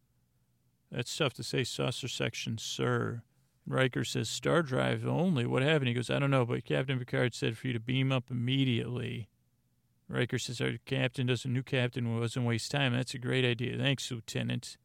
That's 0.90 1.16
tough 1.16 1.32
to 1.34 1.42
say, 1.42 1.64
saucer 1.64 2.08
section, 2.08 2.58
sir. 2.58 3.22
Riker 3.66 4.04
says, 4.04 4.28
Star 4.28 4.62
Drive 4.62 5.06
only? 5.06 5.46
What 5.46 5.62
happened? 5.62 5.88
He 5.88 5.94
goes, 5.94 6.10
I 6.10 6.18
don't 6.18 6.30
know, 6.30 6.44
but 6.44 6.64
Captain 6.64 6.98
Picard 6.98 7.34
said 7.34 7.56
for 7.56 7.68
you 7.68 7.72
to 7.72 7.80
beam 7.80 8.10
up 8.10 8.24
immediately. 8.30 9.28
Riker 10.08 10.38
says, 10.38 10.60
Our 10.60 10.72
captain 10.84 11.26
doesn't, 11.26 11.52
new 11.52 11.62
captain 11.62 12.20
doesn't 12.20 12.44
waste 12.44 12.70
time. 12.70 12.92
That's 12.92 13.14
a 13.14 13.18
great 13.18 13.44
idea. 13.44 13.78
Thanks, 13.78 14.10
Lieutenant. 14.10 14.76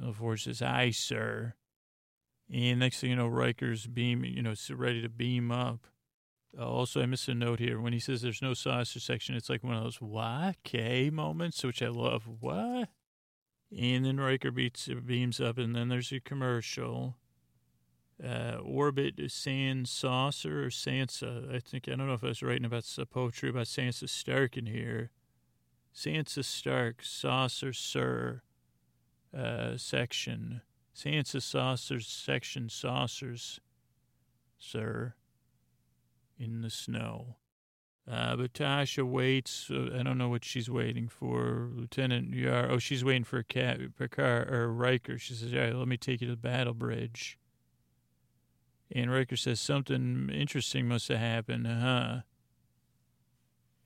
LaForge 0.00 0.44
says, 0.44 0.62
Aye, 0.62 0.90
sir. 0.90 1.54
And 2.52 2.80
next 2.80 3.00
thing 3.00 3.10
you 3.10 3.16
know, 3.16 3.26
Riker's 3.26 3.86
beam, 3.86 4.24
you 4.24 4.42
know, 4.42 4.54
ready 4.70 5.02
to 5.02 5.08
beam 5.08 5.50
up. 5.50 5.86
Uh, 6.58 6.66
also, 6.66 7.02
I 7.02 7.06
missed 7.06 7.28
a 7.28 7.34
note 7.34 7.58
here. 7.58 7.80
When 7.80 7.92
he 7.92 7.98
says 7.98 8.22
there's 8.22 8.42
no 8.42 8.54
saucer 8.54 9.00
section, 9.00 9.34
it's 9.34 9.50
like 9.50 9.64
one 9.64 9.74
of 9.74 9.82
those 9.82 10.00
what? 10.00 10.56
K 10.62 11.10
moments, 11.10 11.64
which 11.64 11.82
I 11.82 11.88
love. 11.88 12.28
What? 12.40 12.88
And 13.76 14.04
then 14.04 14.20
Riker 14.20 14.50
beats, 14.50 14.88
beams 15.04 15.40
up, 15.40 15.58
and 15.58 15.74
then 15.74 15.88
there's 15.88 16.12
a 16.12 16.20
commercial. 16.20 17.16
Uh, 18.22 18.56
orbit 18.62 19.14
Sans 19.28 19.88
Saucer 19.88 20.64
or 20.64 20.68
Sansa. 20.68 21.54
I 21.54 21.58
think, 21.58 21.88
I 21.88 21.96
don't 21.96 22.06
know 22.06 22.14
if 22.14 22.24
I 22.24 22.28
was 22.28 22.42
writing 22.42 22.64
about 22.64 22.84
poetry 23.10 23.50
about 23.50 23.66
Sansa 23.66 24.08
Stark 24.08 24.56
in 24.56 24.66
here. 24.66 25.10
Sansa 25.94 26.44
Stark, 26.44 27.02
Saucer 27.02 27.72
Sir, 27.72 28.42
uh, 29.36 29.76
section. 29.76 30.62
Sansa 30.94 31.42
Saucers, 31.42 32.06
section 32.06 32.68
Saucers, 32.68 33.60
Sir, 34.58 35.14
in 36.38 36.62
the 36.62 36.70
snow. 36.70 37.36
Uh, 38.08 38.36
but 38.36 38.52
Tasha 38.52 39.02
waits. 39.02 39.70
Uh, 39.70 39.88
I 39.98 40.02
don't 40.02 40.18
know 40.18 40.28
what 40.28 40.44
she's 40.44 40.70
waiting 40.70 41.08
for. 41.08 41.70
Lieutenant 41.74 42.34
Yar. 42.34 42.70
Oh, 42.70 42.78
she's 42.78 43.02
waiting 43.02 43.24
for 43.24 43.42
Cat, 43.42 43.80
Picard 43.98 44.52
or 44.52 44.70
Riker. 44.70 45.18
She 45.18 45.34
says, 45.34 45.52
"Yeah, 45.52 45.72
let 45.74 45.88
me 45.88 45.96
take 45.96 46.20
you 46.20 46.28
to 46.28 46.34
the 46.34 46.36
battle 46.36 46.74
bridge." 46.74 47.38
And 48.92 49.10
Riker 49.10 49.36
says 49.36 49.60
something 49.60 50.30
interesting 50.32 50.88
must 50.88 51.08
have 51.08 51.18
happened, 51.18 51.66
huh? 51.66 52.20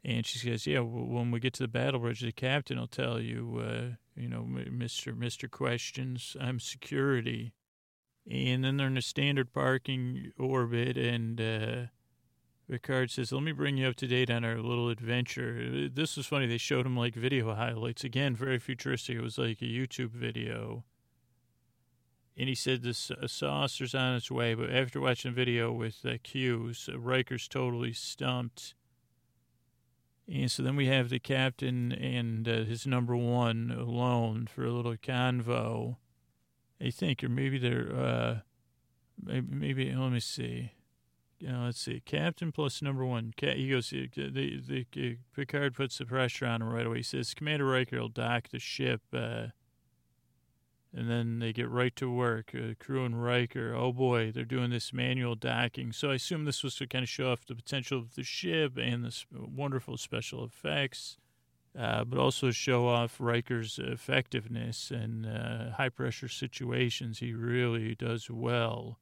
And 0.04 0.26
she 0.26 0.38
says, 0.38 0.66
"Yeah, 0.66 0.80
when 0.80 1.30
we 1.30 1.40
get 1.40 1.54
to 1.54 1.62
the 1.62 1.68
battle 1.68 2.00
bridge, 2.00 2.20
the 2.20 2.32
captain 2.32 2.78
will 2.78 2.86
tell 2.86 3.20
you, 3.20 3.62
uh, 3.64 4.20
you 4.20 4.28
know, 4.28 4.44
Mister 4.44 5.14
Mister 5.14 5.48
Questions. 5.48 6.36
I'm 6.40 6.60
security." 6.60 7.52
And 8.30 8.62
then 8.62 8.76
they're 8.76 8.88
in 8.88 8.98
a 8.98 9.02
standard 9.02 9.52
parking 9.52 10.32
orbit, 10.38 10.98
and 10.98 11.40
uh, 11.40 11.86
Picard 12.70 13.10
says, 13.10 13.32
Let 13.32 13.42
me 13.42 13.52
bring 13.52 13.78
you 13.78 13.88
up 13.88 13.96
to 13.96 14.06
date 14.06 14.30
on 14.30 14.44
our 14.44 14.58
little 14.58 14.90
adventure. 14.90 15.88
This 15.88 16.18
was 16.18 16.26
funny. 16.26 16.46
They 16.46 16.58
showed 16.58 16.84
him 16.84 16.96
like 16.96 17.14
video 17.14 17.54
highlights. 17.54 18.04
Again, 18.04 18.36
very 18.36 18.58
futuristic. 18.58 19.16
It 19.16 19.22
was 19.22 19.38
like 19.38 19.62
a 19.62 19.64
YouTube 19.64 20.10
video. 20.10 20.84
And 22.38 22.48
he 22.48 22.54
said 22.54 22.82
this 22.82 23.10
uh, 23.10 23.26
saucer's 23.26 23.94
on 23.94 24.14
its 24.14 24.30
way, 24.30 24.54
but 24.54 24.70
after 24.70 25.00
watching 25.00 25.32
the 25.32 25.34
video 25.34 25.72
with 25.72 26.04
uh, 26.04 26.18
Q's, 26.22 26.88
uh, 26.92 26.98
Riker's 26.98 27.48
totally 27.48 27.92
stumped. 27.92 28.74
And 30.32 30.50
so 30.50 30.62
then 30.62 30.76
we 30.76 30.86
have 30.86 31.08
the 31.08 31.18
captain 31.18 31.90
and 31.92 32.46
uh, 32.46 32.64
his 32.64 32.86
number 32.86 33.16
one 33.16 33.74
alone 33.76 34.46
for 34.46 34.64
a 34.64 34.70
little 34.70 34.96
convo. 34.96 35.96
I 36.80 36.90
think, 36.90 37.24
or 37.24 37.28
maybe 37.28 37.58
they're, 37.58 37.92
uh, 37.92 38.38
maybe, 39.20 39.48
maybe, 39.50 39.92
let 39.92 40.12
me 40.12 40.20
see 40.20 40.72
know, 41.46 41.64
let's 41.66 41.80
see, 41.80 42.02
captain 42.04 42.52
plus 42.52 42.82
number 42.82 43.04
one. 43.04 43.32
He 43.40 43.68
goes, 43.68 43.90
the, 43.90 44.08
the, 44.14 44.84
the 44.92 45.18
Picard 45.34 45.74
puts 45.74 45.98
the 45.98 46.06
pressure 46.06 46.46
on 46.46 46.62
him 46.62 46.68
right 46.68 46.86
away. 46.86 46.98
He 46.98 47.02
says, 47.02 47.34
Commander 47.34 47.66
Riker 47.66 48.00
will 48.00 48.08
dock 48.08 48.48
the 48.48 48.58
ship, 48.58 49.02
uh, 49.12 49.48
and 50.94 51.10
then 51.10 51.38
they 51.38 51.52
get 51.52 51.68
right 51.68 51.94
to 51.96 52.10
work. 52.10 52.52
Uh, 52.54 52.74
crew 52.78 53.04
and 53.04 53.22
Riker, 53.22 53.74
oh 53.74 53.92
boy, 53.92 54.32
they're 54.32 54.44
doing 54.44 54.70
this 54.70 54.92
manual 54.92 55.34
docking. 55.34 55.92
So 55.92 56.10
I 56.10 56.14
assume 56.14 56.44
this 56.44 56.62
was 56.62 56.76
to 56.76 56.86
kind 56.86 57.02
of 57.02 57.08
show 57.08 57.30
off 57.30 57.46
the 57.46 57.54
potential 57.54 57.98
of 57.98 58.14
the 58.14 58.22
ship 58.22 58.78
and 58.78 59.04
the 59.04 59.14
wonderful 59.32 59.96
special 59.96 60.44
effects, 60.44 61.18
uh, 61.78 62.04
but 62.04 62.18
also 62.18 62.50
show 62.50 62.88
off 62.88 63.20
Riker's 63.20 63.78
effectiveness 63.82 64.90
in 64.90 65.26
uh, 65.26 65.74
high 65.76 65.90
pressure 65.90 66.28
situations. 66.28 67.18
He 67.18 67.34
really 67.34 67.94
does 67.94 68.30
well. 68.30 68.98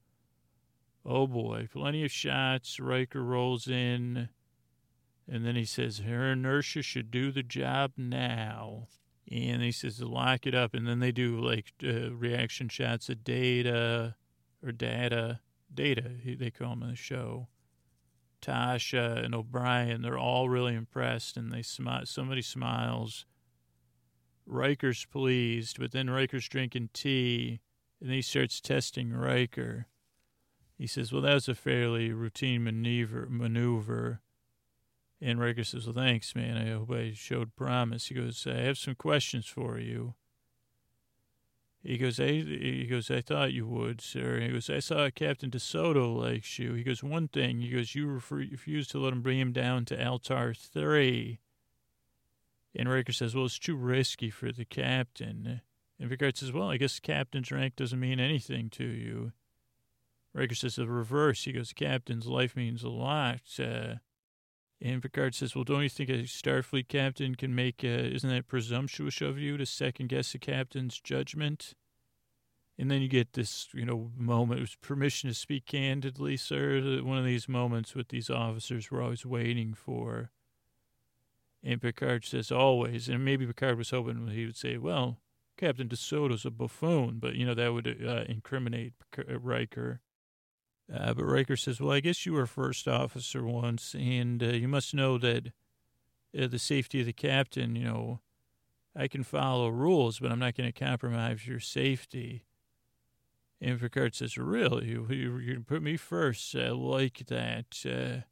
Oh 1.04 1.28
boy, 1.28 1.68
plenty 1.72 2.04
of 2.04 2.10
shots. 2.10 2.80
Riker 2.80 3.22
rolls 3.22 3.68
in, 3.68 4.28
and 5.30 5.46
then 5.46 5.54
he 5.54 5.64
says, 5.64 5.98
Her 5.98 6.32
inertia 6.32 6.82
should 6.82 7.12
do 7.12 7.30
the 7.30 7.44
job 7.44 7.92
now. 7.96 8.88
And 9.30 9.62
he 9.62 9.72
says, 9.72 10.00
Lock 10.00 10.46
it 10.46 10.54
up. 10.54 10.74
And 10.74 10.86
then 10.86 11.00
they 11.00 11.12
do 11.12 11.40
like 11.40 11.72
uh, 11.84 12.12
reaction 12.12 12.68
shots 12.68 13.08
of 13.08 13.24
data 13.24 14.16
or 14.64 14.72
data. 14.72 15.40
Data, 15.72 16.10
they 16.24 16.50
call 16.50 16.72
him 16.72 16.82
in 16.82 16.90
the 16.90 16.96
show. 16.96 17.48
Tasha 18.40 19.24
and 19.24 19.34
O'Brien, 19.34 20.02
they're 20.02 20.18
all 20.18 20.48
really 20.48 20.74
impressed, 20.74 21.36
and 21.36 21.52
they 21.52 21.62
smile. 21.62 22.06
Somebody 22.06 22.42
smiles. 22.42 23.26
Riker's 24.46 25.04
pleased, 25.04 25.78
but 25.80 25.90
then 25.90 26.08
Riker's 26.08 26.48
drinking 26.48 26.90
tea, 26.92 27.60
and 28.00 28.12
he 28.12 28.22
starts 28.22 28.60
testing 28.60 29.12
Riker. 29.12 29.86
He 30.78 30.86
says, 30.86 31.12
Well, 31.12 31.22
that 31.22 31.34
was 31.34 31.48
a 31.48 31.54
fairly 31.54 32.12
routine 32.12 32.62
maneuver. 32.62 33.26
maneuver. 33.28 34.20
And 35.20 35.40
Riker 35.40 35.64
says, 35.64 35.86
Well, 35.86 35.94
thanks, 35.94 36.34
man. 36.34 36.56
I 36.56 36.72
hope 36.72 36.90
I 36.90 37.12
showed 37.14 37.56
promise. 37.56 38.06
He 38.06 38.14
goes, 38.14 38.46
I 38.46 38.60
have 38.60 38.78
some 38.78 38.94
questions 38.94 39.46
for 39.46 39.78
you. 39.78 40.14
He 41.82 41.98
goes, 41.98 42.18
I, 42.18 42.26
he 42.26 42.86
goes, 42.90 43.10
I 43.10 43.20
thought 43.20 43.52
you 43.52 43.66
would, 43.68 44.00
sir. 44.00 44.40
He 44.40 44.48
goes, 44.48 44.68
I 44.68 44.80
saw 44.80 45.08
Captain 45.08 45.50
DeSoto 45.50 46.16
likes 46.16 46.58
you. 46.58 46.72
He 46.72 46.82
goes, 46.82 47.02
one 47.02 47.28
thing. 47.28 47.60
He 47.60 47.70
goes, 47.70 47.94
you 47.94 48.08
refused 48.08 48.90
to 48.90 48.98
let 48.98 49.12
him 49.12 49.22
bring 49.22 49.38
him 49.38 49.52
down 49.52 49.84
to 49.86 50.04
Altair 50.04 50.52
3. 50.52 51.38
And 52.74 52.90
Riker 52.90 53.12
says, 53.12 53.36
well, 53.36 53.44
it's 53.44 53.58
too 53.58 53.76
risky 53.76 54.30
for 54.30 54.50
the 54.50 54.64
captain. 54.64 55.60
And 56.00 56.10
Picard 56.10 56.36
says, 56.36 56.52
well, 56.52 56.70
I 56.70 56.76
guess 56.76 56.98
captain's 56.98 57.52
rank 57.52 57.76
doesn't 57.76 58.00
mean 58.00 58.18
anything 58.18 58.68
to 58.70 58.84
you. 58.84 59.32
Riker 60.34 60.54
says 60.54 60.76
the 60.76 60.86
reverse. 60.86 61.44
He 61.44 61.52
goes, 61.52 61.72
Captain's 61.72 62.26
life 62.26 62.54
means 62.56 62.82
a 62.82 62.90
lot. 62.90 63.40
Uh, 63.58 63.94
and 64.80 65.02
Picard 65.02 65.34
says, 65.34 65.54
Well, 65.54 65.64
don't 65.64 65.82
you 65.82 65.88
think 65.88 66.10
a 66.10 66.24
Starfleet 66.24 66.88
captain 66.88 67.34
can 67.34 67.54
make, 67.54 67.82
uh, 67.82 67.88
isn't 67.88 68.28
that 68.28 68.46
presumptuous 68.46 69.20
of 69.20 69.38
you 69.38 69.56
to 69.56 69.66
second 69.66 70.08
guess 70.08 70.34
a 70.34 70.38
captain's 70.38 71.00
judgment? 71.00 71.74
And 72.78 72.90
then 72.90 73.00
you 73.00 73.08
get 73.08 73.32
this, 73.32 73.68
you 73.72 73.86
know, 73.86 74.10
moment. 74.16 74.58
It 74.58 74.64
was 74.64 74.76
permission 74.76 75.30
to 75.30 75.34
speak 75.34 75.64
candidly, 75.64 76.36
sir. 76.36 77.00
One 77.02 77.16
of 77.16 77.24
these 77.24 77.48
moments 77.48 77.94
with 77.94 78.08
these 78.08 78.28
officers 78.28 78.90
we're 78.90 79.02
always 79.02 79.24
waiting 79.24 79.72
for. 79.72 80.30
And 81.64 81.80
Picard 81.80 82.26
says, 82.26 82.52
always. 82.52 83.08
And 83.08 83.24
maybe 83.24 83.46
Picard 83.46 83.78
was 83.78 83.90
hoping 83.90 84.28
he 84.28 84.44
would 84.44 84.58
say, 84.58 84.76
well, 84.76 85.20
Captain 85.56 85.88
DeSoto's 85.88 86.44
a 86.44 86.50
buffoon, 86.50 87.18
but, 87.18 87.34
you 87.34 87.46
know, 87.46 87.54
that 87.54 87.72
would 87.72 88.04
uh, 88.06 88.24
incriminate 88.28 88.92
Riker. 89.26 90.00
Uh, 90.92 91.14
but 91.14 91.24
Riker 91.24 91.56
says, 91.56 91.80
Well, 91.80 91.92
I 91.92 92.00
guess 92.00 92.26
you 92.26 92.32
were 92.32 92.46
first 92.46 92.86
officer 92.86 93.44
once, 93.44 93.94
and 93.94 94.42
uh, 94.42 94.46
you 94.46 94.68
must 94.68 94.94
know 94.94 95.18
that 95.18 95.48
uh, 96.38 96.46
the 96.46 96.58
safety 96.58 97.00
of 97.00 97.06
the 97.06 97.12
captain, 97.12 97.74
you 97.74 97.84
know, 97.84 98.20
I 98.94 99.08
can 99.08 99.24
follow 99.24 99.68
rules, 99.68 100.20
but 100.20 100.30
I'm 100.30 100.38
not 100.38 100.56
going 100.56 100.72
to 100.72 100.78
compromise 100.78 101.46
your 101.46 101.60
safety. 101.60 102.44
And 103.60 103.80
Picard 103.80 104.14
says, 104.14 104.38
Really? 104.38 104.86
You, 104.86 105.06
you, 105.10 105.38
you 105.38 105.64
put 105.66 105.82
me 105.82 105.96
first. 105.96 106.54
I 106.54 106.70
like 106.70 107.26
that. 107.26 107.84
Uh, 107.84 108.22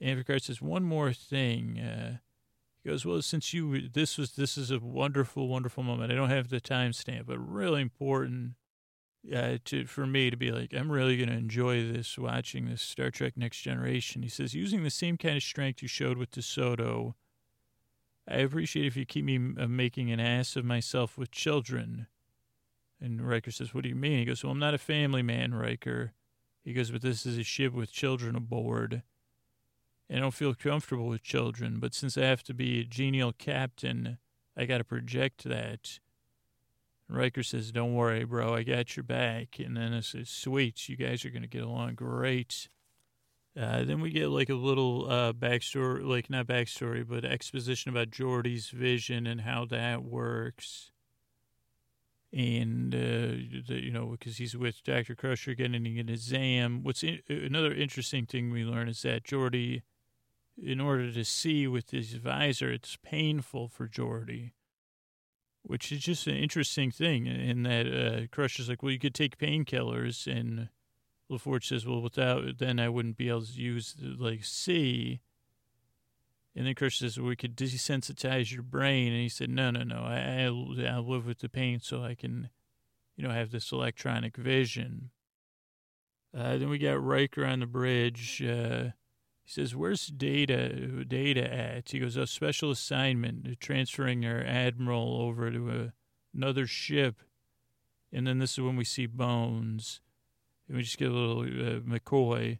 and 0.00 0.18
Picard 0.18 0.42
says, 0.42 0.60
One 0.60 0.84
more 0.84 1.12
thing. 1.12 1.78
Uh, 1.78 2.18
he 2.82 2.90
goes, 2.90 3.06
Well, 3.06 3.22
since 3.22 3.54
you, 3.54 3.88
this 3.88 4.18
was, 4.18 4.32
this 4.32 4.58
is 4.58 4.70
a 4.70 4.78
wonderful, 4.78 5.48
wonderful 5.48 5.82
moment. 5.82 6.12
I 6.12 6.14
don't 6.14 6.30
have 6.30 6.50
the 6.50 6.60
timestamp, 6.60 7.26
but 7.26 7.38
really 7.38 7.80
important 7.80 8.52
uh, 9.34 9.58
to 9.66 9.86
for 9.86 10.06
me 10.06 10.30
to 10.30 10.36
be 10.36 10.50
like, 10.50 10.72
I'm 10.74 10.90
really 10.90 11.16
going 11.16 11.28
to 11.28 11.34
enjoy 11.34 11.86
this 11.86 12.18
watching 12.18 12.66
this 12.66 12.82
Star 12.82 13.10
Trek 13.10 13.34
Next 13.36 13.60
Generation. 13.60 14.22
He 14.22 14.28
says, 14.28 14.54
using 14.54 14.82
the 14.82 14.90
same 14.90 15.16
kind 15.16 15.36
of 15.36 15.42
strength 15.42 15.82
you 15.82 15.88
showed 15.88 16.18
with 16.18 16.30
DeSoto, 16.30 17.14
I 18.28 18.36
appreciate 18.36 18.86
if 18.86 18.96
you 18.96 19.06
keep 19.06 19.24
me 19.24 19.38
uh, 19.58 19.66
making 19.66 20.10
an 20.10 20.20
ass 20.20 20.56
of 20.56 20.64
myself 20.64 21.16
with 21.16 21.30
children. 21.30 22.06
And 23.00 23.26
Riker 23.26 23.50
says, 23.50 23.72
What 23.72 23.84
do 23.84 23.88
you 23.88 23.94
mean? 23.94 24.18
He 24.18 24.24
goes, 24.24 24.42
Well, 24.42 24.52
I'm 24.52 24.58
not 24.58 24.74
a 24.74 24.78
family 24.78 25.22
man, 25.22 25.54
Riker. 25.54 26.12
He 26.64 26.72
goes, 26.72 26.90
But 26.90 27.02
this 27.02 27.24
is 27.24 27.38
a 27.38 27.44
ship 27.44 27.72
with 27.72 27.92
children 27.92 28.36
aboard. 28.36 29.02
And 30.10 30.18
I 30.18 30.20
don't 30.22 30.34
feel 30.34 30.54
comfortable 30.54 31.06
with 31.06 31.22
children, 31.22 31.80
but 31.80 31.94
since 31.94 32.16
I 32.16 32.22
have 32.22 32.42
to 32.44 32.54
be 32.54 32.80
a 32.80 32.84
genial 32.84 33.32
captain, 33.32 34.18
I 34.56 34.64
got 34.64 34.78
to 34.78 34.84
project 34.84 35.44
that. 35.44 36.00
Riker 37.08 37.42
says, 37.42 37.72
Don't 37.72 37.94
worry, 37.94 38.24
bro, 38.24 38.54
I 38.54 38.62
got 38.62 38.96
your 38.96 39.04
back. 39.04 39.58
And 39.58 39.76
then 39.76 39.94
I 39.94 40.00
says, 40.00 40.28
Sweet, 40.28 40.88
you 40.88 40.96
guys 40.96 41.24
are 41.24 41.30
going 41.30 41.42
to 41.42 41.48
get 41.48 41.62
along 41.62 41.94
great. 41.94 42.68
Uh, 43.58 43.82
then 43.82 44.00
we 44.00 44.10
get 44.10 44.28
like 44.28 44.50
a 44.50 44.54
little 44.54 45.10
uh, 45.10 45.32
backstory, 45.32 46.06
like 46.06 46.30
not 46.30 46.46
backstory, 46.46 47.06
but 47.08 47.24
exposition 47.24 47.90
about 47.90 48.10
Geordi's 48.10 48.68
vision 48.68 49.26
and 49.26 49.40
how 49.40 49.64
that 49.64 50.04
works. 50.04 50.92
And, 52.30 52.94
uh, 52.94 53.66
the, 53.66 53.80
you 53.82 53.90
know, 53.90 54.08
because 54.08 54.36
he's 54.36 54.54
with 54.54 54.84
Dr. 54.84 55.14
Crusher 55.14 55.54
getting 55.54 55.98
an 55.98 56.08
exam. 56.10 56.82
What's 56.82 57.02
in, 57.02 57.20
another 57.28 57.72
interesting 57.72 58.26
thing 58.26 58.50
we 58.50 58.64
learn 58.64 58.86
is 58.86 59.00
that 59.02 59.24
Geordi, 59.24 59.80
in 60.62 60.78
order 60.78 61.10
to 61.10 61.24
see 61.24 61.66
with 61.66 61.90
his 61.90 62.12
visor, 62.14 62.70
it's 62.70 62.98
painful 63.02 63.68
for 63.68 63.88
Geordi 63.88 64.52
which 65.68 65.92
is 65.92 66.00
just 66.00 66.26
an 66.26 66.34
interesting 66.34 66.90
thing. 66.90 67.26
In 67.26 67.62
that 67.64 67.86
uh, 67.86 68.26
Crusher's 68.32 68.70
like, 68.70 68.82
well, 68.82 68.90
you 68.90 68.98
could 68.98 69.14
take 69.14 69.38
painkillers, 69.38 70.26
and 70.26 70.70
LaForge 71.30 71.64
says, 71.64 71.86
well, 71.86 72.00
without 72.00 72.58
then 72.58 72.80
I 72.80 72.88
wouldn't 72.88 73.18
be 73.18 73.28
able 73.28 73.42
to 73.42 73.52
use 73.52 73.94
like 74.00 74.44
C. 74.44 75.20
And 76.56 76.66
then 76.66 76.74
Crusher 76.74 77.04
says, 77.04 77.18
well, 77.18 77.28
we 77.28 77.36
could 77.36 77.54
desensitize 77.54 78.50
your 78.50 78.62
brain, 78.62 79.12
and 79.12 79.20
he 79.20 79.28
said, 79.28 79.50
no, 79.50 79.70
no, 79.70 79.82
no, 79.82 80.00
I 80.00 80.46
I 80.46 80.98
live 80.98 81.26
with 81.26 81.40
the 81.40 81.50
pain 81.50 81.80
so 81.80 82.02
I 82.02 82.14
can, 82.14 82.48
you 83.16 83.22
know, 83.22 83.30
have 83.30 83.50
this 83.50 83.70
electronic 83.70 84.38
vision. 84.38 85.10
Uh, 86.36 86.56
then 86.56 86.70
we 86.70 86.78
got 86.78 87.02
Riker 87.02 87.44
on 87.44 87.60
the 87.60 87.66
bridge. 87.66 88.42
Uh, 88.42 88.90
he 89.48 89.52
says, 89.54 89.74
"Where's 89.74 90.08
Data? 90.08 91.04
Data 91.06 91.50
at?" 91.50 91.90
He 91.90 92.00
goes, 92.00 92.18
"A 92.18 92.26
special 92.26 92.70
assignment, 92.70 93.58
transferring 93.60 94.26
our 94.26 94.44
admiral 94.44 95.22
over 95.22 95.50
to 95.50 95.70
a, 95.70 95.92
another 96.34 96.66
ship." 96.66 97.22
And 98.12 98.26
then 98.26 98.40
this 98.40 98.52
is 98.52 98.60
when 98.60 98.76
we 98.76 98.84
see 98.84 99.06
Bones, 99.06 100.02
and 100.66 100.76
we 100.76 100.82
just 100.82 100.98
get 100.98 101.10
a 101.10 101.14
little 101.14 101.44
uh, 101.44 101.80
McCoy, 101.80 102.58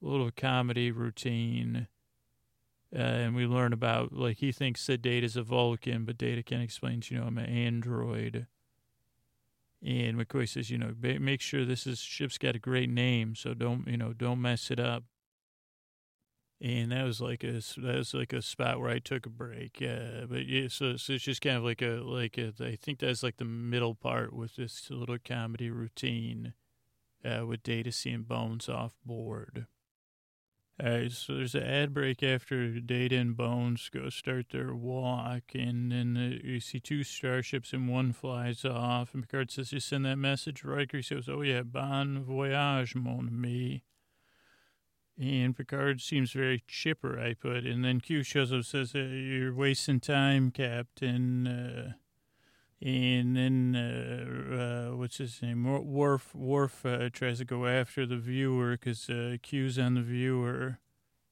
a 0.00 0.06
little 0.06 0.30
comedy 0.30 0.92
routine, 0.92 1.88
uh, 2.94 2.98
and 3.00 3.34
we 3.34 3.44
learn 3.44 3.72
about 3.72 4.12
like 4.12 4.38
he 4.38 4.52
thinks 4.52 4.86
that 4.86 5.02
Data's 5.02 5.36
a 5.36 5.42
Vulcan, 5.42 6.04
but 6.04 6.18
Data 6.18 6.44
can 6.44 6.60
explain, 6.60 7.02
you 7.06 7.18
know, 7.18 7.24
I'm 7.24 7.38
an 7.38 7.46
android. 7.46 8.46
And 9.82 10.16
McCoy 10.16 10.48
says, 10.48 10.70
you 10.70 10.78
know, 10.78 10.94
make 11.00 11.40
sure 11.40 11.64
this 11.64 11.84
is 11.84 11.98
ship's 11.98 12.38
got 12.38 12.54
a 12.54 12.60
great 12.60 12.90
name, 12.90 13.34
so 13.34 13.54
don't 13.54 13.88
you 13.88 13.96
know, 13.96 14.12
don't 14.12 14.40
mess 14.40 14.70
it 14.70 14.78
up 14.78 15.02
and 16.60 16.90
that 16.90 17.04
was 17.04 17.20
like 17.20 17.44
a 17.44 17.60
that 17.76 17.96
was 17.96 18.14
like 18.14 18.32
a 18.32 18.42
spot 18.42 18.80
where 18.80 18.90
I 18.90 18.98
took 18.98 19.26
a 19.26 19.30
break. 19.30 19.80
Uh, 19.80 20.26
but 20.28 20.46
yeah, 20.46 20.68
so, 20.68 20.96
so 20.96 21.12
it's 21.12 21.24
just 21.24 21.40
kind 21.40 21.56
of 21.56 21.64
like 21.64 21.82
a 21.82 22.00
like 22.02 22.36
a, 22.36 22.52
I 22.60 22.76
think 22.76 22.98
that's 22.98 23.22
like 23.22 23.36
the 23.36 23.44
middle 23.44 23.94
part 23.94 24.32
with 24.32 24.56
this 24.56 24.90
little 24.90 25.18
comedy 25.24 25.70
routine 25.70 26.54
uh, 27.24 27.46
with 27.46 27.62
Data 27.62 27.92
seeing 27.92 28.22
Bones 28.22 28.68
off 28.68 28.96
board. 29.04 29.66
So 30.80 31.34
there's 31.34 31.56
an 31.56 31.64
ad 31.64 31.92
break 31.92 32.22
after 32.22 32.78
Data 32.78 33.16
and 33.16 33.36
Bones 33.36 33.90
go 33.92 34.10
start 34.10 34.50
their 34.52 34.72
walk, 34.74 35.42
and 35.52 35.90
then 35.90 36.14
the, 36.14 36.40
you 36.44 36.60
see 36.60 36.78
two 36.78 37.02
starships 37.02 37.72
and 37.72 37.88
one 37.88 38.12
flies 38.12 38.64
off. 38.64 39.12
And 39.12 39.24
Picard 39.24 39.50
says, 39.50 39.72
"You 39.72 39.80
send 39.80 40.04
that 40.06 40.18
message." 40.18 40.62
Riker 40.62 41.02
says, 41.02 41.28
"Oh 41.28 41.42
yeah, 41.42 41.62
bon 41.62 42.22
voyage, 42.22 42.94
mon 42.94 43.28
ami." 43.28 43.82
And 45.20 45.56
Picard 45.56 46.00
seems 46.00 46.30
very 46.30 46.62
chipper, 46.68 47.18
I 47.18 47.34
put. 47.34 47.66
And 47.66 47.84
then 47.84 48.00
Q 48.00 48.22
shows 48.22 48.52
up 48.52 48.64
says, 48.64 48.94
You're 48.94 49.52
wasting 49.52 49.98
time, 49.98 50.52
Captain. 50.52 51.46
Uh, 51.46 51.92
and 52.80 53.36
then, 53.36 53.74
uh, 53.74 54.92
uh 54.92 54.96
what's 54.96 55.18
his 55.18 55.42
name? 55.42 55.64
Worf, 55.64 56.34
Worf 56.36 56.86
uh, 56.86 57.10
tries 57.12 57.38
to 57.38 57.44
go 57.44 57.66
after 57.66 58.06
the 58.06 58.16
viewer 58.16 58.72
because 58.72 59.10
uh, 59.10 59.38
Q's 59.42 59.76
on 59.76 59.94
the 59.94 60.02
viewer. 60.02 60.78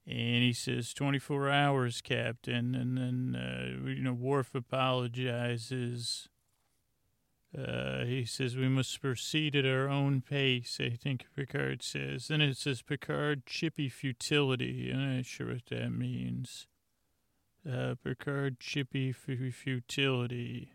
And 0.05 0.43
he 0.43 0.51
says, 0.51 0.93
24 0.93 1.49
hours, 1.49 2.01
Captain. 2.01 2.75
And 2.75 2.97
then, 2.97 3.85
you 3.87 4.03
know, 4.03 4.13
Worf 4.13 4.53
apologizes. 4.53 6.27
Uh, 7.55 8.03
he 8.03 8.25
says 8.25 8.55
we 8.55 8.67
must 8.67 9.01
proceed 9.01 9.55
at 9.55 9.65
our 9.65 9.87
own 9.87 10.21
pace. 10.21 10.79
I 10.81 10.89
think 10.89 11.25
Picard 11.35 11.81
says. 11.81 12.27
Then 12.27 12.41
it 12.41 12.57
says 12.57 12.81
Picard 12.81 13.45
chippy 13.45 13.89
futility. 13.89 14.91
I'm 14.91 15.17
not 15.17 15.25
sure 15.25 15.47
what 15.47 15.65
that 15.69 15.89
means. 15.89 16.67
Uh, 17.69 17.95
Picard 18.03 18.59
chippy 18.59 19.09
f- 19.09 19.53
futility. 19.53 20.71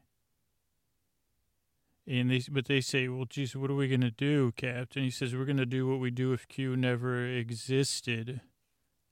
And 2.07 2.31
they, 2.31 2.43
but 2.51 2.67
they 2.67 2.81
say, 2.81 3.07
well, 3.07 3.27
geez, 3.27 3.55
what 3.55 3.71
are 3.71 3.77
we 3.77 3.89
gonna 3.89 4.11
do, 4.11 4.53
Captain? 4.57 5.05
He 5.05 5.11
says 5.11 5.37
we're 5.37 5.45
gonna 5.45 5.67
do 5.67 5.87
what 5.87 6.01
we 6.01 6.11
do 6.11 6.33
if 6.33 6.49
Q 6.49 6.77
never 6.77 7.25
existed. 7.25 8.41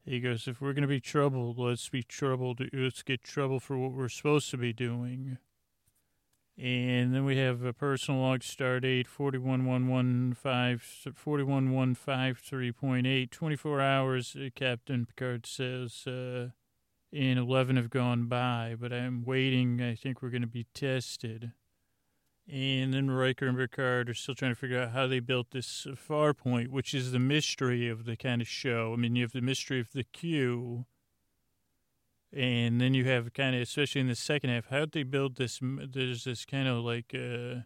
He 0.04 0.18
goes, 0.18 0.48
if 0.48 0.60
we're 0.60 0.72
gonna 0.72 0.88
be 0.88 1.00
troubled, 1.00 1.58
let's 1.58 1.88
be 1.88 2.02
troubled. 2.02 2.60
Let's 2.72 3.02
get 3.02 3.22
trouble 3.22 3.60
for 3.60 3.78
what 3.78 3.92
we're 3.92 4.08
supposed 4.08 4.50
to 4.50 4.56
be 4.56 4.72
doing. 4.72 5.38
And 6.62 7.14
then 7.14 7.24
we 7.24 7.38
have 7.38 7.64
a 7.64 7.72
personal 7.72 8.20
log 8.20 8.40
stardate 8.40 9.06
41115 9.06 11.14
41153.8 11.14 13.30
24 13.30 13.80
hours 13.80 14.36
uh, 14.36 14.50
Captain 14.54 15.06
Picard 15.06 15.46
says 15.46 16.06
uh, 16.06 16.48
and 17.14 17.38
11 17.38 17.76
have 17.76 17.88
gone 17.88 18.26
by 18.26 18.76
but 18.78 18.92
I'm 18.92 19.24
waiting. 19.24 19.80
I 19.80 19.94
think 19.94 20.20
we're 20.20 20.28
going 20.28 20.42
to 20.42 20.46
be 20.46 20.66
tested. 20.74 21.52
And 22.46 22.92
then 22.92 23.10
Riker 23.10 23.46
and 23.46 23.56
Picard 23.56 24.10
are 24.10 24.14
still 24.14 24.34
trying 24.34 24.50
to 24.50 24.56
figure 24.56 24.82
out 24.82 24.90
how 24.90 25.06
they 25.06 25.20
built 25.20 25.52
this 25.52 25.86
Farpoint 25.86 26.68
which 26.68 26.92
is 26.92 27.12
the 27.12 27.18
mystery 27.18 27.88
of 27.88 28.04
the 28.04 28.16
kind 28.16 28.42
of 28.42 28.48
show. 28.48 28.92
I 28.92 28.96
mean 28.96 29.16
you 29.16 29.22
have 29.22 29.32
the 29.32 29.40
mystery 29.40 29.80
of 29.80 29.92
the 29.92 30.04
Q 30.04 30.84
and 32.32 32.80
then 32.80 32.94
you 32.94 33.04
have 33.06 33.32
kind 33.32 33.56
of, 33.56 33.62
especially 33.62 34.00
in 34.00 34.08
the 34.08 34.14
second 34.14 34.50
half, 34.50 34.68
how 34.68 34.86
they 34.90 35.02
build 35.02 35.36
this? 35.36 35.60
There's 35.62 36.24
this 36.24 36.44
kind 36.44 36.68
of 36.68 36.84
like 36.84 37.14
uh, 37.14 37.62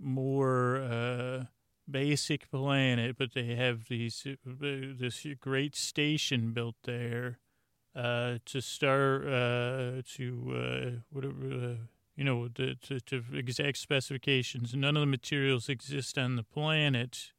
more 0.00 0.76
uh, 0.78 1.44
basic 1.88 2.50
planet, 2.50 3.16
but 3.16 3.34
they 3.34 3.54
have 3.54 3.88
these 3.88 4.26
uh, 4.26 4.34
this 4.46 5.26
great 5.40 5.76
station 5.76 6.52
built 6.52 6.76
there 6.84 7.38
uh, 7.94 8.38
to 8.46 8.60
start 8.60 9.26
uh, 9.26 10.02
to 10.14 10.54
uh, 10.54 10.90
whatever 11.10 11.78
you 12.16 12.24
know 12.24 12.48
the, 12.48 12.74
to, 12.82 13.00
to 13.00 13.22
exact 13.32 13.78
specifications. 13.78 14.74
None 14.74 14.96
of 14.96 15.02
the 15.02 15.06
materials 15.06 15.68
exist 15.68 16.18
on 16.18 16.34
the 16.34 16.42
planet, 16.42 17.32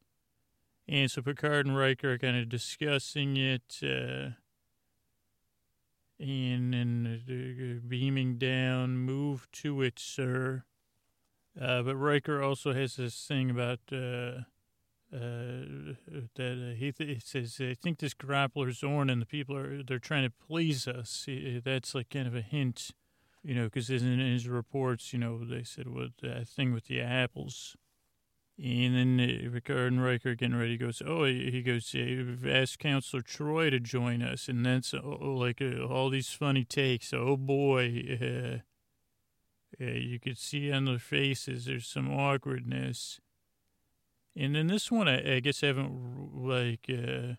and 0.87 1.11
so 1.11 1.21
Picard 1.21 1.65
and 1.65 1.77
Riker 1.77 2.13
are 2.13 2.17
kind 2.17 2.37
of 2.37 2.47
discussing 2.47 3.35
it 3.35 3.81
and 6.19 6.73
then 6.73 7.21
uh, 7.27 7.87
beaming 7.87 8.37
down, 8.37 8.97
move 8.97 9.47
to 9.51 9.81
it, 9.81 9.99
sir. 9.99 10.63
Uh, 11.59 11.81
but 11.83 11.95
Riker 11.95 12.41
also 12.41 12.73
has 12.73 12.95
this 12.95 13.25
thing 13.27 13.49
about 13.49 13.79
uh, 13.91 14.41
uh 15.15 15.93
that 16.35 16.71
uh, 16.71 16.75
he, 16.75 16.91
th- 16.91 17.09
he, 17.09 17.19
says, 17.19 17.57
I 17.61 17.75
think 17.75 17.99
this 17.99 18.15
grappler 18.15 18.71
Zorn 18.73 19.09
and 19.09 19.21
the 19.21 19.27
people 19.27 19.55
are 19.55 19.83
they're 19.83 19.99
trying 19.99 20.23
to 20.23 20.33
please 20.47 20.87
us. 20.87 21.27
That's 21.63 21.93
like 21.93 22.09
kind 22.09 22.27
of 22.27 22.35
a 22.35 22.41
hint, 22.41 22.91
you 23.43 23.53
know, 23.53 23.65
because 23.65 23.89
in 23.89 24.19
his 24.19 24.47
reports, 24.47 25.13
you 25.13 25.19
know, 25.19 25.43
they 25.43 25.63
said 25.63 25.87
what 25.87 26.17
that 26.21 26.47
thing 26.47 26.73
with 26.73 26.87
the 26.87 27.01
apples. 27.01 27.75
And 28.63 28.95
then 28.95 29.59
uh, 29.67 29.73
and 29.73 30.01
Riker 30.01 30.35
getting 30.35 30.55
ready 30.55 30.77
goes, 30.77 31.01
oh, 31.05 31.25
he 31.25 31.61
goes, 31.61 31.93
asked 32.47 32.79
Counselor 32.79 33.21
Troi 33.21 33.69
to 33.69 33.79
join 33.81 34.21
us. 34.21 34.47
And 34.47 34.65
that's 34.65 34.93
oh, 34.93 35.17
oh, 35.21 35.33
like 35.33 35.61
uh, 35.61 35.83
all 35.85 36.09
these 36.09 36.29
funny 36.29 36.63
takes. 36.63 37.13
Oh, 37.13 37.37
boy. 37.37 38.19
Uh, 39.81 39.83
uh, 39.83 39.85
you 39.85 40.19
could 40.19 40.37
see 40.37 40.71
on 40.71 40.85
their 40.85 40.99
faces 40.99 41.65
there's 41.65 41.87
some 41.87 42.07
awkwardness. 42.13 43.19
And 44.35 44.53
then 44.53 44.67
this 44.67 44.91
one, 44.91 45.07
I, 45.07 45.37
I 45.37 45.39
guess 45.39 45.63
I 45.63 45.67
haven't 45.67 46.31
like 46.35 46.87
uh, 46.87 47.33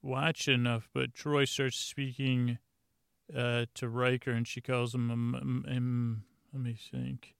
watched 0.00 0.46
enough, 0.46 0.88
but 0.94 1.12
Troi 1.12 1.48
starts 1.48 1.76
speaking 1.76 2.58
uh, 3.36 3.66
to 3.74 3.88
Riker 3.88 4.30
and 4.30 4.46
she 4.46 4.60
calls 4.60 4.94
him, 4.94 5.10
um, 5.10 5.34
um, 5.34 5.64
um, 5.68 6.24
let 6.52 6.62
me 6.62 6.78
think. 6.78 7.34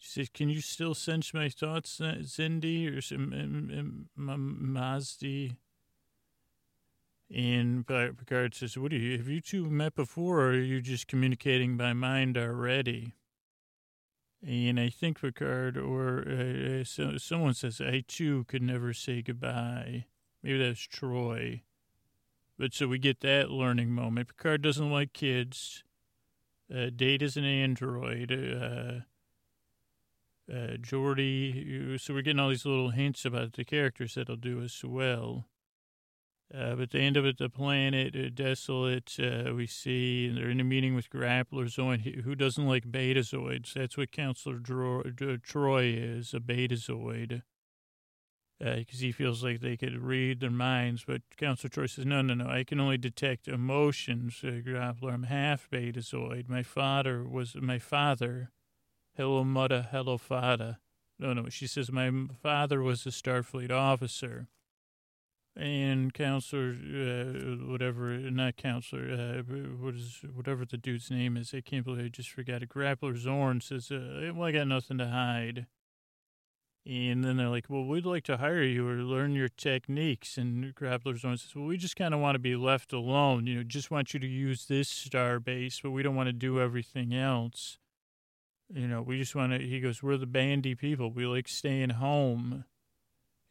She 0.00 0.08
says, 0.08 0.30
"Can 0.30 0.48
you 0.48 0.62
still 0.62 0.94
sense 0.94 1.34
my 1.34 1.50
thoughts, 1.50 2.00
Xindi 2.00 2.88
or 2.88 3.02
Mazdi?" 4.16 5.56
And 7.30 7.86
Picard 7.86 8.54
says, 8.54 8.78
"What 8.78 8.92
do 8.92 8.96
you? 8.96 9.18
Have 9.18 9.28
you 9.28 9.42
two 9.42 9.68
met 9.68 9.94
before, 9.94 10.40
or 10.40 10.52
are 10.52 10.58
you 10.58 10.80
just 10.80 11.06
communicating 11.06 11.76
by 11.76 11.92
mind 11.92 12.38
already?" 12.38 13.14
And 14.42 14.80
I 14.80 14.88
think 14.88 15.20
Picard 15.20 15.76
or 15.76 16.26
uh, 16.26 16.82
so, 16.84 17.18
someone 17.18 17.52
says, 17.52 17.78
"I 17.82 18.02
too 18.08 18.44
could 18.44 18.62
never 18.62 18.94
say 18.94 19.20
goodbye." 19.20 20.06
Maybe 20.42 20.58
that's 20.58 20.80
Troi. 20.80 21.60
But 22.58 22.72
so 22.72 22.88
we 22.88 22.98
get 22.98 23.20
that 23.20 23.50
learning 23.50 23.90
moment. 23.90 24.28
Picard 24.28 24.62
doesn't 24.62 24.90
like 24.90 25.12
kids. 25.12 25.84
Uh, 26.74 26.88
Data's 26.88 27.36
an 27.36 27.44
android. 27.44 28.32
Uh, 28.32 29.00
uh. 30.50 30.76
So 30.84 32.14
we're 32.14 32.22
getting 32.22 32.40
all 32.40 32.48
these 32.48 32.66
little 32.66 32.90
hints 32.90 33.24
about 33.24 33.52
the 33.52 33.64
characters 33.64 34.14
that'll 34.14 34.36
do 34.36 34.60
as 34.62 34.82
well. 34.84 35.46
Uh, 36.52 36.74
but 36.74 36.90
the 36.90 36.98
end 36.98 37.16
of 37.16 37.24
it, 37.24 37.38
the 37.38 37.48
planet 37.48 38.16
uh, 38.16 38.28
desolate. 38.34 39.16
Uh, 39.20 39.54
we 39.54 39.66
see 39.66 40.28
they're 40.28 40.50
in 40.50 40.58
a 40.58 40.64
meeting 40.64 40.96
with 40.96 41.10
Grappler 41.10 41.66
Zoid. 41.66 42.22
Who 42.24 42.34
doesn't 42.34 42.66
like 42.66 42.90
Betazoids? 42.90 43.72
That's 43.74 43.96
what 43.96 44.10
Counselor 44.10 44.58
Dro- 44.58 45.04
D- 45.04 45.38
Troi 45.38 45.94
is, 45.96 46.34
a 46.34 46.40
Betazoid. 46.40 47.42
Because 48.58 48.98
uh, 48.98 49.04
he 49.04 49.12
feels 49.12 49.44
like 49.44 49.60
they 49.60 49.76
could 49.76 50.02
read 50.02 50.40
their 50.40 50.50
minds, 50.50 51.04
but 51.06 51.22
Counselor 51.36 51.70
Troi 51.70 51.88
says, 51.88 52.04
"No, 52.04 52.20
no, 52.20 52.34
no. 52.34 52.46
I 52.46 52.64
can 52.64 52.80
only 52.80 52.98
detect 52.98 53.46
emotions." 53.46 54.40
Uh, 54.42 54.60
Grappler, 54.66 55.14
I'm 55.14 55.22
half 55.22 55.70
Betazoid. 55.70 56.48
My 56.48 56.64
father 56.64 57.24
was 57.24 57.54
my 57.54 57.78
father 57.78 58.50
Hello, 59.16 59.42
mother. 59.42 59.88
Hello, 59.90 60.16
father. 60.16 60.78
No, 61.18 61.32
no. 61.32 61.48
She 61.48 61.66
says, 61.66 61.90
My 61.90 62.10
father 62.42 62.80
was 62.80 63.04
a 63.06 63.10
Starfleet 63.10 63.70
officer. 63.70 64.46
And 65.56 66.14
counselor, 66.14 66.70
uh, 66.70 67.66
whatever, 67.66 68.16
not 68.30 68.56
counselor, 68.56 69.10
uh, 69.10 69.52
what 69.80 69.94
is, 69.94 70.20
whatever 70.32 70.64
the 70.64 70.76
dude's 70.76 71.10
name 71.10 71.36
is, 71.36 71.52
I 71.52 71.60
can't 71.60 71.84
believe 71.84 72.04
I 72.04 72.08
just 72.08 72.30
forgot 72.30 72.62
it. 72.62 72.68
Grappler 72.68 73.16
Zorn 73.16 73.60
says, 73.60 73.90
uh, 73.90 74.30
Well, 74.32 74.46
I 74.46 74.52
got 74.52 74.68
nothing 74.68 74.98
to 74.98 75.08
hide. 75.08 75.66
And 76.86 77.22
then 77.22 77.36
they're 77.36 77.48
like, 77.48 77.66
well, 77.68 77.84
we'd 77.84 78.06
like 78.06 78.24
to 78.24 78.38
hire 78.38 78.62
you 78.62 78.88
or 78.88 78.94
learn 78.94 79.34
your 79.34 79.50
techniques. 79.50 80.38
And 80.38 80.74
Grappler's 80.74 81.20
Zone 81.20 81.36
says, 81.36 81.54
well, 81.54 81.66
we 81.66 81.76
just 81.76 81.94
kind 81.94 82.14
of 82.14 82.20
want 82.20 82.36
to 82.36 82.40
be 82.40 82.56
left 82.56 82.94
alone. 82.94 83.46
You 83.46 83.56
know, 83.56 83.62
just 83.62 83.90
want 83.90 84.14
you 84.14 84.20
to 84.20 84.26
use 84.26 84.64
this 84.64 84.88
star 84.88 85.38
base, 85.38 85.80
but 85.82 85.90
we 85.90 86.02
don't 86.02 86.16
want 86.16 86.28
to 86.28 86.32
do 86.32 86.58
everything 86.58 87.14
else. 87.14 87.78
You 88.72 88.86
know, 88.86 89.02
we 89.02 89.18
just 89.18 89.34
want 89.34 89.52
to, 89.52 89.58
he 89.58 89.80
goes, 89.80 90.02
we're 90.02 90.16
the 90.16 90.26
Bandi 90.26 90.74
people. 90.74 91.10
We 91.10 91.26
like 91.26 91.48
staying 91.48 91.90
home. 91.90 92.64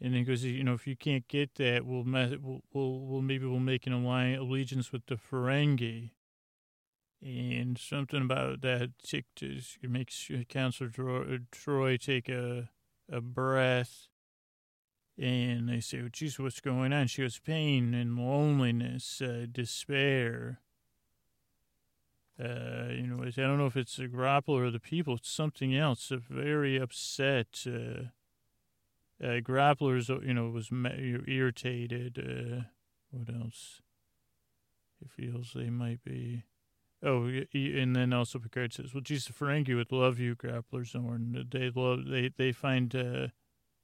And 0.02 0.16
he 0.16 0.24
goes, 0.24 0.46
you 0.46 0.64
know, 0.64 0.74
if 0.74 0.88
you 0.88 0.96
can't 0.96 1.28
get 1.28 1.56
that, 1.56 1.86
we'll, 1.86 2.06
we'll, 2.06 2.62
we'll, 2.72 3.00
we'll 3.02 3.22
maybe 3.22 3.46
we'll 3.46 3.60
make 3.60 3.86
an 3.86 3.92
alliance, 3.92 4.40
allegiance 4.40 4.94
with 4.94 5.06
the 5.08 5.16
Ferengi. 5.16 6.12
And 7.22 7.78
something 7.78 8.22
about 8.22 8.62
that 8.62 8.92
it 9.12 9.90
makes 9.90 10.32
Counselor 10.48 10.90
Troi 10.90 12.00
take 12.00 12.30
a, 12.30 12.70
a 13.12 13.20
breath. 13.20 14.08
And 15.18 15.68
they 15.68 15.82
say, 15.82 16.00
well, 16.00 16.10
geez, 16.14 16.40
what's 16.40 16.62
going 16.62 16.94
on? 16.94 17.08
She 17.08 17.24
goes, 17.24 17.40
pain 17.40 17.94
and 17.94 18.18
loneliness, 18.18 19.22
uh, 19.22 19.48
despair. 19.52 20.62
Uh, 22.40 22.88
you 22.92 23.06
know, 23.06 23.24
I 23.24 23.30
don't 23.32 23.58
know 23.58 23.66
if 23.66 23.76
it's 23.76 23.98
the 23.98 24.08
grappler 24.08 24.68
or 24.68 24.72
the 24.72 24.80
people. 24.80 25.16
It's 25.16 25.30
something 25.30 25.76
else. 25.76 26.12
Very 26.30 26.78
upset. 26.78 27.66
Uh, 27.68 28.10
uh, 29.22 29.42
grapplers, 29.42 30.08
you 30.26 30.34
know, 30.34 30.50
was 30.50 30.70
irritated. 31.28 32.18
Uh, 32.18 32.64
what 33.12 33.36
else? 33.36 33.82
He 35.00 35.08
feels 35.08 35.52
they 35.54 35.70
might 35.70 36.04
be. 36.04 36.44
Oh, 37.02 37.28
and 37.54 37.96
then 37.96 38.12
also 38.14 38.40
Picard 38.40 38.74
says, 38.74 38.94
"Well, 38.94 39.02
Jesus, 39.02 39.36
Ferengi 39.36 39.76
would 39.76 39.92
love 39.92 40.20
you, 40.20 40.36
Grappler 40.36 40.86
Zorn. 40.86 41.48
They 41.50 41.70
love 41.74 42.06
they 42.06 42.30
they 42.36 42.52
find 42.52 42.94
uh, 42.94 43.28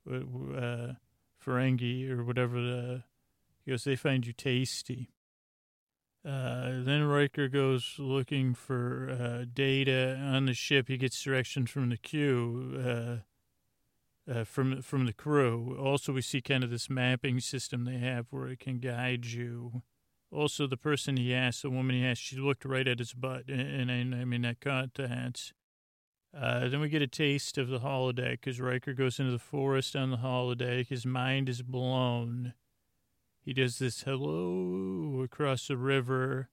uh, 0.10 0.94
Ferengi 1.44 2.10
or 2.10 2.24
whatever 2.26 2.62
the 2.62 3.04
he 3.64 3.72
goes. 3.72 3.86
They 3.86 3.96
find 3.96 4.26
you 4.26 4.34
tasty." 4.34 5.15
Uh, 6.26 6.84
then 6.84 7.04
Riker 7.04 7.48
goes 7.48 7.96
looking 8.00 8.56
for 8.56 9.10
uh, 9.12 9.46
data 9.54 10.18
on 10.20 10.46
the 10.46 10.54
ship. 10.54 10.88
He 10.88 10.98
gets 10.98 11.22
directions 11.22 11.70
from 11.70 11.90
the 11.90 11.98
Q, 11.98 13.22
uh, 14.28 14.32
uh, 14.32 14.44
from 14.44 14.82
from 14.82 15.06
the 15.06 15.14
crew. 15.14 15.78
Also, 15.80 16.14
we 16.14 16.22
see 16.22 16.42
kind 16.42 16.64
of 16.64 16.72
this 16.72 16.90
mapping 16.90 17.40
system 17.40 17.86
they 17.86 18.00
have 18.00 18.26
where 18.32 18.48
it 18.48 18.60
can 18.60 18.80
guide 18.80 19.26
you 19.26 19.84
also, 20.36 20.68
the 20.68 20.78
person 20.78 21.18
he 21.18 21.34
asked, 21.34 21.62
the 21.62 21.70
woman 21.70 21.96
he 21.96 22.06
asked, 22.06 22.22
she 22.22 22.36
looked 22.38 22.66
right 22.66 22.88
at 22.88 23.00
his 23.00 23.14
butt, 23.14 23.48
and, 23.48 23.90
and, 23.90 24.14
I 24.14 24.26
mean, 24.26 24.42
that 24.42 24.60
caught 24.60 24.96
that. 24.96 25.54
Uh, 26.38 26.68
then 26.68 26.82
we 26.82 26.90
get 26.90 27.02
a 27.02 27.08
taste 27.08 27.58
of 27.58 27.70
the 27.70 27.80
holodeck 27.80 28.42
because 28.42 28.60
Riker 28.60 28.94
goes 28.94 29.20
into 29.20 29.32
the 29.32 29.40
forest 29.40 29.96
on 29.96 30.12
the 30.12 30.18
holodeck. 30.18 30.88
His 30.88 31.06
mind 31.06 31.48
is 31.48 31.62
blown. 31.62 32.54
He 33.46 33.54
does 33.54 33.78
this 33.78 34.02
hello 34.02 35.22
across 35.22 35.68
the 35.68 35.78
river. 35.78 36.50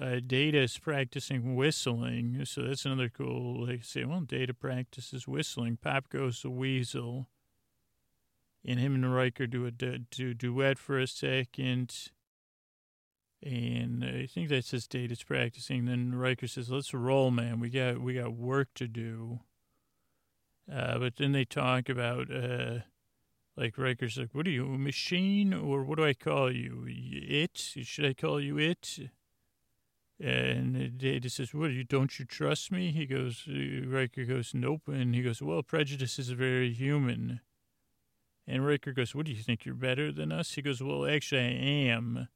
Uh, 0.00 0.20
Data 0.24 0.62
is 0.62 0.78
practicing 0.78 1.56
whistling, 1.56 2.44
so 2.44 2.62
that's 2.62 2.84
another 2.84 3.08
cool. 3.08 3.66
They 3.66 3.80
say, 3.80 4.04
well, 4.04 4.20
Data 4.20 4.54
practices 4.54 5.26
whistling. 5.26 5.76
Pop 5.76 6.08
goes 6.08 6.42
the 6.42 6.50
weasel, 6.50 7.28
and 8.64 8.78
him 8.78 8.94
and 8.94 9.12
Riker 9.12 9.48
do 9.48 9.66
a 9.66 9.72
do 9.72 10.34
duet 10.34 10.78
for 10.78 11.00
a 11.00 11.08
second. 11.08 12.10
And 13.42 14.04
I 14.04 14.26
think 14.26 14.48
that 14.50 14.64
says 14.64 14.86
Data's 14.86 15.24
practicing. 15.24 15.84
Then 15.84 16.14
Riker 16.14 16.46
says, 16.46 16.70
"Let's 16.70 16.94
roll, 16.94 17.32
man. 17.32 17.58
We 17.58 17.70
got 17.70 18.00
we 18.00 18.14
got 18.14 18.34
work 18.34 18.68
to 18.76 18.86
do." 18.86 19.40
Uh, 20.72 20.98
but 20.98 21.16
then 21.16 21.32
they 21.32 21.44
talk 21.44 21.88
about 21.88 22.32
uh, 22.32 22.78
like 23.56 23.78
Riker's 23.78 24.18
like, 24.18 24.34
"What 24.34 24.46
are 24.46 24.50
you, 24.50 24.66
a 24.66 24.78
machine, 24.78 25.52
or 25.52 25.84
what 25.84 25.98
do 25.98 26.04
I 26.04 26.14
call 26.14 26.52
you? 26.52 26.84
It? 26.86 27.56
Should 27.56 28.04
I 28.04 28.14
call 28.14 28.40
you 28.40 28.58
it?" 28.58 29.10
And 30.20 30.98
Data 30.98 31.28
says, 31.28 31.52
"What? 31.54 31.68
Do 31.68 31.74
you 31.74 31.84
don't 31.84 32.18
you 32.18 32.24
trust 32.24 32.72
me?" 32.72 32.90
He 32.90 33.06
goes. 33.06 33.46
Riker 33.48 34.24
goes, 34.24 34.54
"Nope." 34.54 34.88
And 34.88 35.14
he 35.14 35.22
goes, 35.22 35.42
"Well, 35.42 35.62
prejudice 35.62 36.18
is 36.18 36.30
very 36.30 36.72
human." 36.72 37.40
And 38.46 38.66
Riker 38.66 38.92
goes, 38.92 39.14
"What 39.14 39.26
do 39.26 39.32
you 39.32 39.42
think? 39.42 39.64
You're 39.64 39.74
better 39.74 40.12
than 40.12 40.32
us?" 40.32 40.52
He 40.54 40.62
goes, 40.62 40.82
"Well, 40.82 41.06
actually, 41.06 41.40
I 41.40 41.92
am." 41.92 42.28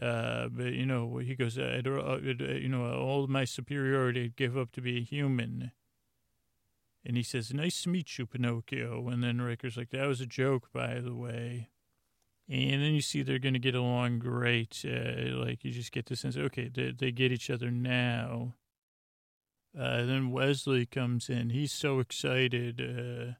Uh, 0.00 0.48
but 0.48 0.72
you 0.72 0.86
know, 0.86 1.18
he 1.18 1.34
goes, 1.34 1.58
I'd, 1.58 1.86
uh, 1.86 2.16
you 2.22 2.68
know, 2.68 2.92
all 2.94 3.26
my 3.26 3.44
superiority 3.44 4.24
I'd 4.24 4.36
give 4.36 4.56
up 4.56 4.72
to 4.72 4.80
be 4.80 4.98
a 4.98 5.02
human. 5.02 5.72
And 7.04 7.16
he 7.16 7.22
says, 7.22 7.52
"Nice 7.52 7.82
to 7.82 7.88
meet 7.88 8.18
you, 8.18 8.26
Pinocchio." 8.26 9.08
And 9.08 9.22
then 9.22 9.40
Riker's 9.40 9.76
like, 9.76 9.90
"That 9.90 10.06
was 10.06 10.20
a 10.20 10.26
joke, 10.26 10.72
by 10.72 11.00
the 11.00 11.14
way." 11.14 11.70
And 12.48 12.82
then 12.82 12.94
you 12.94 13.00
see 13.00 13.22
they're 13.22 13.38
going 13.38 13.54
to 13.54 13.60
get 13.60 13.74
along 13.74 14.18
great. 14.18 14.84
Uh, 14.84 15.36
like 15.36 15.64
you 15.64 15.70
just 15.70 15.92
get 15.92 16.06
the 16.06 16.16
sense, 16.16 16.36
okay, 16.36 16.68
they, 16.68 16.92
they 16.92 17.12
get 17.12 17.32
each 17.32 17.50
other 17.50 17.70
now. 17.70 18.54
Uh, 19.78 20.04
then 20.04 20.30
Wesley 20.30 20.84
comes 20.84 21.30
in. 21.30 21.50
He's 21.50 21.72
so 21.72 21.98
excited. 21.98 22.80
Uh, 22.80 23.34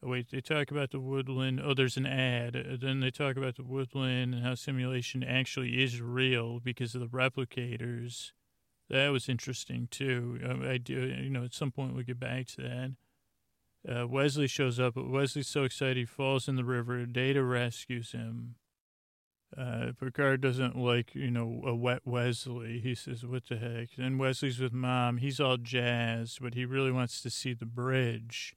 Oh, 0.00 0.10
wait, 0.10 0.30
they 0.30 0.40
talk 0.40 0.70
about 0.70 0.92
the 0.92 1.00
woodland. 1.00 1.60
Oh, 1.62 1.74
there's 1.74 1.96
an 1.96 2.06
ad. 2.06 2.54
Uh, 2.54 2.76
then 2.80 3.00
they 3.00 3.10
talk 3.10 3.36
about 3.36 3.56
the 3.56 3.64
woodland 3.64 4.32
and 4.32 4.44
how 4.44 4.54
simulation 4.54 5.24
actually 5.24 5.82
is 5.82 6.00
real 6.00 6.60
because 6.60 6.94
of 6.94 7.00
the 7.00 7.08
replicators. 7.08 8.30
That 8.90 9.08
was 9.08 9.28
interesting 9.28 9.88
too. 9.90 10.40
Um, 10.48 10.66
I 10.66 10.78
do, 10.78 10.94
you 10.94 11.30
know, 11.30 11.44
at 11.44 11.54
some 11.54 11.70
point 11.70 11.94
we'll 11.94 12.04
get 12.04 12.20
back 12.20 12.46
to 12.46 12.62
that. 12.62 12.94
Uh, 13.88 14.06
Wesley 14.06 14.46
shows 14.46 14.80
up, 14.80 14.94
but 14.94 15.08
Wesley's 15.08 15.48
so 15.48 15.64
excited 15.64 15.96
he 15.96 16.04
falls 16.04 16.48
in 16.48 16.56
the 16.56 16.64
river. 16.64 17.04
Data 17.06 17.42
rescues 17.42 18.12
him. 18.12 18.56
Uh, 19.56 19.92
Picard 19.98 20.40
doesn't 20.40 20.76
like, 20.76 21.14
you 21.14 21.30
know, 21.30 21.62
a 21.64 21.74
wet 21.74 22.02
Wesley. 22.04 22.80
He 22.80 22.94
says, 22.94 23.24
what 23.24 23.46
the 23.48 23.56
heck? 23.56 23.90
Then 23.96 24.18
Wesley's 24.18 24.58
with 24.58 24.72
mom. 24.72 25.18
He's 25.18 25.40
all 25.40 25.56
jazzed, 25.56 26.40
but 26.42 26.54
he 26.54 26.66
really 26.66 26.92
wants 26.92 27.22
to 27.22 27.30
see 27.30 27.54
the 27.54 27.66
bridge. 27.66 28.54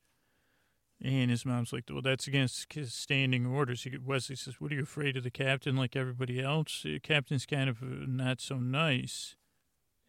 And 1.03 1.31
his 1.31 1.45
mom's 1.45 1.71
like, 1.71 1.85
well, 1.89 2.01
that's 2.01 2.27
against 2.27 2.73
his 2.73 2.93
standing 2.93 3.45
orders. 3.45 3.83
He, 3.83 3.97
Wesley 3.97 4.35
says, 4.35 4.55
what 4.59 4.71
are 4.71 4.75
you 4.75 4.83
afraid 4.83 5.17
of 5.17 5.23
the 5.23 5.31
captain 5.31 5.75
like 5.75 5.95
everybody 5.95 6.41
else? 6.41 6.81
The 6.83 6.99
captain's 6.99 7.45
kind 7.45 7.69
of 7.69 7.81
uh, 7.81 8.05
not 8.05 8.41
so 8.41 8.57
nice. 8.57 9.35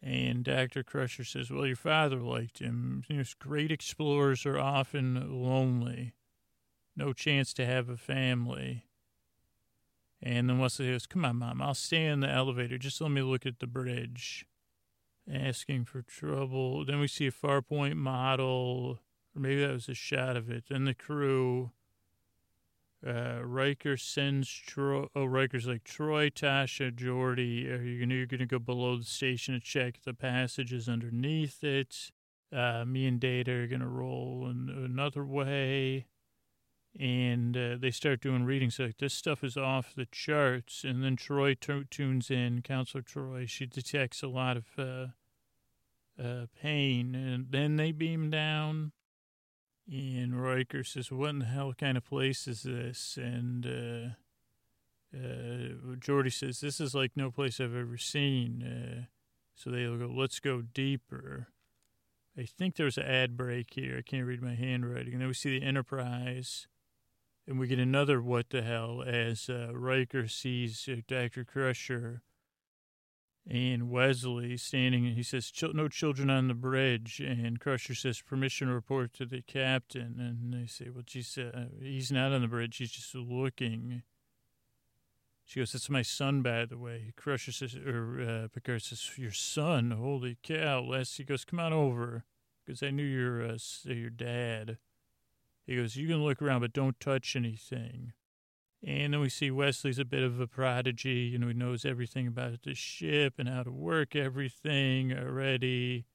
And 0.03 0.43
Dr. 0.43 0.83
Crusher 0.83 1.23
says, 1.23 1.49
well, 1.49 1.65
your 1.65 1.77
father 1.77 2.17
liked 2.17 2.59
him. 2.59 3.05
You 3.07 3.17
know, 3.17 3.23
great 3.39 3.71
explorers 3.71 4.45
are 4.45 4.59
often 4.59 5.41
lonely. 5.41 6.13
No 6.95 7.13
chance 7.13 7.53
to 7.53 7.65
have 7.65 7.87
a 7.87 7.95
family. 7.95 8.83
And 10.21 10.49
then 10.49 10.59
Wesley 10.59 10.91
goes, 10.91 11.05
come 11.05 11.23
on, 11.23 11.37
Mom, 11.37 11.61
I'll 11.61 11.73
stay 11.73 12.05
in 12.05 12.19
the 12.19 12.29
elevator. 12.29 12.77
Just 12.77 12.99
let 12.99 13.11
me 13.11 13.21
look 13.21 13.45
at 13.45 13.59
the 13.59 13.67
bridge. 13.67 14.45
Asking 15.31 15.85
for 15.85 16.01
trouble. 16.01 16.85
Then 16.85 16.99
we 16.99 17.07
see 17.07 17.27
a 17.27 17.31
Farpoint 17.31 17.95
model 17.95 18.99
or 19.35 19.39
maybe 19.39 19.61
that 19.61 19.73
was 19.73 19.89
a 19.89 19.93
shot 19.93 20.35
of 20.35 20.49
it. 20.49 20.65
Then 20.69 20.85
the 20.85 20.93
crew, 20.93 21.71
uh, 23.05 23.41
Riker 23.43 23.97
sends 23.97 24.47
Troi. 24.47 25.07
Oh, 25.15 25.25
Riker's 25.25 25.67
like 25.67 25.83
Troi, 25.83 26.31
Tasha, 26.31 26.91
Geordi. 26.91 27.69
Are 27.69 27.83
you 27.83 27.99
gonna 27.99 28.15
you're 28.15 28.25
gonna 28.25 28.45
go 28.45 28.59
below 28.59 28.97
the 28.97 29.03
station 29.03 29.53
to 29.53 29.59
check 29.59 30.01
the 30.03 30.13
passages 30.13 30.87
underneath 30.87 31.63
it? 31.63 32.11
Uh, 32.51 32.85
me 32.85 33.05
and 33.05 33.19
Data 33.19 33.51
are 33.51 33.67
gonna 33.67 33.89
roll 33.89 34.47
in 34.49 34.69
another 34.69 35.25
way, 35.25 36.05
and 36.97 37.57
uh, 37.57 37.75
they 37.77 37.91
start 37.91 38.21
doing 38.21 38.45
readings 38.45 38.79
like 38.79 38.97
this 38.97 39.13
stuff 39.13 39.43
is 39.43 39.57
off 39.57 39.93
the 39.95 40.05
charts. 40.05 40.83
And 40.83 41.03
then 41.03 41.17
Troi 41.17 41.59
t- 41.59 41.83
tunes 41.89 42.31
in, 42.31 42.61
Counselor 42.61 43.03
Troi. 43.03 43.49
She 43.49 43.65
detects 43.65 44.23
a 44.23 44.27
lot 44.27 44.55
of 44.55 44.65
uh, 44.77 45.07
uh, 46.21 46.45
pain, 46.61 47.15
and 47.15 47.47
then 47.49 47.75
they 47.75 47.91
beam 47.91 48.29
down 48.29 48.93
and 49.91 50.41
Riker 50.41 50.83
says, 50.83 51.11
"What 51.11 51.29
in 51.31 51.39
the 51.39 51.45
hell 51.45 51.73
kind 51.73 51.97
of 51.97 52.05
place 52.05 52.47
is 52.47 52.63
this?" 52.63 53.17
And 53.17 53.65
uh, 53.65 55.17
uh, 55.17 55.95
Geordi 55.97 56.31
says, 56.31 56.59
"This 56.59 56.79
is 56.79 56.95
like 56.95 57.11
no 57.15 57.31
place 57.31 57.59
I've 57.59 57.75
ever 57.75 57.97
seen." 57.97 58.63
Uh, 58.63 59.05
so 59.55 59.69
they'll 59.69 59.97
go, 59.97 60.07
"Let's 60.07 60.39
go 60.39 60.61
deeper." 60.61 61.49
I 62.37 62.43
think 62.43 62.75
there's 62.75 62.97
an 62.97 63.05
ad 63.05 63.37
break 63.37 63.73
here. 63.73 63.97
I 63.99 64.01
can't 64.01 64.25
read 64.25 64.41
my 64.41 64.55
handwriting. 64.55 65.13
And 65.13 65.21
then 65.21 65.27
we 65.27 65.35
see 65.35 65.59
the 65.59 65.65
Enterprise, 65.65 66.67
and 67.47 67.59
we 67.59 67.67
get 67.67 67.79
another 67.79 68.21
"What 68.21 68.49
the 68.49 68.61
hell?" 68.61 69.03
as 69.05 69.49
uh, 69.49 69.71
Riker 69.73 70.27
sees 70.27 70.87
uh, 70.89 71.01
Doctor 71.07 71.43
Crusher 71.43 72.23
and 73.49 73.89
Wesley 73.89 74.55
standing, 74.55 75.03
he 75.03 75.23
says, 75.23 75.51
no 75.73 75.87
children 75.89 76.29
on 76.29 76.47
the 76.47 76.53
bridge. 76.53 77.19
And 77.19 77.59
Crusher 77.59 77.93
says, 77.93 78.21
permission 78.21 78.67
to 78.67 78.73
report 78.73 79.13
to 79.15 79.25
the 79.25 79.41
captain. 79.41 80.15
And 80.17 80.53
they 80.53 80.67
say, 80.67 80.89
well, 80.89 81.03
geez, 81.05 81.37
uh, 81.37 81.65
he's 81.81 82.11
not 82.11 82.31
on 82.31 82.41
the 82.41 82.47
bridge. 82.47 82.77
He's 82.77 82.91
just 82.91 83.13
looking. 83.13 84.03
She 85.43 85.59
goes, 85.59 85.73
that's 85.73 85.89
my 85.89 86.03
son, 86.03 86.41
by 86.41 86.65
the 86.65 86.77
way. 86.77 87.11
Crusher 87.17 87.51
says, 87.51 87.75
or 87.75 88.21
uh, 88.21 88.47
Picard 88.47 88.81
says, 88.81 89.17
your 89.17 89.31
son? 89.31 89.91
Holy 89.91 90.37
cow. 90.41 90.81
Leslie 90.81 91.25
goes, 91.25 91.43
come 91.43 91.59
on 91.59 91.73
over. 91.73 92.23
Because 92.65 92.81
I 92.81 92.91
knew 92.91 93.03
you're 93.03 93.45
uh, 93.45 93.57
your 93.83 94.09
dad. 94.09 94.77
He 95.65 95.75
goes, 95.75 95.95
You 95.95 96.07
can 96.07 96.23
look 96.23 96.41
around, 96.41 96.61
but 96.61 96.73
don't 96.73 96.99
touch 96.99 97.35
anything. 97.35 98.13
And 98.85 99.13
then 99.13 99.21
we 99.21 99.29
see 99.29 99.49
Wesley's 99.49 99.99
a 99.99 100.05
bit 100.05 100.23
of 100.23 100.41
a 100.41 100.47
prodigy. 100.47 101.29
You 101.31 101.39
know, 101.39 101.47
he 101.47 101.53
knows 101.53 101.85
everything 101.85 102.27
about 102.27 102.63
the 102.63 102.75
ship 102.75 103.35
and 103.37 103.47
how 103.47 103.63
to 103.63 103.71
work 103.71 104.13
everything 104.13 105.13
already, 105.13 106.05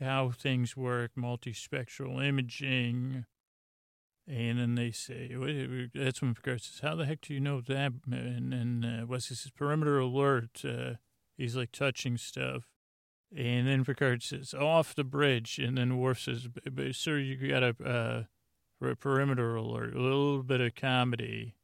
how 0.00 0.30
things 0.30 0.76
work, 0.76 1.10
multispectral 1.18 2.26
imaging. 2.26 3.26
And 4.26 4.58
then 4.58 4.76
they 4.76 4.92
say, 4.92 5.30
that's 5.94 6.22
when 6.22 6.34
Picard 6.34 6.62
says, 6.62 6.80
How 6.80 6.96
the 6.96 7.04
heck 7.04 7.20
do 7.20 7.34
you 7.34 7.40
know 7.40 7.60
that? 7.60 7.92
And, 8.10 8.54
and 8.54 8.84
uh, 8.84 9.06
Wesley 9.06 9.36
says, 9.36 9.52
Perimeter 9.52 9.98
alert. 9.98 10.64
Uh, 10.64 10.94
he's 11.36 11.54
like 11.54 11.70
touching 11.70 12.16
stuff. 12.16 12.64
And 13.36 13.68
then 13.68 13.84
Picard 13.84 14.22
says, 14.22 14.54
Off 14.54 14.94
the 14.94 15.04
bridge. 15.04 15.58
And 15.58 15.76
then 15.76 15.98
Worf 15.98 16.22
says, 16.22 16.48
Sir, 16.92 17.18
you 17.18 17.48
got 17.48 17.62
a 17.62 17.76
uh, 17.84 18.94
perimeter 18.94 19.54
alert. 19.54 19.94
A 19.94 20.00
little 20.00 20.42
bit 20.42 20.62
of 20.62 20.74
comedy. 20.74 21.54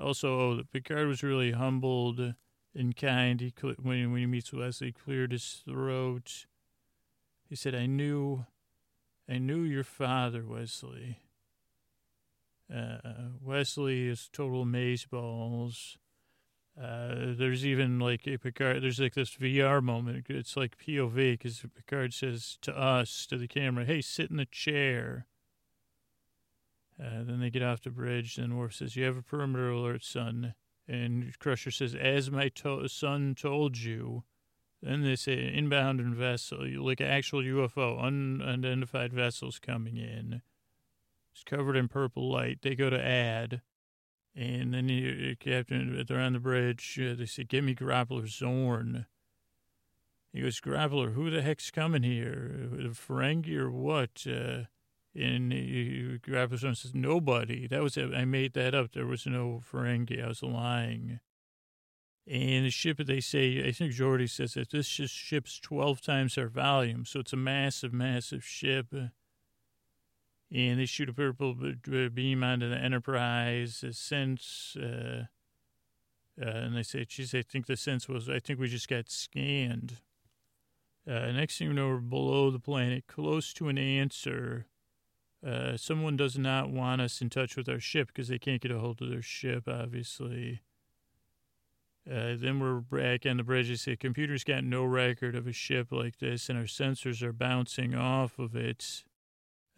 Also, 0.00 0.62
Picard 0.72 1.08
was 1.08 1.22
really 1.22 1.52
humbled 1.52 2.34
and 2.74 2.96
kind. 2.96 3.40
He 3.40 3.52
when 3.82 4.12
when 4.12 4.20
he 4.20 4.26
meets 4.26 4.52
Wesley, 4.52 4.92
cleared 4.92 5.32
his 5.32 5.62
throat. 5.64 6.46
He 7.48 7.56
said, 7.56 7.74
"I 7.74 7.86
knew, 7.86 8.46
I 9.28 9.38
knew 9.38 9.62
your 9.62 9.84
father, 9.84 10.44
Wesley." 10.44 11.20
Uh, 12.72 13.30
Wesley 13.40 14.08
is 14.08 14.28
total 14.32 14.64
amazeballs. 14.64 15.96
Uh, 16.78 17.32
there's 17.38 17.64
even 17.64 17.98
like 17.98 18.26
a 18.26 18.36
Picard. 18.36 18.82
There's 18.82 19.00
like 19.00 19.14
this 19.14 19.34
VR 19.36 19.82
moment. 19.82 20.26
It's 20.28 20.56
like 20.56 20.76
POV 20.76 21.14
because 21.32 21.64
Picard 21.74 22.12
says 22.12 22.58
to 22.62 22.76
us, 22.76 23.26
to 23.26 23.38
the 23.38 23.48
camera, 23.48 23.84
"Hey, 23.84 24.02
sit 24.02 24.30
in 24.30 24.36
the 24.36 24.46
chair." 24.46 25.26
Uh, 26.98 27.22
then 27.24 27.40
they 27.40 27.50
get 27.50 27.62
off 27.62 27.82
the 27.82 27.90
bridge, 27.90 28.38
and 28.38 28.56
Worf 28.56 28.74
says, 28.74 28.96
"You 28.96 29.04
have 29.04 29.16
a 29.16 29.22
perimeter 29.22 29.70
alert, 29.70 30.02
son." 30.02 30.54
And 30.88 31.38
Crusher 31.38 31.70
says, 31.70 31.94
"As 31.94 32.30
my 32.30 32.48
to- 32.48 32.88
son 32.88 33.34
told 33.34 33.78
you." 33.78 34.24
Then 34.82 35.02
they 35.02 35.16
say, 35.16 35.52
"Inbound 35.52 36.00
and 36.00 36.14
vessel, 36.14 36.66
like 36.82 37.00
actual 37.00 37.42
UFO, 37.42 37.98
unidentified 37.98 39.12
vessels 39.12 39.58
coming 39.58 39.96
in." 39.96 40.42
It's 41.32 41.44
covered 41.44 41.76
in 41.76 41.88
purple 41.88 42.30
light. 42.30 42.62
They 42.62 42.74
go 42.74 42.88
to 42.88 43.02
add, 43.02 43.60
and 44.34 44.72
then 44.72 44.88
you, 44.88 45.36
Captain, 45.36 46.02
they're 46.06 46.20
on 46.20 46.32
the 46.32 46.40
bridge. 46.40 46.98
Uh, 46.98 47.14
they 47.14 47.26
say, 47.26 47.44
"Give 47.44 47.64
me 47.64 47.74
Grappler 47.74 48.26
Zorn." 48.26 49.06
He 50.32 50.40
goes, 50.40 50.60
"Grappler, 50.60 51.12
who 51.12 51.30
the 51.30 51.42
heck's 51.42 51.70
coming 51.70 52.04
here? 52.04 52.70
Ferengi 52.92 53.56
or 53.56 53.70
what?" 53.70 54.26
Uh, 54.26 54.64
and 55.16 55.52
and 55.52 56.76
says, 56.76 56.94
"Nobody." 56.94 57.66
That 57.66 57.82
was. 57.82 57.96
I 57.96 58.24
made 58.24 58.52
that 58.54 58.74
up. 58.74 58.92
There 58.92 59.06
was 59.06 59.26
no 59.26 59.62
Ferengi. 59.70 60.22
I 60.22 60.28
was 60.28 60.42
lying. 60.42 61.20
And 62.28 62.66
the 62.66 62.70
ship, 62.70 62.98
they 62.98 63.20
say, 63.20 63.64
I 63.64 63.70
think 63.70 63.92
Geordi 63.92 64.28
says 64.28 64.54
that 64.54 64.70
this 64.70 64.88
just 64.88 65.14
ship's 65.14 65.60
twelve 65.60 66.00
times 66.00 66.36
our 66.36 66.48
volume, 66.48 67.04
so 67.04 67.20
it's 67.20 67.32
a 67.32 67.36
massive, 67.36 67.92
massive 67.92 68.44
ship. 68.44 68.92
And 70.52 70.80
they 70.80 70.86
shoot 70.86 71.08
a 71.08 71.12
purple 71.12 71.54
beam 71.54 72.42
onto 72.42 72.68
the 72.68 72.76
Enterprise. 72.76 73.84
Sense, 73.92 74.76
uh, 74.80 75.26
uh, 76.40 76.44
and 76.44 76.76
they 76.76 76.82
say, 76.82 77.04
"Geez, 77.04 77.34
I 77.34 77.42
think 77.42 77.66
the 77.66 77.76
sense 77.76 78.08
was. 78.08 78.28
I 78.28 78.40
think 78.40 78.58
we 78.58 78.68
just 78.68 78.88
got 78.88 79.08
scanned." 79.08 79.98
Uh, 81.08 81.30
next 81.30 81.58
thing 81.58 81.68
you 81.68 81.72
know, 81.74 81.88
we're 81.88 81.98
below 81.98 82.50
the 82.50 82.58
planet, 82.58 83.06
close 83.06 83.52
to 83.54 83.68
an 83.68 83.78
answer 83.78 84.66
uh, 85.46 85.76
someone 85.76 86.16
does 86.16 86.36
not 86.36 86.70
want 86.70 87.00
us 87.00 87.20
in 87.20 87.30
touch 87.30 87.56
with 87.56 87.68
our 87.68 87.78
ship 87.78 88.08
because 88.08 88.28
they 88.28 88.38
can't 88.38 88.60
get 88.60 88.72
a 88.72 88.78
hold 88.78 89.00
of 89.00 89.10
their 89.10 89.22
ship, 89.22 89.68
obviously. 89.68 90.60
Uh, 92.08 92.34
then 92.36 92.58
we're 92.58 92.80
back 92.80 93.26
on 93.26 93.36
the 93.36 93.44
bridge. 93.44 93.68
They 93.68 93.76
say 93.76 93.96
computer's 93.96 94.44
got 94.44 94.64
no 94.64 94.84
record 94.84 95.34
of 95.36 95.46
a 95.46 95.52
ship 95.52 95.92
like 95.92 96.18
this, 96.18 96.48
and 96.48 96.58
our 96.58 96.64
sensors 96.64 97.22
are 97.22 97.32
bouncing 97.32 97.94
off 97.94 98.38
of 98.38 98.56
it. 98.56 99.04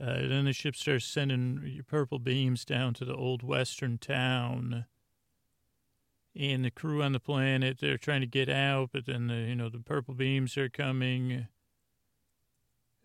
Uh, 0.00 0.28
then 0.28 0.44
the 0.44 0.52
ship 0.52 0.76
starts 0.76 1.04
sending 1.04 1.60
your 1.64 1.84
purple 1.84 2.18
beams 2.18 2.64
down 2.64 2.94
to 2.94 3.04
the 3.04 3.14
old 3.14 3.42
western 3.42 3.98
town. 3.98 4.86
And 6.36 6.64
the 6.64 6.70
crew 6.70 7.02
on 7.02 7.12
the 7.12 7.20
planet, 7.20 7.78
they're 7.80 7.98
trying 7.98 8.20
to 8.20 8.26
get 8.26 8.48
out, 8.48 8.90
but 8.92 9.06
then 9.06 9.26
the 9.26 9.34
you 9.34 9.56
know 9.56 9.68
the 9.68 9.80
purple 9.80 10.14
beams 10.14 10.56
are 10.56 10.68
coming. 10.68 11.48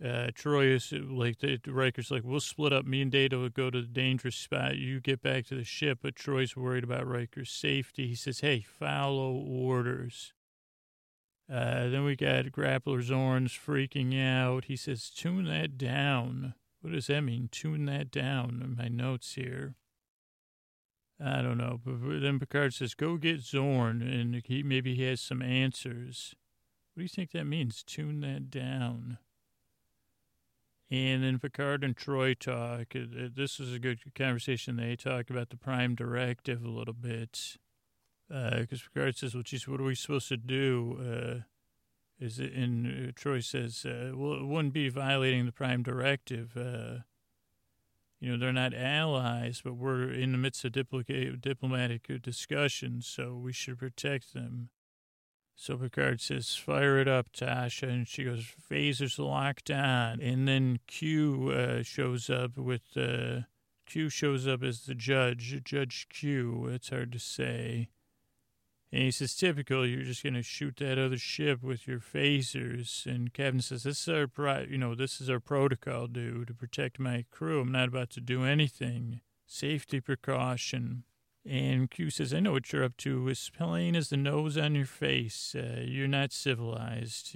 Uh, 0.02 0.32
Troi 0.34 0.74
is 0.74 0.92
like 0.92 1.40
the 1.40 1.60
Riker's 1.68 2.12
like 2.12 2.24
we'll 2.24 2.40
split 2.40 2.74
up. 2.74 2.86
Me 2.86 3.02
and 3.02 3.12
Data 3.12 3.38
will 3.38 3.50
go 3.50 3.70
to 3.70 3.82
the 3.82 3.88
dangerous 3.88 4.36
spot. 4.36 4.78
You 4.78 5.00
get 5.00 5.22
back 5.22 5.46
to 5.48 5.56
the 5.56 5.64
ship, 5.64 6.00
but 6.02 6.16
Troi's 6.16 6.58
worried 6.58 6.84
about 6.84 7.08
Riker's 7.08 7.52
safety. 7.52 8.08
He 8.08 8.16
says, 8.16 8.42
"Hey, 8.42 8.62
follow 8.62 9.34
orders." 9.34 10.34
Uh, 11.50 11.90
then 11.90 12.04
we 12.04 12.16
got 12.16 12.46
Grappler 12.46 13.02
Zorn's 13.02 13.52
freaking 13.52 14.20
out. 14.20 14.66
He 14.66 14.76
says, 14.76 15.10
"Tune 15.10 15.46
that 15.46 15.78
down." 15.78 16.56
What 16.82 16.94
does 16.94 17.08
that 17.08 17.22
mean? 17.22 17.48
Tune 17.50 17.86
that 17.86 18.12
down. 18.12 18.62
In 18.62 18.76
my 18.76 18.90
notes 18.90 19.36
here. 19.36 19.76
I 21.24 21.42
don't 21.42 21.58
know. 21.58 21.80
But 21.86 22.20
then 22.20 22.40
Picard 22.40 22.74
says, 22.74 22.94
"Go 22.94 23.18
get 23.18 23.40
Zorn," 23.40 24.02
and 24.02 24.42
he 24.46 24.64
maybe 24.64 24.96
he 24.96 25.04
has 25.04 25.22
some 25.22 25.42
answers. 25.42 26.36
What 26.94 27.02
do 27.02 27.04
you 27.04 27.10
think 27.10 27.32
that 27.32 27.46
means? 27.46 27.84
Tune 27.84 28.20
that 28.22 28.50
down. 28.50 29.18
And 30.94 31.24
then 31.24 31.40
Picard 31.40 31.84
and 31.84 31.98
Troi 31.98 32.36
talk. 32.36 32.94
This 32.94 33.60
is 33.60 33.74
a 33.74 33.80
good 33.80 34.14
conversation. 34.14 34.76
They 34.76 34.96
talk 34.96 35.32
about 35.32 35.50
the 35.50 35.58
Prime 35.58 35.96
Directive 35.96 36.64
a 36.64 36.70
little 36.70 36.94
bit. 36.94 37.58
Because 38.28 38.84
uh, 38.84 38.86
Picard 38.94 39.18
says, 39.18 39.34
well, 39.34 39.42
geez, 39.42 39.68
what 39.68 39.82
are 39.82 39.86
we 39.86 39.96
supposed 39.96 40.28
to 40.28 40.38
do? 40.38 41.00
Uh, 41.02 42.24
is 42.24 42.38
it, 42.40 42.54
and 42.54 43.10
uh, 43.10 43.12
Troi 43.14 43.44
says, 43.44 43.88
uh, 43.88 44.12
well, 44.14 44.34
it 44.34 44.46
wouldn't 44.46 44.76
be 44.76 44.88
violating 44.88 45.48
the 45.48 45.52
Prime 45.52 45.82
Directive. 45.82 46.56
Uh, 46.56 47.00
you 48.20 48.32
know, 48.32 48.38
they're 48.38 48.54
not 48.54 48.76
allies, 48.76 49.62
but 49.64 49.74
we're 49.74 50.12
in 50.12 50.32
the 50.32 50.38
midst 50.38 50.64
of 50.64 50.74
diplomatic 50.74 52.22
discussions, 52.22 53.08
so 53.08 53.34
we 53.34 53.52
should 53.52 53.80
protect 53.80 54.36
them. 54.36 54.70
So 55.64 55.78
Picard 55.78 56.20
says, 56.20 56.56
fire 56.56 57.00
it 57.00 57.08
up, 57.08 57.32
Tasha. 57.32 57.88
And 57.88 58.06
she 58.06 58.26
goes, 58.26 58.46
phasers 58.70 59.18
locked 59.18 59.72
on. 59.72 60.20
And 60.20 60.46
then 60.46 60.80
Q 60.88 61.52
uh, 61.52 61.84
shows 61.84 62.30
up 62.30 62.58
with, 62.58 62.82
uh, 62.98 63.44
Q 63.86 64.10
shows 64.10 64.46
up 64.46 64.62
as 64.62 64.82
the 64.82 64.94
judge, 64.94 65.62
Judge 65.64 66.08
Q. 66.10 66.68
It's 66.68 66.90
hard 66.90 67.14
to 67.14 67.20
say. 67.20 67.88
And 68.92 69.04
he 69.04 69.12
says, 69.12 69.38
typical, 69.38 69.88
you're 69.88 70.04
just 70.04 70.22
going 70.22 70.34
to 70.34 70.44
shoot 70.44 70.76
that 70.80 71.00
other 71.00 71.18
ship 71.18 71.64
with 71.64 71.88
your 71.88 72.02
phasers. 72.02 73.06
And 73.06 73.34
Captain 73.34 73.62
says, 73.62 73.84
this 73.84 74.02
is 74.02 74.10
our, 74.10 74.28
pri- 74.28 74.68
you 74.70 74.78
know, 74.78 74.96
this 74.96 75.22
is 75.22 75.30
our 75.30 75.40
protocol, 75.40 76.08
dude, 76.08 76.48
to 76.48 76.54
protect 76.54 77.00
my 77.00 77.24
crew. 77.32 77.62
I'm 77.62 77.72
not 77.72 77.88
about 77.88 78.10
to 78.10 78.20
do 78.20 78.44
anything. 78.44 79.22
Safety 79.48 80.02
precaution. 80.02 81.06
And 81.46 81.92
Q 81.92 82.10
says, 82.10 82.34
I 82.34 82.40
know 82.40 82.54
what 82.54 82.72
you're 82.72 82.84
up 82.84 82.96
to. 82.98 83.30
As 83.30 83.50
plain 83.50 83.96
as 83.96 84.10
the 84.10 84.18
nose 84.18 84.58
on 84.58 84.76
your 84.76 84.86
face. 84.86 85.56
Uh, 85.58 85.82
you're 85.86 86.08
not 86.08 86.32
civilized. 86.32 87.36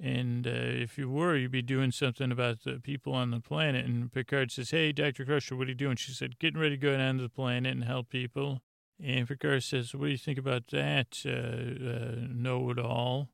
And 0.00 0.46
uh, 0.46 0.50
if 0.50 0.96
you 0.96 1.10
were, 1.10 1.36
you'd 1.36 1.50
be 1.50 1.62
doing 1.62 1.90
something 1.90 2.30
about 2.30 2.62
the 2.62 2.78
people 2.78 3.12
on 3.14 3.32
the 3.32 3.40
planet. 3.40 3.84
And 3.84 4.12
Picard 4.12 4.52
says, 4.52 4.70
Hey, 4.70 4.92
Dr. 4.92 5.24
Crusher, 5.24 5.56
what 5.56 5.66
are 5.66 5.70
you 5.70 5.74
doing? 5.74 5.96
She 5.96 6.12
said, 6.12 6.38
Getting 6.38 6.60
ready 6.60 6.76
to 6.76 6.80
go 6.80 6.96
down 6.96 7.16
to 7.16 7.22
the 7.22 7.28
planet 7.28 7.72
and 7.72 7.84
help 7.84 8.08
people. 8.08 8.60
And 9.02 9.26
Picard 9.26 9.64
says, 9.64 9.92
What 9.94 10.06
do 10.06 10.10
you 10.12 10.18
think 10.18 10.38
about 10.38 10.68
that? 10.68 11.22
Uh, 11.26 11.90
uh 11.90 12.26
know 12.32 12.70
it 12.70 12.78
all. 12.78 13.30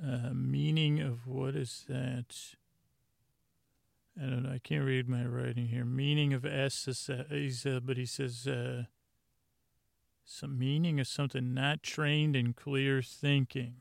Uh, 0.00 0.30
meaning 0.32 1.00
of 1.00 1.26
what 1.26 1.56
is 1.56 1.84
that? 1.88 2.36
I 4.20 4.26
don't 4.26 4.42
know. 4.42 4.50
I 4.50 4.58
can't 4.58 4.84
read 4.84 5.08
my 5.08 5.24
writing 5.24 5.68
here. 5.68 5.84
Meaning 5.84 6.32
of 6.32 6.44
S 6.44 7.08
uh, 7.08 7.80
but 7.80 7.96
he 7.96 8.06
says 8.06 8.46
uh, 8.46 8.84
some 10.24 10.58
meaning 10.58 10.98
of 10.98 11.06
something 11.06 11.54
not 11.54 11.82
trained 11.82 12.34
in 12.34 12.52
clear 12.52 13.00
thinking. 13.00 13.76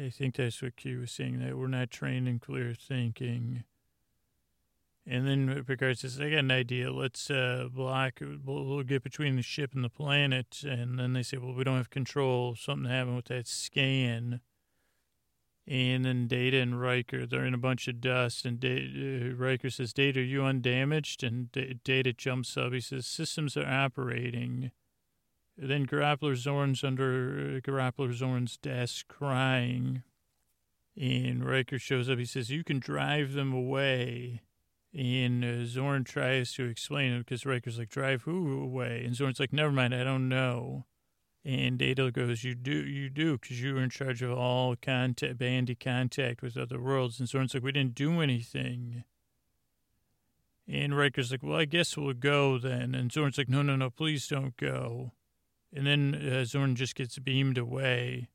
I 0.00 0.08
think 0.08 0.36
that's 0.36 0.62
what 0.62 0.76
Q 0.76 1.00
was 1.00 1.12
saying. 1.12 1.40
That 1.40 1.56
we're 1.56 1.66
not 1.66 1.90
trained 1.90 2.28
in 2.28 2.38
clear 2.38 2.74
thinking. 2.74 3.64
And 5.06 5.28
then 5.28 5.64
Picard 5.64 5.98
says, 5.98 6.18
"I 6.20 6.30
got 6.30 6.38
an 6.38 6.50
idea. 6.50 6.92
Let's 6.92 7.30
uh, 7.30 7.68
block. 7.72 8.20
We'll, 8.20 8.64
we'll, 8.64 8.82
get 8.82 9.02
between 9.02 9.36
the 9.36 9.42
ship 9.42 9.72
and 9.74 9.84
the 9.84 9.90
planet." 9.90 10.62
And 10.64 10.98
then 10.98 11.12
they 11.12 11.22
say, 11.22 11.36
"Well, 11.36 11.54
we 11.54 11.62
don't 11.62 11.76
have 11.76 11.90
control. 11.90 12.56
Something 12.56 12.90
happened 12.90 13.16
with 13.16 13.26
that 13.26 13.46
scan." 13.46 14.40
And 15.66 16.04
then 16.04 16.26
Data 16.26 16.58
and 16.58 16.78
Riker, 16.78 17.24
they're 17.24 17.46
in 17.46 17.54
a 17.54 17.58
bunch 17.58 17.88
of 17.88 18.00
dust. 18.00 18.44
And 18.44 18.62
uh, 18.62 19.34
Riker 19.34 19.70
says, 19.70 19.94
Data, 19.94 20.20
are 20.20 20.22
you 20.22 20.44
undamaged? 20.44 21.22
And 21.22 21.50
D- 21.52 21.80
Data 21.82 22.12
jumps 22.12 22.56
up. 22.56 22.72
He 22.72 22.80
says, 22.80 23.06
Systems 23.06 23.56
are 23.56 23.66
operating. 23.66 24.72
And 25.58 25.70
then 25.70 25.86
Grappler 25.86 26.36
Zorn's 26.36 26.84
under 26.84 27.56
uh, 27.56 27.60
Grappler 27.60 28.12
Zorn's 28.12 28.58
desk 28.58 29.08
crying. 29.08 30.02
And 31.00 31.44
Riker 31.44 31.78
shows 31.78 32.10
up. 32.10 32.18
He 32.18 32.26
says, 32.26 32.50
You 32.50 32.62
can 32.62 32.78
drive 32.78 33.32
them 33.32 33.52
away. 33.52 34.42
And 34.94 35.44
uh, 35.44 35.66
Zorn 35.66 36.04
tries 36.04 36.52
to 36.52 36.64
explain 36.64 37.12
it 37.12 37.18
because 37.18 37.44
Riker's 37.44 37.78
like, 37.78 37.90
drive 37.90 38.22
who 38.22 38.62
away? 38.62 39.02
And 39.04 39.16
Zorn's 39.16 39.40
like, 39.40 39.52
never 39.52 39.72
mind, 39.72 39.92
I 39.92 40.04
don't 40.04 40.28
know. 40.28 40.86
And 41.44 41.78
Data 41.78 42.10
goes, 42.10 42.42
you 42.42 42.54
do, 42.54 42.72
you 42.72 43.10
do, 43.10 43.36
because 43.36 43.60
you 43.60 43.74
were 43.74 43.82
in 43.82 43.90
charge 43.90 44.22
of 44.22 44.32
all 44.32 44.76
contact, 44.76 45.36
Bandi 45.36 45.74
contact 45.74 46.40
with 46.40 46.56
other 46.56 46.80
worlds. 46.80 47.20
And 47.20 47.28
Zorn's 47.28 47.52
like, 47.52 47.62
we 47.62 47.72
didn't 47.72 47.94
do 47.94 48.22
anything. 48.22 49.04
And 50.66 50.96
Riker's 50.96 51.30
like, 51.30 51.42
well, 51.42 51.58
I 51.58 51.66
guess 51.66 51.96
we'll 51.96 52.14
go 52.14 52.56
then. 52.56 52.94
And 52.94 53.12
Zorn's 53.12 53.36
like, 53.36 53.50
no, 53.50 53.60
no, 53.60 53.76
no, 53.76 53.90
please 53.90 54.26
don't 54.26 54.56
go. 54.56 55.12
And 55.70 55.86
then 55.86 56.14
uh, 56.14 56.44
Zorn 56.46 56.76
just 56.76 56.94
gets 56.94 57.18
beamed 57.18 57.58
away. 57.58 58.28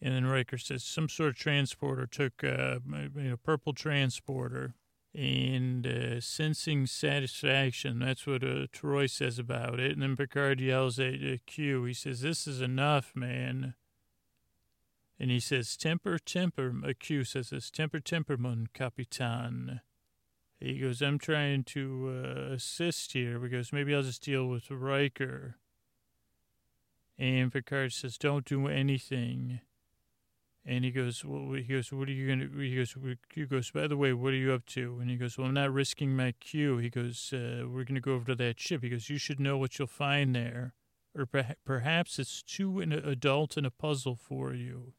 And 0.00 0.14
then 0.14 0.26
Riker 0.26 0.56
says 0.56 0.84
some 0.84 1.10
sort 1.10 1.30
of 1.30 1.36
transporter 1.36 2.06
took 2.06 2.42
a 2.42 2.76
uh, 2.76 2.78
you 3.14 3.30
know, 3.30 3.36
purple 3.36 3.74
transporter 3.74 4.74
and 5.16 5.86
uh, 5.86 6.20
sensing 6.20 6.86
satisfaction. 6.86 8.00
That's 8.00 8.26
what 8.26 8.44
uh, 8.44 8.66
Troi 8.70 9.08
says 9.08 9.38
about 9.38 9.80
it. 9.80 9.92
And 9.92 10.02
then 10.02 10.16
Picard 10.16 10.60
yells 10.60 10.98
at 10.98 11.14
uh, 11.14 11.36
Q. 11.46 11.84
He 11.84 11.94
says, 11.94 12.20
"This 12.20 12.46
is 12.46 12.60
enough, 12.60 13.12
man." 13.14 13.74
And 15.18 15.30
he 15.30 15.40
says, 15.40 15.76
"Temper, 15.76 16.18
temper." 16.18 16.74
Uh, 16.84 16.92
Q 16.98 17.24
says, 17.24 17.48
"This 17.48 17.70
temper, 17.70 17.98
temper, 17.98 18.36
mon 18.36 18.68
capitan." 18.74 19.80
He 20.60 20.78
goes, 20.78 21.00
"I'm 21.00 21.18
trying 21.18 21.64
to 21.64 22.22
uh, 22.24 22.52
assist 22.52 23.12
here 23.12 23.38
because 23.38 23.72
maybe 23.72 23.94
I'll 23.94 24.02
just 24.02 24.22
deal 24.22 24.46
with 24.46 24.70
Riker." 24.70 25.56
And 27.18 27.50
Picard 27.50 27.94
says, 27.94 28.18
"Don't 28.18 28.44
do 28.44 28.66
anything." 28.68 29.60
And 30.68 30.84
he 30.84 30.90
goes, 30.90 31.24
well, 31.24 31.52
he 31.52 31.62
goes, 31.62 31.92
what 31.92 32.08
are 32.08 32.12
you 32.12 32.26
going 32.26 32.40
to, 32.40 32.58
he 32.58 32.74
goes, 32.74 32.96
Q 33.28 33.46
goes, 33.46 33.70
by 33.70 33.86
the 33.86 33.96
way, 33.96 34.12
what 34.12 34.32
are 34.32 34.36
you 34.36 34.52
up 34.52 34.66
to? 34.66 34.98
And 35.00 35.08
he 35.08 35.16
goes, 35.16 35.38
well, 35.38 35.46
I'm 35.46 35.54
not 35.54 35.72
risking 35.72 36.16
my 36.16 36.32
cue. 36.40 36.78
He 36.78 36.90
goes, 36.90 37.32
uh, 37.32 37.68
we're 37.68 37.84
going 37.84 37.94
to 37.94 38.00
go 38.00 38.14
over 38.14 38.24
to 38.26 38.34
that 38.34 38.58
ship. 38.58 38.82
He 38.82 38.88
goes, 38.88 39.08
you 39.08 39.16
should 39.16 39.38
know 39.38 39.56
what 39.56 39.78
you'll 39.78 39.86
find 39.86 40.34
there. 40.34 40.74
Or 41.16 41.24
per- 41.24 41.54
perhaps 41.64 42.18
it's 42.18 42.42
too 42.42 42.80
an 42.80 42.92
adult 42.92 43.56
and 43.56 43.64
a 43.64 43.70
puzzle 43.70 44.16
for 44.16 44.54
you. 44.54 44.94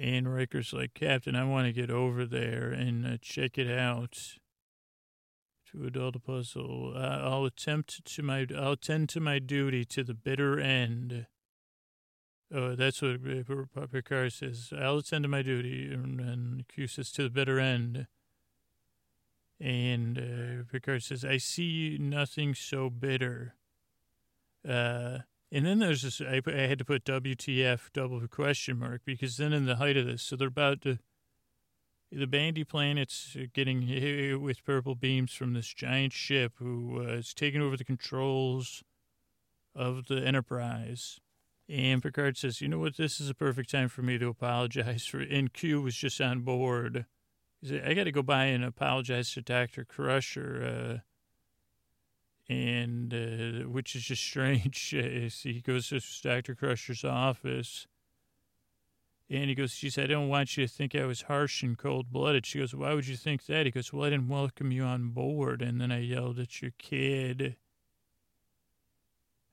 And 0.00 0.32
Riker's 0.32 0.72
like, 0.72 0.94
Captain, 0.94 1.34
I 1.34 1.42
want 1.42 1.66
to 1.66 1.72
get 1.72 1.90
over 1.90 2.24
there 2.24 2.70
and 2.70 3.04
uh, 3.04 3.16
check 3.20 3.58
it 3.58 3.68
out. 3.68 4.38
To 5.72 5.86
adult 5.86 6.16
a 6.16 6.20
puzzle. 6.20 6.92
Uh, 6.94 7.00
I'll 7.00 7.46
attempt 7.46 8.04
to 8.04 8.22
my, 8.22 8.46
I'll 8.56 8.72
attend 8.72 9.08
to 9.08 9.20
my 9.20 9.38
duty 9.38 9.84
to 9.86 10.04
the 10.04 10.14
bitter 10.14 10.60
end. 10.60 11.26
Oh, 12.54 12.74
that's 12.74 13.00
what 13.00 13.90
Picard 13.90 14.32
says. 14.32 14.72
I'll 14.78 14.98
attend 14.98 15.22
to 15.22 15.28
my 15.28 15.40
duty, 15.40 15.90
and, 15.90 16.20
and 16.20 16.68
Q 16.68 16.86
says 16.86 17.10
to 17.12 17.22
the 17.22 17.30
bitter 17.30 17.58
end. 17.58 18.06
And 19.58 20.18
uh, 20.18 20.64
Picard 20.70 21.02
says, 21.02 21.24
"I 21.24 21.38
see 21.38 21.96
nothing 21.98 22.54
so 22.54 22.90
bitter." 22.90 23.54
Uh, 24.68 25.20
and 25.50 25.64
then 25.64 25.78
there's 25.78 26.02
this. 26.02 26.20
I, 26.20 26.42
I 26.46 26.66
had 26.66 26.78
to 26.78 26.84
put 26.84 27.04
WTF 27.04 27.90
double 27.94 28.26
question 28.28 28.78
mark 28.78 29.00
because 29.06 29.38
then 29.38 29.54
in 29.54 29.64
the 29.64 29.76
height 29.76 29.96
of 29.96 30.04
this, 30.04 30.22
so 30.22 30.36
they're 30.36 30.48
about 30.48 30.82
to. 30.82 30.98
The 32.10 32.26
Bandi 32.26 32.64
planet's 32.64 33.34
getting 33.54 33.82
hit 33.82 34.38
with 34.38 34.62
purple 34.66 34.94
beams 34.94 35.32
from 35.32 35.54
this 35.54 35.72
giant 35.72 36.12
ship 36.12 36.52
who 36.56 36.98
uh, 36.98 37.12
is 37.14 37.32
taking 37.32 37.62
over 37.62 37.78
the 37.78 37.84
controls 37.84 38.84
of 39.74 40.08
the 40.08 40.16
Enterprise 40.16 41.20
and 41.72 42.02
Picard 42.02 42.36
says, 42.36 42.60
"You 42.60 42.68
know 42.68 42.78
what? 42.78 42.98
This 42.98 43.18
is 43.18 43.30
a 43.30 43.34
perfect 43.34 43.70
time 43.70 43.88
for 43.88 44.02
me 44.02 44.18
to 44.18 44.28
apologize 44.28 45.06
for." 45.06 45.20
And 45.20 45.52
Q 45.52 45.80
was 45.80 45.96
just 45.96 46.20
on 46.20 46.40
board. 46.40 47.06
He 47.62 47.68
said, 47.68 47.88
"I 47.88 47.94
got 47.94 48.04
to 48.04 48.12
go 48.12 48.22
by 48.22 48.44
and 48.46 48.62
apologize 48.62 49.32
to 49.32 49.40
Doctor 49.40 49.84
Crusher," 49.84 51.02
uh, 52.50 52.52
and 52.52 53.14
uh, 53.14 53.68
which 53.70 53.96
is 53.96 54.02
just 54.02 54.22
strange. 54.32 54.90
he 54.90 55.62
goes 55.64 55.88
to 55.88 56.00
Doctor 56.22 56.54
Crusher's 56.54 57.04
office, 57.04 57.86
and 59.30 59.48
he 59.48 59.54
goes, 59.54 59.72
"She 59.72 59.88
said, 59.88 60.04
I 60.10 60.14
don't 60.14 60.28
want 60.28 60.58
you 60.58 60.66
to 60.66 60.72
think 60.72 60.94
I 60.94 61.06
was 61.06 61.22
harsh 61.22 61.62
and 61.62 61.78
cold 61.78 62.12
blooded." 62.12 62.44
She 62.44 62.58
goes, 62.58 62.74
"Why 62.74 62.92
would 62.92 63.06
you 63.06 63.16
think 63.16 63.46
that?" 63.46 63.64
He 63.64 63.72
goes, 63.72 63.94
"Well, 63.94 64.04
I 64.04 64.10
didn't 64.10 64.28
welcome 64.28 64.72
you 64.72 64.84
on 64.84 65.08
board, 65.08 65.62
and 65.62 65.80
then 65.80 65.90
I 65.90 66.00
yelled 66.00 66.38
at 66.38 66.60
your 66.60 66.72
kid." 66.76 67.56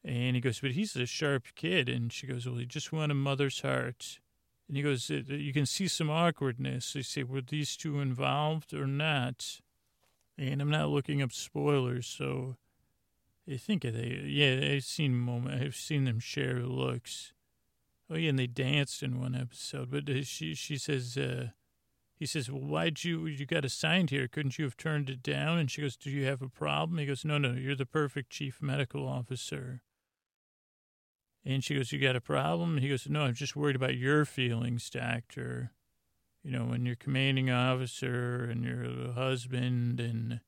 And 0.04 0.36
he 0.36 0.42
goes, 0.42 0.60
but 0.60 0.72
he's 0.72 0.96
a 0.96 1.06
sharp 1.06 1.48
kid. 1.56 1.90
And 1.90 2.12
she 2.12 2.26
goes, 2.26 2.46
well, 2.46 2.58
he 2.58 2.66
just 2.66 2.92
won 2.92 3.12
a 3.12 3.16
mother's 3.16 3.62
heart. 3.62 4.20
And 4.68 4.78
he 4.78 4.84
goes, 4.84 5.10
you 5.10 5.52
can 5.52 5.66
see 5.66 5.88
some 5.88 6.10
awkwardness. 6.10 6.94
They 6.94 7.02
say, 7.02 7.24
were 7.24 7.42
these 7.42 7.76
two 7.76 8.00
involved 8.00 8.74
or 8.74 8.88
not? 8.88 9.60
And 10.38 10.62
I'm 10.62 10.70
not 10.70 10.90
looking 10.90 11.22
up 11.22 11.34
spoilers, 11.34 12.08
so 12.08 12.56
I 13.52 13.58
think 13.58 13.82
they, 13.82 14.22
yeah, 14.26 14.74
I've 14.74 14.86
seen 14.86 15.18
moment, 15.18 15.62
I've 15.62 15.76
seen 15.76 16.06
them 16.06 16.20
share 16.20 16.62
looks. 16.62 17.34
Oh 18.10 18.16
yeah, 18.16 18.30
and 18.30 18.40
they 18.40 18.48
danced 18.48 19.04
in 19.04 19.20
one 19.20 19.36
episode. 19.36 19.92
But 19.92 20.08
she 20.26 20.56
she 20.56 20.78
says, 20.78 21.18
uh, 21.18 21.50
he 22.16 22.26
says, 22.26 22.50
well, 22.50 22.62
why'd 22.62 23.04
you 23.04 23.26
you 23.26 23.46
got 23.46 23.66
assigned 23.66 24.12
here? 24.12 24.28
Couldn't 24.28 24.58
you 24.58 24.66
have 24.66 24.78
turned 24.78 25.10
it 25.10 25.22
down? 25.22 25.58
And 25.58 25.70
she 25.70 25.82
goes, 25.82 25.98
do 25.98 26.10
you 26.10 26.26
have 26.26 26.42
a 26.42 26.50
problem? 26.50 27.00
He 27.00 27.06
goes, 27.06 27.26
no, 27.26 27.38
no, 27.38 27.52
you're 27.52 27.76
the 27.76 27.86
perfect 27.86 28.30
chief 28.30 28.62
medical 28.62 29.08
officer. 29.08 29.82
And 31.50 31.64
she 31.64 31.74
goes, 31.74 31.92
You 31.92 32.00
got 32.00 32.16
a 32.16 32.22
problem? 32.22 32.74
And 32.74 32.84
he 32.84 32.90
goes, 32.90 33.08
No, 33.10 33.22
I'm 33.22 33.34
just 33.34 33.56
worried 33.56 33.76
about 33.76 33.98
your 33.98 34.24
feelings, 34.24 34.88
doctor. 34.88 35.72
You 36.44 36.52
know, 36.52 36.66
when 36.66 36.86
you're 36.86 36.96
commanding 36.96 37.50
officer 37.50 38.44
and 38.44 38.64
you're 38.64 38.84
a 38.84 39.14
husband. 39.14 40.00
And 40.00 40.42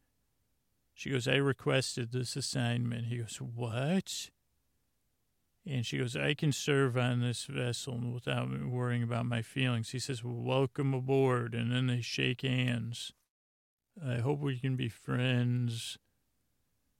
she 0.93 1.09
goes, 1.09 1.27
I 1.27 1.37
requested 1.37 2.11
this 2.11 2.35
assignment. 2.35 3.07
He 3.07 3.17
goes, 3.17 3.37
What? 3.37 4.29
And 5.65 5.85
she 5.87 5.97
goes, 5.97 6.15
I 6.15 6.35
can 6.35 6.51
serve 6.51 6.95
on 6.95 7.19
this 7.21 7.45
vessel 7.45 7.99
without 8.13 8.49
worrying 8.67 9.01
about 9.01 9.25
my 9.25 9.41
feelings. 9.41 9.89
He 9.89 9.99
says, 9.99 10.23
Welcome 10.23 10.93
aboard. 10.93 11.55
And 11.55 11.71
then 11.71 11.87
they 11.87 12.01
shake 12.01 12.43
hands. 12.43 13.11
I 14.07 14.17
hope 14.17 14.39
we 14.39 14.59
can 14.59 14.75
be 14.75 14.87
friends. 14.87 15.97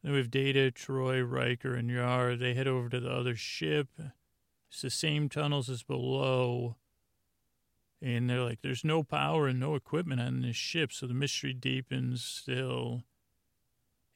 Then 0.04 0.14
we 0.14 0.18
have 0.18 0.32
Data, 0.32 0.72
Troi, 0.72 1.22
Riker, 1.22 1.76
and 1.76 1.90
Yar. 1.90 2.36
They 2.36 2.54
head 2.54 2.68
over 2.68 2.90
to 2.90 3.00
the 3.00 3.12
other 3.12 3.36
ship. 3.36 3.88
It's 4.70 4.82
the 4.82 4.90
same 4.90 5.30
tunnels 5.30 5.70
as 5.70 5.84
below. 5.84 6.78
And 8.02 8.30
they're 8.30 8.42
like, 8.42 8.62
there's 8.62 8.84
no 8.84 9.04
power 9.04 9.48
and 9.48 9.60
no 9.60 9.76
equipment 9.76 10.22
on 10.22 10.42
this 10.42 10.56
ship, 10.56 10.92
so 10.92 11.06
the 11.06 11.14
mystery 11.14 11.54
deepens 11.54 12.24
still. 12.24 13.04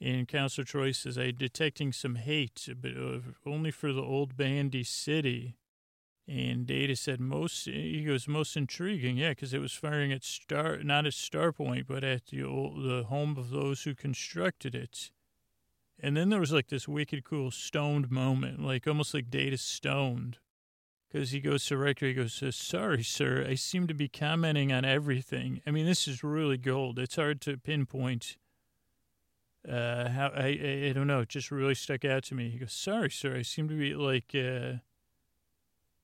And 0.01 0.27
Counselor 0.27 0.65
Troi 0.65 0.95
says, 0.95 1.17
I'm 1.17 1.35
detecting 1.35 1.93
some 1.93 2.15
hate, 2.15 2.67
but 2.81 2.91
uh, 2.91 3.19
only 3.45 3.71
for 3.71 3.93
the 3.93 4.01
old 4.01 4.35
Bandi 4.35 4.83
City. 4.83 5.55
And 6.27 6.65
Data 6.65 6.95
said, 6.95 7.19
most, 7.19 7.65
he 7.65 8.03
goes, 8.03 8.27
most 8.27 8.57
intriguing, 8.57 9.17
yeah, 9.17 9.29
because 9.29 9.53
it 9.53 9.61
was 9.61 9.73
firing 9.73 10.11
at 10.11 10.23
Star, 10.23 10.79
not 10.79 11.05
at 11.05 11.13
Starpoint, 11.13 11.85
but 11.87 12.03
at 12.03 12.25
the, 12.27 12.43
old, 12.43 12.83
the 12.83 13.03
home 13.03 13.37
of 13.37 13.51
those 13.51 13.83
who 13.83 13.93
constructed 13.93 14.73
it. 14.73 15.11
And 15.99 16.15
then 16.15 16.29
there 16.29 16.39
was 16.39 16.51
like 16.51 16.67
this 16.67 16.87
wicked 16.87 17.23
cool 17.23 17.51
stoned 17.51 18.11
moment, 18.11 18.61
like 18.61 18.87
almost 18.87 19.13
like 19.13 19.29
Data 19.29 19.57
stoned. 19.57 20.37
Because 21.11 21.31
he 21.31 21.39
goes 21.39 21.65
to 21.67 21.77
Riker, 21.77 22.07
he 22.07 22.13
goes, 22.13 22.43
Sorry, 22.55 23.03
sir, 23.03 23.45
I 23.47 23.55
seem 23.55 23.87
to 23.87 23.93
be 23.93 24.09
commenting 24.09 24.73
on 24.73 24.83
everything. 24.83 25.61
I 25.65 25.71
mean, 25.71 25.85
this 25.85 26.07
is 26.07 26.23
really 26.23 26.57
gold. 26.57 26.99
It's 26.99 27.15
hard 27.15 27.39
to 27.41 27.57
pinpoint 27.57 28.37
uh, 29.67 30.09
how, 30.09 30.31
I, 30.35 30.59
I, 30.61 30.87
I 30.89 30.93
don't 30.93 31.07
know, 31.07 31.21
it 31.21 31.29
just 31.29 31.51
really 31.51 31.75
stuck 31.75 32.05
out 32.05 32.23
to 32.25 32.35
me. 32.35 32.49
He 32.49 32.59
goes, 32.59 32.73
Sorry, 32.73 33.09
sir, 33.09 33.37
I 33.37 33.41
seem 33.41 33.69
to 33.69 33.77
be 33.77 33.93
like, 33.93 34.31
uh, 34.35 34.79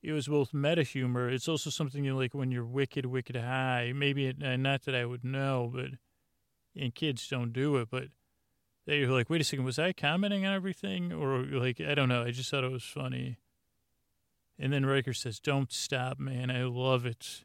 it 0.02 0.12
was 0.12 0.26
both 0.26 0.52
meta 0.52 0.82
humor. 0.82 1.28
It's 1.28 1.48
also 1.48 1.70
something 1.70 2.04
you 2.04 2.16
like 2.16 2.34
when 2.34 2.50
you're 2.50 2.64
wicked, 2.64 3.06
wicked 3.06 3.36
high. 3.36 3.92
Maybe, 3.94 4.26
it, 4.26 4.42
uh, 4.42 4.56
not 4.56 4.82
that 4.82 4.94
I 4.94 5.04
would 5.04 5.24
know, 5.24 5.70
but, 5.72 5.90
and 6.74 6.94
kids 6.94 7.28
don't 7.28 7.52
do 7.52 7.76
it, 7.76 7.88
but 7.90 8.06
they 8.86 9.04
were 9.04 9.12
like, 9.12 9.30
wait 9.30 9.40
a 9.40 9.44
second, 9.44 9.64
was 9.64 9.78
I 9.78 9.92
commenting 9.92 10.44
on 10.44 10.54
everything? 10.54 11.12
Or 11.12 11.42
like, 11.42 11.80
I 11.80 11.94
don't 11.94 12.08
know. 12.08 12.22
I 12.22 12.30
just 12.30 12.50
thought 12.50 12.64
it 12.64 12.72
was 12.72 12.84
funny. 12.84 13.38
And 14.58 14.72
then 14.72 14.86
Riker 14.86 15.12
says, 15.12 15.40
don't 15.40 15.72
stop, 15.72 16.18
man. 16.18 16.50
I 16.50 16.64
love 16.64 17.06
it. 17.06 17.44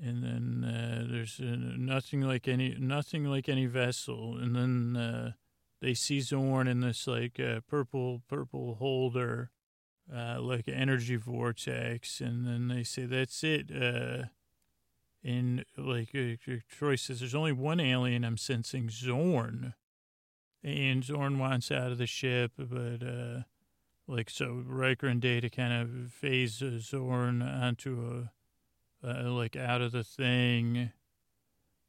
And 0.00 0.22
then 0.22 0.64
uh, 0.64 1.06
there's 1.10 1.40
uh, 1.40 1.56
nothing 1.76 2.20
like 2.20 2.46
any 2.46 2.76
nothing 2.78 3.24
like 3.24 3.48
any 3.48 3.66
vessel. 3.66 4.36
And 4.36 4.54
then 4.54 4.96
uh, 4.96 5.32
they 5.80 5.94
see 5.94 6.20
Zorn 6.20 6.68
in 6.68 6.80
this 6.80 7.06
like 7.06 7.40
uh, 7.40 7.60
purple 7.66 8.22
purple 8.28 8.74
holder, 8.74 9.50
uh, 10.14 10.40
like 10.40 10.68
energy 10.68 11.16
vortex. 11.16 12.20
And 12.20 12.46
then 12.46 12.68
they 12.68 12.82
say, 12.82 13.06
that's 13.06 13.42
it. 13.42 13.70
Uh, 13.70 14.26
and 15.24 15.64
like 15.78 16.10
Troi 16.12 16.98
says, 16.98 17.20
there's 17.20 17.34
only 17.34 17.52
one 17.52 17.80
alien 17.80 18.24
I'm 18.24 18.36
sensing, 18.36 18.90
Zorn 18.90 19.74
and 20.62 21.04
Zorn 21.04 21.38
wants 21.38 21.70
out 21.70 21.92
of 21.92 21.98
the 21.98 22.06
ship, 22.06 22.52
but 22.58 23.02
uh, 23.02 23.42
like 24.08 24.30
so, 24.30 24.62
Riker 24.66 25.06
and 25.06 25.20
Data 25.20 25.48
kind 25.50 25.72
of 25.72 26.12
phase 26.12 26.62
Zorn 26.80 27.42
onto 27.42 28.28
a 29.04 29.06
uh, 29.06 29.30
like 29.30 29.56
out 29.56 29.82
of 29.82 29.92
the 29.92 30.04
thing, 30.04 30.90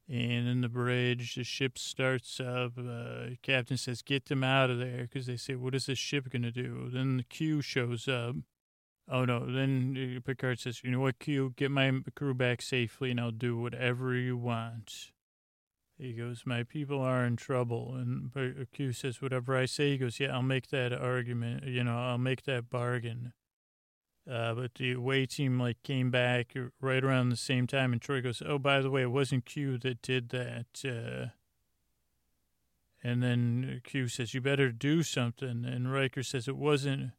And 0.08 0.48
in 0.48 0.60
the 0.62 0.68
bridge, 0.68 1.34
the 1.34 1.44
ship 1.44 1.78
starts 1.78 2.40
up. 2.40 2.72
Uh, 2.78 3.30
captain 3.42 3.76
says, 3.76 4.02
"Get 4.02 4.26
them 4.26 4.42
out 4.44 4.70
of 4.70 4.78
there," 4.78 5.02
because 5.02 5.26
they 5.26 5.36
say, 5.36 5.54
"What 5.54 5.74
is 5.74 5.86
this 5.86 5.98
ship 5.98 6.30
gonna 6.30 6.50
do?" 6.50 6.88
Then 6.90 7.18
the 7.18 7.24
Q 7.24 7.60
shows 7.62 8.08
up. 8.08 8.36
Oh 9.08 9.24
no! 9.24 9.46
Then 9.52 10.16
uh, 10.16 10.20
Picard 10.20 10.60
says, 10.60 10.82
"You 10.84 10.90
know 10.92 11.00
what, 11.00 11.18
Q? 11.18 11.54
Get 11.56 11.70
my 11.70 12.00
crew 12.14 12.34
back 12.34 12.62
safely, 12.62 13.10
and 13.10 13.20
I'll 13.20 13.30
do 13.32 13.56
whatever 13.58 14.14
you 14.14 14.36
want." 14.36 15.12
He 15.98 16.12
goes, 16.12 16.46
"My 16.46 16.62
people 16.62 17.00
are 17.00 17.24
in 17.24 17.36
trouble," 17.36 17.94
and 17.94 18.32
Q 18.72 18.92
says, 18.92 19.20
"Whatever 19.20 19.56
I 19.56 19.66
say." 19.66 19.90
He 19.90 19.98
goes, 19.98 20.20
"Yeah, 20.20 20.32
I'll 20.32 20.42
make 20.42 20.68
that 20.68 20.92
argument. 20.92 21.64
You 21.64 21.82
know, 21.82 21.98
I'll 21.98 22.18
make 22.18 22.44
that 22.44 22.70
bargain." 22.70 23.32
Uh, 24.28 24.54
but 24.54 24.74
the 24.74 24.92
away 24.92 25.26
team 25.26 25.58
like 25.58 25.82
came 25.82 26.10
back 26.10 26.54
right 26.80 27.02
around 27.02 27.30
the 27.30 27.36
same 27.36 27.66
time, 27.66 27.92
and 27.92 28.00
Troi 28.00 28.22
goes, 28.22 28.42
"Oh, 28.44 28.58
by 28.58 28.80
the 28.80 28.90
way, 28.90 29.02
it 29.02 29.10
wasn't 29.10 29.44
Q 29.44 29.76
that 29.78 30.00
did 30.02 30.28
that." 30.28 30.84
Uh, 30.84 31.30
and 33.02 33.22
then 33.22 33.80
Q 33.84 34.06
says, 34.08 34.34
"You 34.34 34.40
better 34.40 34.70
do 34.70 35.02
something." 35.02 35.64
And 35.64 35.92
Riker 35.92 36.22
says, 36.22 36.46
"It 36.46 36.56
wasn't." 36.56 37.12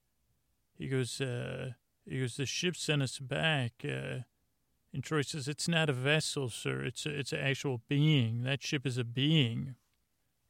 He 0.73 0.87
goes, 0.87 1.19
uh, 1.19 1.73
"He 2.05 2.19
goes, 2.19 2.37
the 2.37 2.45
ship 2.45 2.77
sent 2.77 3.01
us 3.01 3.19
back." 3.19 3.83
Uh, 3.83 4.19
and 4.93 5.03
Troi 5.03 5.25
says, 5.25 5.47
"It's 5.47 5.67
not 5.67 5.89
a 5.89 5.93
vessel, 5.93 6.49
sir. 6.49 6.83
It's 6.83 7.05
a, 7.05 7.17
it's 7.17 7.33
an 7.33 7.39
actual 7.39 7.81
being. 7.87 8.43
That 8.43 8.63
ship 8.63 8.85
is 8.85 8.97
a 8.97 9.03
being." 9.03 9.75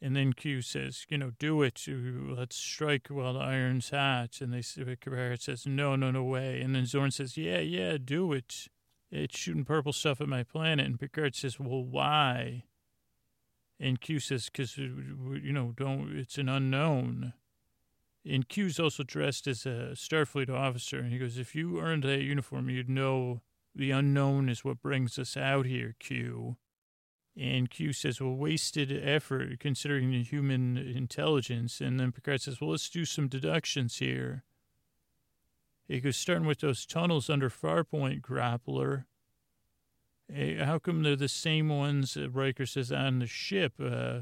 And 0.01 0.15
then 0.15 0.31
Q 0.31 0.61
says, 0.61 1.05
you 1.09 1.17
know, 1.17 1.31
do 1.39 1.61
it. 1.61 1.85
Let's 1.87 2.55
strike 2.55 3.07
while 3.09 3.33
the 3.33 3.39
iron's 3.39 3.89
hot. 3.89 4.39
And 4.39 4.53
they 4.53 4.61
Picard 4.61 5.41
says, 5.41 5.65
no, 5.65 5.97
no, 5.97 6.09
no 6.09 6.23
way. 6.23 6.61
And 6.61 6.73
then 6.73 6.85
Zorn 6.85 7.11
says, 7.11 7.35
yeah, 7.37 7.59
yeah, 7.59 7.97
do 8.03 8.31
it. 8.31 8.69
It's 9.11 9.37
shooting 9.37 9.65
purple 9.65 9.91
stuff 9.91 10.21
at 10.21 10.29
my 10.29 10.43
planet. 10.43 10.85
And 10.85 10.99
Picard 10.99 11.35
says, 11.35 11.59
well, 11.59 11.83
why? 11.83 12.63
And 13.77 13.99
Q 13.99 14.19
says, 14.19 14.45
because, 14.45 14.77
uh, 14.77 14.83
you 15.41 15.51
know, 15.51 15.73
don't, 15.75 16.15
it's 16.15 16.37
an 16.37 16.47
unknown. 16.47 17.33
And 18.25 18.47
Q's 18.47 18.79
also 18.79 19.03
dressed 19.03 19.47
as 19.47 19.65
a 19.65 19.91
Starfleet 19.93 20.49
officer. 20.49 20.99
And 20.99 21.11
he 21.11 21.17
goes, 21.17 21.37
if 21.37 21.55
you 21.55 21.79
earned 21.79 22.03
that 22.03 22.21
uniform, 22.21 22.69
you'd 22.69 22.89
know 22.89 23.41
the 23.75 23.91
unknown 23.91 24.49
is 24.49 24.65
what 24.65 24.81
brings 24.81 25.17
us 25.19 25.37
out 25.37 25.65
here, 25.65 25.95
Q. 25.99 26.57
And 27.37 27.69
Q 27.69 27.93
says, 27.93 28.19
well, 28.19 28.35
wasted 28.35 28.91
effort 28.91 29.59
considering 29.59 30.11
the 30.11 30.23
human 30.23 30.77
intelligence. 30.77 31.79
And 31.79 31.99
then 31.99 32.11
Picard 32.11 32.41
says, 32.41 32.59
well, 32.59 32.71
let's 32.71 32.89
do 32.89 33.05
some 33.05 33.27
deductions 33.27 33.97
here. 33.97 34.43
He 35.87 36.01
goes, 36.01 36.17
starting 36.17 36.47
with 36.47 36.59
those 36.59 36.85
tunnels 36.85 37.29
under 37.29 37.49
Farpoint, 37.49 38.21
Groppler. 38.21 39.05
Hey, 40.31 40.57
how 40.57 40.77
come 40.77 41.01
they're 41.01 41.15
the 41.15 41.27
same 41.27 41.69
ones, 41.69 42.17
Riker 42.17 42.65
says, 42.65 42.91
on 42.91 43.19
the 43.19 43.27
ship? 43.27 43.73
Uh, 43.79 44.21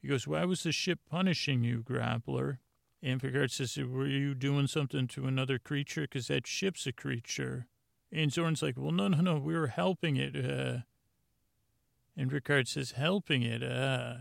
he 0.00 0.08
goes, 0.08 0.26
why 0.26 0.44
was 0.44 0.62
the 0.62 0.72
ship 0.72 1.00
punishing 1.10 1.64
you, 1.64 1.82
Groppler? 1.82 2.58
And 3.02 3.20
Picard 3.20 3.50
says, 3.50 3.76
were 3.76 4.06
you 4.06 4.34
doing 4.34 4.66
something 4.66 5.08
to 5.08 5.26
another 5.26 5.58
creature? 5.58 6.02
Because 6.02 6.28
that 6.28 6.46
ship's 6.46 6.86
a 6.86 6.92
creature. 6.92 7.66
And 8.12 8.32
Zorn's 8.32 8.62
like, 8.62 8.74
well, 8.76 8.92
no, 8.92 9.08
no, 9.08 9.20
no, 9.20 9.38
we 9.38 9.54
were 9.54 9.68
helping 9.68 10.16
it. 10.16 10.36
Uh, 10.36 10.80
and 12.16 12.30
Picard 12.30 12.68
says, 12.68 12.92
helping 12.92 13.42
it. 13.42 13.62
Uh. 13.62 14.16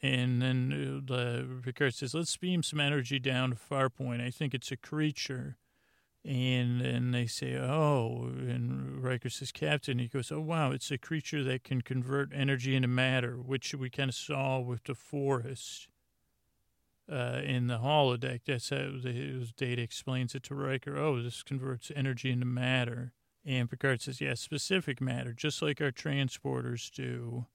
And 0.00 0.40
then 0.40 1.04
uh, 1.10 1.62
Picard 1.64 1.94
says, 1.94 2.14
let's 2.14 2.36
beam 2.36 2.62
some 2.62 2.78
energy 2.78 3.18
down 3.18 3.50
to 3.50 3.56
Farpoint. 3.56 4.24
I 4.24 4.30
think 4.30 4.54
it's 4.54 4.70
a 4.70 4.76
creature. 4.76 5.56
And 6.24 6.80
then 6.80 7.10
they 7.10 7.26
say, 7.26 7.56
oh, 7.56 8.26
and 8.26 9.02
Riker 9.02 9.30
says, 9.30 9.50
Captain. 9.50 9.98
He 9.98 10.08
goes, 10.08 10.30
oh, 10.30 10.40
wow, 10.40 10.70
it's 10.70 10.90
a 10.90 10.98
creature 10.98 11.42
that 11.44 11.64
can 11.64 11.80
convert 11.80 12.32
energy 12.34 12.76
into 12.76 12.88
matter, 12.88 13.36
which 13.36 13.74
we 13.74 13.90
kind 13.90 14.10
of 14.10 14.14
saw 14.14 14.60
with 14.60 14.84
the 14.84 14.94
forest 14.94 15.88
uh, 17.10 17.40
in 17.44 17.66
the 17.66 17.78
holodeck. 17.78 18.42
That's 18.46 18.70
how 18.70 18.92
the 19.02 19.48
data 19.56 19.82
explains 19.82 20.34
it 20.34 20.42
to 20.44 20.54
Riker. 20.54 20.96
Oh, 20.96 21.22
this 21.22 21.42
converts 21.42 21.90
energy 21.96 22.30
into 22.30 22.46
matter. 22.46 23.14
And 23.48 23.70
Picard 23.70 24.02
says, 24.02 24.20
yeah, 24.20 24.34
specific 24.34 25.00
matter, 25.00 25.32
just 25.32 25.62
like 25.62 25.80
our 25.80 25.90
transporters 25.90 26.90
do. 26.90 27.46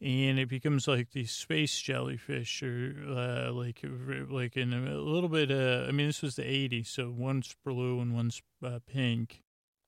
And 0.00 0.40
it 0.40 0.48
becomes 0.48 0.88
like 0.88 1.12
these 1.12 1.30
space 1.30 1.80
jellyfish, 1.80 2.60
or 2.60 2.96
uh, 3.08 3.52
like 3.52 3.84
like 4.28 4.56
in 4.56 4.72
a 4.72 4.96
little 4.96 5.28
bit. 5.28 5.52
Uh, 5.52 5.84
I 5.86 5.92
mean, 5.92 6.06
this 6.06 6.22
was 6.22 6.36
the 6.36 6.42
'80s, 6.42 6.86
so 6.86 7.14
one's 7.16 7.54
blue 7.64 8.00
and 8.00 8.12
one's 8.14 8.42
uh, 8.64 8.80
pink. 8.88 9.42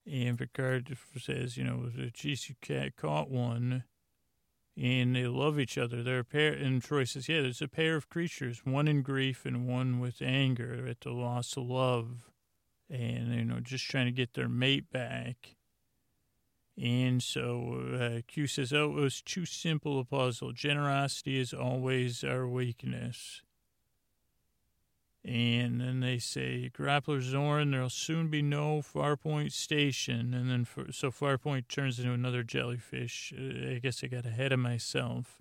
And 0.07 0.39
Picard 0.39 0.97
says, 1.19 1.57
you 1.57 1.65
know, 1.65 1.91
geez, 2.13 2.49
you 2.49 2.55
cat 2.61 2.95
caught 2.97 3.31
one, 3.31 3.85
and 4.77 5.17
they 5.17 5.27
love 5.27 5.59
each 5.59 5.79
other. 5.79 6.03
They're 6.03 6.21
a 6.21 6.25
pair. 6.25 6.53
And 6.53 6.83
Troi 6.83 7.09
says, 7.09 7.29
yeah, 7.29 7.41
there's 7.41 7.63
a 7.63 7.69
pair 7.69 7.97
of 7.97 8.11
creatures, 8.11 8.61
one 8.65 8.87
in 8.87 9.03
grief 9.03 9.45
and 9.45 9.67
one 9.67 9.99
with 9.99 10.21
anger 10.21 10.87
at 10.87 11.01
the 11.01 11.11
loss 11.11 11.57
of 11.57 11.65
love 11.65 12.32
and 12.93 13.34
you 13.34 13.45
know 13.45 13.61
just 13.61 13.88
trying 13.88 14.07
to 14.07 14.12
get 14.12 14.34
their 14.34 14.49
mate 14.49 14.90
back. 14.90 15.57
And 16.80 17.22
so 17.22 17.84
uh, 18.01 18.20
Q 18.26 18.47
says, 18.47 18.72
"Oh, 18.72 18.97
it 18.99 19.01
was 19.01 19.22
too 19.22 19.45
simple 19.45 19.99
a 19.99 20.05
puzzle. 20.05 20.53
Generosity 20.53 21.38
is 21.38 21.53
always 21.53 22.22
our 22.22 22.47
weakness." 22.47 23.43
And 25.24 25.80
then 25.80 26.01
they 26.01 26.18
say, 26.18 26.70
"Groppler 26.76 27.20
Zorn, 27.20 27.70
there'll 27.70 27.90
soon 27.90 28.28
be 28.28 28.43
no 28.43 28.82
Farpoint 28.82 29.53
station." 29.53 30.34
And 30.34 30.51
then 30.51 30.64
for, 30.64 30.90
so 30.93 31.11
Farpoint 31.11 31.68
turns 31.68 31.99
into 31.99 32.12
another 32.12 32.43
jellyfish. 32.43 33.32
Uh, 33.36 33.74
I 33.74 33.80
guess 33.82 34.03
I 34.03 34.09
got 34.09 34.26
ahead 34.26 34.53
of 34.53 34.59
myself. 34.59 35.40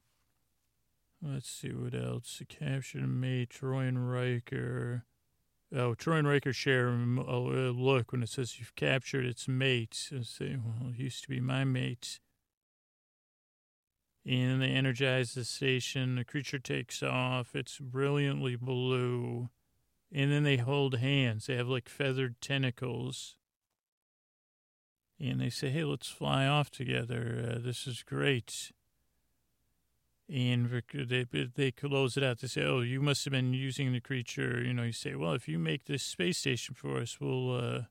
Let's 1.21 1.49
see 1.49 1.71
what 1.71 1.93
else. 1.93 2.41
Captured 2.49 3.07
mate, 3.07 3.49
Troi 3.49 3.87
and 3.87 4.11
Riker. 4.11 5.05
Oh, 5.73 5.95
and 6.05 6.27
Riker 6.27 6.51
share 6.51 6.89
a 6.89 6.91
look 7.71 8.11
when 8.11 8.23
it 8.23 8.29
says 8.29 8.59
you've 8.59 8.75
captured 8.75 9.25
its 9.25 9.47
mate. 9.47 10.09
I 10.13 10.23
say, 10.23 10.57
well, 10.57 10.89
it 10.89 10.99
used 10.99 11.23
to 11.23 11.29
be 11.29 11.39
my 11.39 11.63
mate. 11.63 12.19
And 14.25 14.61
they 14.61 14.67
energize 14.67 15.33
the 15.33 15.45
station. 15.45 16.15
The 16.15 16.25
creature 16.25 16.59
takes 16.59 17.01
off. 17.01 17.55
It's 17.55 17.79
brilliantly 17.79 18.57
blue. 18.57 19.49
And 20.11 20.29
then 20.29 20.43
they 20.43 20.57
hold 20.57 20.97
hands. 20.97 21.45
They 21.45 21.55
have 21.55 21.69
like 21.69 21.87
feathered 21.87 22.41
tentacles. 22.41 23.37
And 25.19 25.39
they 25.39 25.49
say, 25.49 25.69
hey, 25.69 25.85
let's 25.85 26.09
fly 26.09 26.47
off 26.47 26.69
together. 26.69 27.53
Uh, 27.55 27.59
this 27.63 27.87
is 27.87 28.03
great 28.03 28.71
and 30.31 30.81
they 30.93 31.25
they 31.25 31.71
close 31.71 32.15
it 32.15 32.23
out. 32.23 32.39
They 32.39 32.47
say, 32.47 32.63
"Oh, 32.63 32.79
you 32.79 33.01
must 33.01 33.25
have 33.25 33.33
been 33.33 33.53
using 33.53 33.91
the 33.91 33.99
creature." 33.99 34.63
You 34.63 34.73
know, 34.73 34.83
you 34.83 34.93
say, 34.93 35.15
"Well, 35.15 35.33
if 35.33 35.47
you 35.47 35.59
make 35.59 35.85
this 35.85 36.03
space 36.03 36.37
station 36.37 36.73
for 36.75 36.97
us, 36.99 37.19
we'll." 37.19 37.53
Uh, 37.53 37.81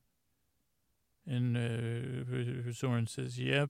and 1.27 1.55
uh, 1.55 2.71
Zorn 2.71 3.05
says, 3.05 3.39
"Yep." 3.39 3.69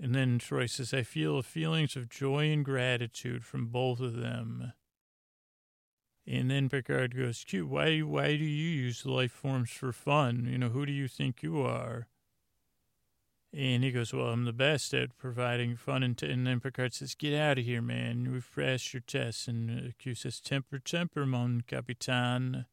And 0.00 0.14
then 0.14 0.38
Troi 0.38 0.70
says, 0.70 0.94
"I 0.94 1.02
feel 1.02 1.42
feelings 1.42 1.96
of 1.96 2.08
joy 2.08 2.52
and 2.52 2.64
gratitude 2.64 3.44
from 3.44 3.66
both 3.66 3.98
of 3.98 4.14
them." 4.14 4.72
And 6.24 6.50
then 6.50 6.68
Picard 6.68 7.16
goes, 7.16 7.42
"Q, 7.42 7.66
why 7.66 7.98
why 8.00 8.36
do 8.36 8.44
you 8.44 8.70
use 8.70 9.04
life 9.04 9.32
forms 9.32 9.70
for 9.70 9.92
fun? 9.92 10.46
You 10.48 10.58
know, 10.58 10.68
who 10.68 10.86
do 10.86 10.92
you 10.92 11.08
think 11.08 11.42
you 11.42 11.62
are?" 11.62 12.06
And 13.52 13.82
he 13.82 13.90
goes, 13.90 14.12
Well, 14.12 14.28
I'm 14.28 14.44
the 14.44 14.52
best 14.52 14.92
at 14.92 15.16
providing 15.16 15.76
fun. 15.76 16.02
And, 16.02 16.16
t-. 16.16 16.30
and 16.30 16.46
then 16.46 16.60
Picard 16.60 16.92
says, 16.92 17.14
Get 17.14 17.34
out 17.34 17.58
of 17.58 17.64
here, 17.64 17.80
man. 17.80 18.30
We've 18.30 18.48
passed 18.54 18.92
your 18.92 19.00
tests. 19.00 19.48
And 19.48 19.94
Q 19.98 20.14
says, 20.14 20.40
Temper, 20.40 20.78
temper, 20.78 21.24
mon 21.24 21.62
capitan. 21.66 22.66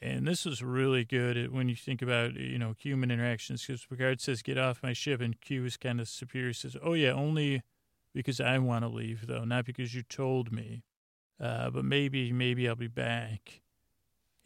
And 0.00 0.28
this 0.28 0.44
was 0.44 0.62
really 0.62 1.04
good 1.04 1.52
when 1.52 1.68
you 1.68 1.74
think 1.74 2.00
about, 2.00 2.34
you 2.34 2.58
know, 2.58 2.76
human 2.78 3.10
interactions. 3.10 3.66
Because 3.66 3.84
Picard 3.84 4.20
says, 4.20 4.42
Get 4.42 4.56
off 4.58 4.82
my 4.82 4.92
ship. 4.92 5.20
And 5.20 5.40
Q 5.40 5.64
is 5.64 5.76
kind 5.76 6.00
of 6.00 6.08
superior. 6.08 6.52
Says, 6.52 6.76
Oh, 6.80 6.92
yeah, 6.94 7.10
only 7.10 7.62
because 8.14 8.40
I 8.40 8.58
want 8.58 8.84
to 8.84 8.88
leave, 8.88 9.26
though, 9.26 9.44
not 9.44 9.64
because 9.64 9.94
you 9.94 10.02
told 10.02 10.52
me. 10.52 10.84
Uh, 11.40 11.70
but 11.70 11.84
maybe, 11.84 12.32
maybe 12.32 12.68
I'll 12.68 12.76
be 12.76 12.86
back. 12.86 13.62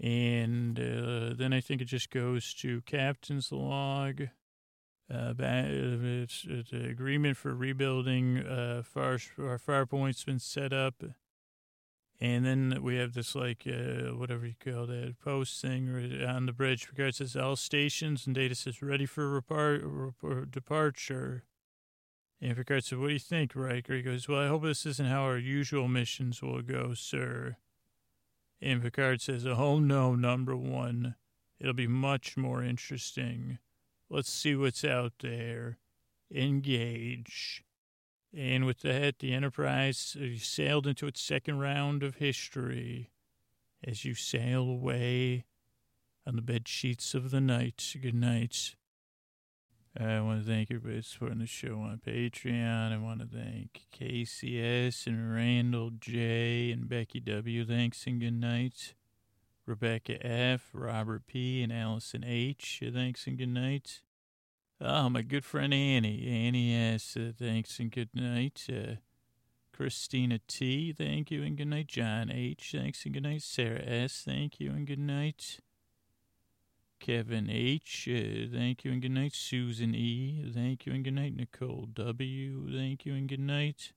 And 0.00 0.78
uh, 0.80 1.34
then 1.34 1.52
I 1.52 1.60
think 1.60 1.80
it 1.80 1.86
just 1.86 2.10
goes 2.10 2.54
to 2.54 2.80
Captain's 2.82 3.52
log. 3.52 4.22
Uh, 5.12 5.34
it's, 5.38 6.46
it's 6.48 6.72
an 6.72 6.86
agreement 6.86 7.36
for 7.36 7.54
rebuilding 7.54 8.38
uh, 8.38 8.82
our 8.96 9.58
fire 9.58 9.84
point's 9.84 10.24
been 10.24 10.38
set 10.38 10.72
up, 10.72 11.04
and 12.18 12.46
then 12.46 12.78
we 12.80 12.96
have 12.96 13.12
this 13.12 13.34
like 13.34 13.66
uh, 13.66 14.14
whatever 14.14 14.46
you 14.46 14.54
call 14.58 14.86
that 14.86 15.16
post 15.22 15.60
thing 15.60 16.22
on 16.26 16.46
the 16.46 16.52
bridge. 16.52 16.88
Picard 16.88 17.14
says 17.14 17.36
all 17.36 17.56
stations 17.56 18.26
and 18.26 18.34
Data 18.34 18.54
says 18.54 18.80
ready 18.80 19.04
for 19.04 19.42
departure. 20.50 21.44
And 22.40 22.56
Picard 22.56 22.84
says, 22.84 22.98
"What 22.98 23.08
do 23.08 23.12
you 23.12 23.18
think, 23.18 23.54
Riker?" 23.54 23.94
He 23.96 24.02
goes, 24.02 24.28
"Well, 24.28 24.40
I 24.40 24.48
hope 24.48 24.62
this 24.62 24.86
isn't 24.86 25.08
how 25.08 25.24
our 25.24 25.38
usual 25.38 25.88
missions 25.88 26.40
will 26.40 26.62
go, 26.62 26.94
sir." 26.94 27.56
And 28.62 28.82
Picard 28.82 29.20
says, 29.20 29.44
"Oh 29.44 29.78
no, 29.78 30.14
number 30.14 30.56
one, 30.56 31.16
it'll 31.60 31.74
be 31.74 31.86
much 31.86 32.36
more 32.36 32.62
interesting." 32.62 33.58
Let's 34.12 34.30
see 34.30 34.54
what's 34.54 34.84
out 34.84 35.14
there. 35.20 35.78
engage. 36.30 37.64
And 38.36 38.66
with 38.66 38.82
that, 38.82 39.20
the 39.20 39.32
Enterprise 39.32 40.14
uh, 40.20 40.38
sailed 40.38 40.86
into 40.86 41.06
its 41.06 41.22
second 41.22 41.60
round 41.60 42.02
of 42.02 42.16
history 42.16 43.10
as 43.82 44.04
you 44.04 44.14
sail 44.14 44.68
away 44.68 45.46
on 46.26 46.36
the 46.36 46.42
bed 46.42 46.68
sheets 46.68 47.14
of 47.14 47.30
the 47.30 47.40
night. 47.40 47.96
Good 48.02 48.14
night. 48.14 48.74
I 49.98 50.20
want 50.20 50.44
to 50.44 50.50
thank 50.50 50.70
everybody 50.70 51.00
supporting 51.00 51.38
the 51.38 51.46
show 51.46 51.80
on 51.80 52.02
Patreon. 52.06 52.92
I 52.92 52.98
want 52.98 53.20
to 53.20 53.26
thank 53.26 53.86
KCS 53.98 55.06
and 55.06 55.34
Randall 55.34 55.90
J 55.98 56.70
and 56.70 56.86
Becky 56.86 57.20
W. 57.20 57.64
Thanks 57.64 58.06
and 58.06 58.20
good 58.20 58.38
night. 58.38 58.92
Rebecca 59.66 60.24
F., 60.24 60.70
Robert 60.72 61.26
P., 61.26 61.62
and 61.62 61.72
Allison 61.72 62.24
H. 62.26 62.82
Thanks 62.92 63.26
and 63.26 63.38
good 63.38 63.48
night. 63.48 64.00
Oh, 64.80 65.08
my 65.08 65.22
good 65.22 65.44
friend 65.44 65.72
Annie. 65.72 66.26
Annie 66.28 66.74
S. 66.74 67.16
Uh, 67.16 67.30
thanks 67.38 67.78
and 67.78 67.90
good 67.92 68.10
night. 68.14 68.66
Uh, 68.68 68.96
Christina 69.72 70.40
T. 70.48 70.92
Thank 70.92 71.30
you 71.30 71.44
and 71.44 71.56
good 71.56 71.68
night. 71.68 71.86
John 71.86 72.30
H. 72.32 72.74
Thanks 72.76 73.04
and 73.04 73.14
good 73.14 73.22
night. 73.22 73.42
Sarah 73.42 73.82
S. 73.84 74.22
Thank 74.24 74.58
you 74.58 74.70
and 74.72 74.86
good 74.86 74.98
night. 74.98 75.60
Kevin 76.98 77.48
H. 77.48 78.08
Uh, 78.10 78.48
thank 78.52 78.84
you 78.84 78.90
and 78.90 79.00
good 79.00 79.12
night. 79.12 79.34
Susan 79.34 79.94
E. 79.94 80.50
Thank 80.52 80.86
you 80.86 80.92
and 80.92 81.04
good 81.04 81.14
night. 81.14 81.36
Nicole 81.36 81.86
W. 81.92 82.68
Thank 82.76 83.06
you 83.06 83.14
and 83.14 83.28
good 83.28 83.40
night. 83.40 83.92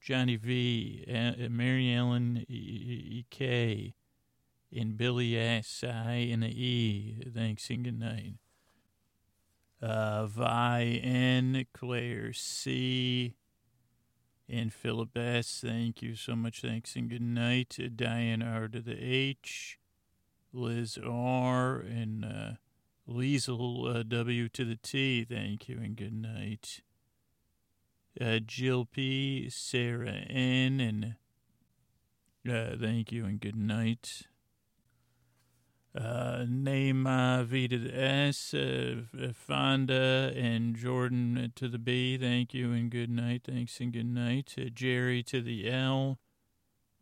Johnny 0.00 0.36
V. 0.36 1.04
Uh, 1.08 1.48
Mary 1.48 1.94
Ellen 1.94 2.44
E. 2.48 3.24
K. 3.30 3.94
And 4.76 4.96
Billy 4.96 5.38
S. 5.38 5.82
I 5.82 6.28
and 6.30 6.44
E, 6.44 7.22
Thanks 7.34 7.70
and 7.70 7.84
good 7.84 7.98
night. 7.98 8.34
Uh, 9.80 10.26
Vi 10.26 11.00
N. 11.02 11.66
Claire 11.72 12.32
C. 12.34 13.34
And 14.48 14.72
Philip 14.72 15.16
S. 15.16 15.62
Thank 15.64 16.02
you 16.02 16.14
so 16.14 16.36
much. 16.36 16.60
Thanks 16.60 16.94
and 16.94 17.08
good 17.08 17.22
night. 17.22 17.78
Diane 17.96 18.42
R. 18.42 18.68
to 18.68 18.80
the 18.80 18.96
H. 19.00 19.78
Liz 20.52 20.98
R. 21.02 21.78
and 21.80 22.24
uh, 22.24 22.52
uh, 23.08 24.02
W 24.02 24.48
to 24.48 24.64
the 24.64 24.78
T. 24.82 25.24
Thank 25.24 25.68
you 25.68 25.78
and 25.78 25.96
good 25.96 26.14
night. 26.14 26.82
Uh, 28.20 28.40
Jill 28.44 28.84
P. 28.84 29.48
Sarah 29.50 30.24
N. 30.28 30.80
and 30.80 31.14
uh, 32.48 32.76
thank 32.80 33.10
you 33.10 33.24
and 33.24 33.40
good 33.40 33.56
night. 33.56 34.26
Uh, 35.96 36.44
uh, 37.06 37.44
V 37.44 37.68
to 37.68 37.78
the 37.78 37.98
S, 37.98 38.52
uh, 38.52 38.96
Fonda 39.32 40.32
and 40.36 40.76
Jordan 40.76 41.52
to 41.54 41.68
the 41.68 41.78
B. 41.78 42.18
Thank 42.18 42.52
you 42.52 42.72
and 42.72 42.90
good 42.90 43.10
night. 43.10 43.42
Thanks 43.46 43.80
and 43.80 43.92
good 43.92 44.06
night. 44.06 44.54
Uh, 44.58 44.64
Jerry 44.72 45.22
to 45.24 45.40
the 45.40 45.70
L. 45.70 46.18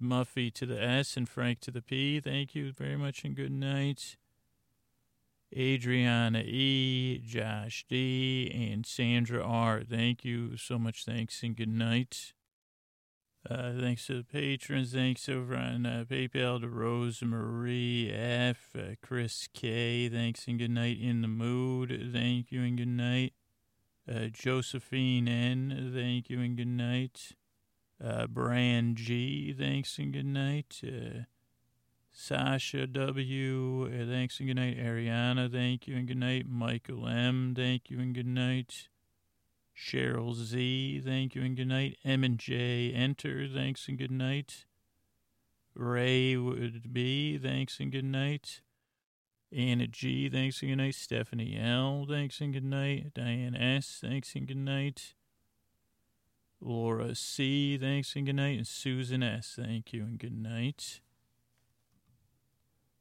Muffy 0.01 0.53
to 0.53 0.67
the 0.67 0.81
S 0.81 1.17
and 1.17 1.29
Frank 1.29 1.61
to 1.61 1.71
the 1.71 1.83
P. 1.83 2.21
Thank 2.21 2.55
you 2.55 2.73
very 2.73 2.97
much 2.97 3.25
and 3.25 3.35
good 3.35 3.53
night. 3.53 4.17
Adriana 5.57 6.41
E, 6.41 7.23
Josh 7.25 7.85
D, 7.89 8.51
and 8.53 8.85
Sandra 8.85 9.43
R. 9.43 9.83
Thank 9.89 10.25
you 10.25 10.57
so 10.57 10.79
much. 10.79 11.05
Thanks 11.05 11.43
and 11.43 11.57
good 11.57 11.69
night. 11.69 12.33
Uh, 13.49 13.73
thanks 13.79 14.07
to 14.07 14.15
the 14.19 14.25
patrons. 14.25 14.93
Thanks 14.93 15.29
over 15.29 15.55
on 15.55 15.85
uh, 15.85 16.05
PayPal 16.09 16.61
to 16.61 16.67
Rosemarie 16.67 18.11
F, 18.11 18.71
uh, 18.75 18.95
Chris 19.03 19.49
K. 19.53 20.09
Thanks 20.09 20.47
and 20.47 20.59
good 20.59 20.71
night. 20.71 20.99
In 21.01 21.21
the 21.21 21.29
mood. 21.29 22.11
Thank 22.13 22.51
you 22.51 22.63
and 22.63 22.79
good 22.79 22.89
night. 22.89 23.35
Uh, 24.11 24.27
Josephine 24.33 25.29
N. 25.29 25.93
Thank 25.95 26.31
you 26.31 26.41
and 26.41 26.57
good 26.57 26.69
night. 26.69 27.33
Uh, 28.03 28.27
Brand 28.27 28.97
G, 28.97 29.55
thanks 29.57 29.99
and 29.99 30.13
good 30.13 30.27
night. 30.27 30.81
Uh, 30.85 31.25
Sasha 32.13 32.87
W, 32.87 33.89
thanks 34.07 34.39
and 34.41 34.49
good 34.49 34.57
night. 34.57 34.79
Ariana, 34.79 35.51
thank 35.51 35.87
you 35.87 35.97
and 35.97 36.07
good 36.07 36.19
night. 36.19 36.47
Michael 36.49 37.07
M, 37.09 37.55
thank 37.57 37.91
you 37.91 38.01
and 38.01 38.15
good 38.15 38.27
night. 38.27 38.89
Cheryl 39.77 40.35
Z, 40.35 41.03
thank 41.05 41.35
you 41.35 41.43
and 41.43 41.57
good 41.57 41.69
night. 41.69 41.99
M 42.05 42.25
and 42.25 42.39
J, 42.39 42.93
enter, 42.93 43.49
thanks 43.49 43.89
and 43.89 43.99
good 43.99 44.11
night. 44.11 44.67
Ray 45.75 46.37
would 46.37 46.93
be, 46.93 47.37
thanks 47.39 47.81
and 47.81 47.91
good 47.91 48.05
night. 48.05 48.61
Anna 49.53 49.87
G, 49.87 50.29
thanks 50.29 50.63
and 50.63 50.71
good 50.71 50.79
night. 50.79 50.95
Stephanie 50.95 51.59
L, 51.61 52.07
thanks 52.09 52.41
and 52.41 52.53
good 52.53 52.65
night. 52.65 53.15
Diane 53.15 53.57
S, 53.57 53.99
thanks 54.01 54.35
and 54.35 54.47
good 54.47 54.57
night. 54.57 55.15
Laura 56.61 57.15
C., 57.15 57.77
thanks 57.77 58.15
and 58.17 58.27
good 58.27 58.37
night. 58.37 58.57
And 58.57 58.67
Susan 58.67 59.23
S., 59.23 59.55
thank 59.61 59.93
you 59.93 60.03
and 60.03 60.19
good 60.19 60.37
night. 60.37 61.01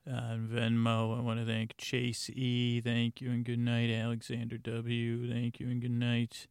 Uh, 0.05 0.35
Venmo, 0.35 1.17
I 1.17 1.21
want 1.21 1.39
to 1.39 1.45
thank 1.45 1.77
Chase 1.77 2.29
E., 2.31 2.81
thank 2.81 3.21
you 3.21 3.31
and 3.31 3.45
good 3.45 3.59
night. 3.59 3.89
Alexander 3.89 4.57
W., 4.57 5.31
thank 5.31 5.59
you 5.59 5.69
and 5.69 5.81
good 5.81 5.91
night. 5.91 6.47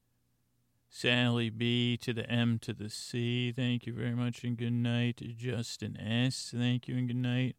Sally 0.94 1.48
B. 1.48 1.96
to 2.02 2.12
the 2.12 2.28
M 2.30 2.58
to 2.58 2.74
the 2.74 2.90
C, 2.90 3.50
thank 3.50 3.86
you 3.86 3.94
very 3.94 4.14
much 4.14 4.44
and 4.44 4.58
good 4.58 4.74
night. 4.74 5.22
Justin 5.38 5.98
S., 5.98 6.52
thank 6.54 6.86
you 6.86 6.98
and 6.98 7.08
good 7.08 7.16
night. 7.16 7.56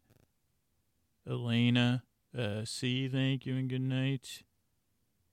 Elena 1.28 2.04
uh, 2.38 2.64
C., 2.64 3.08
thank 3.08 3.44
you 3.44 3.56
and 3.56 3.68
good 3.68 3.80
night. 3.80 4.44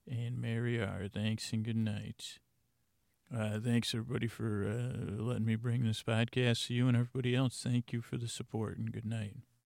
And 0.09 0.41
Mary 0.41 0.81
R., 0.81 1.07
thanks 1.13 1.53
and 1.53 1.63
good 1.63 1.77
night. 1.77 2.39
Uh, 3.33 3.59
thanks, 3.59 3.93
everybody, 3.93 4.27
for 4.27 4.65
uh, 4.65 5.21
letting 5.21 5.45
me 5.45 5.55
bring 5.55 5.83
this 5.83 6.01
podcast 6.01 6.67
to 6.67 6.73
you 6.73 6.87
and 6.87 6.97
everybody 6.97 7.35
else. 7.35 7.61
Thank 7.63 7.93
you 7.93 8.01
for 8.01 8.17
the 8.17 8.27
support 8.27 8.79
and 8.79 8.91
good 8.91 9.05
night. 9.05 9.35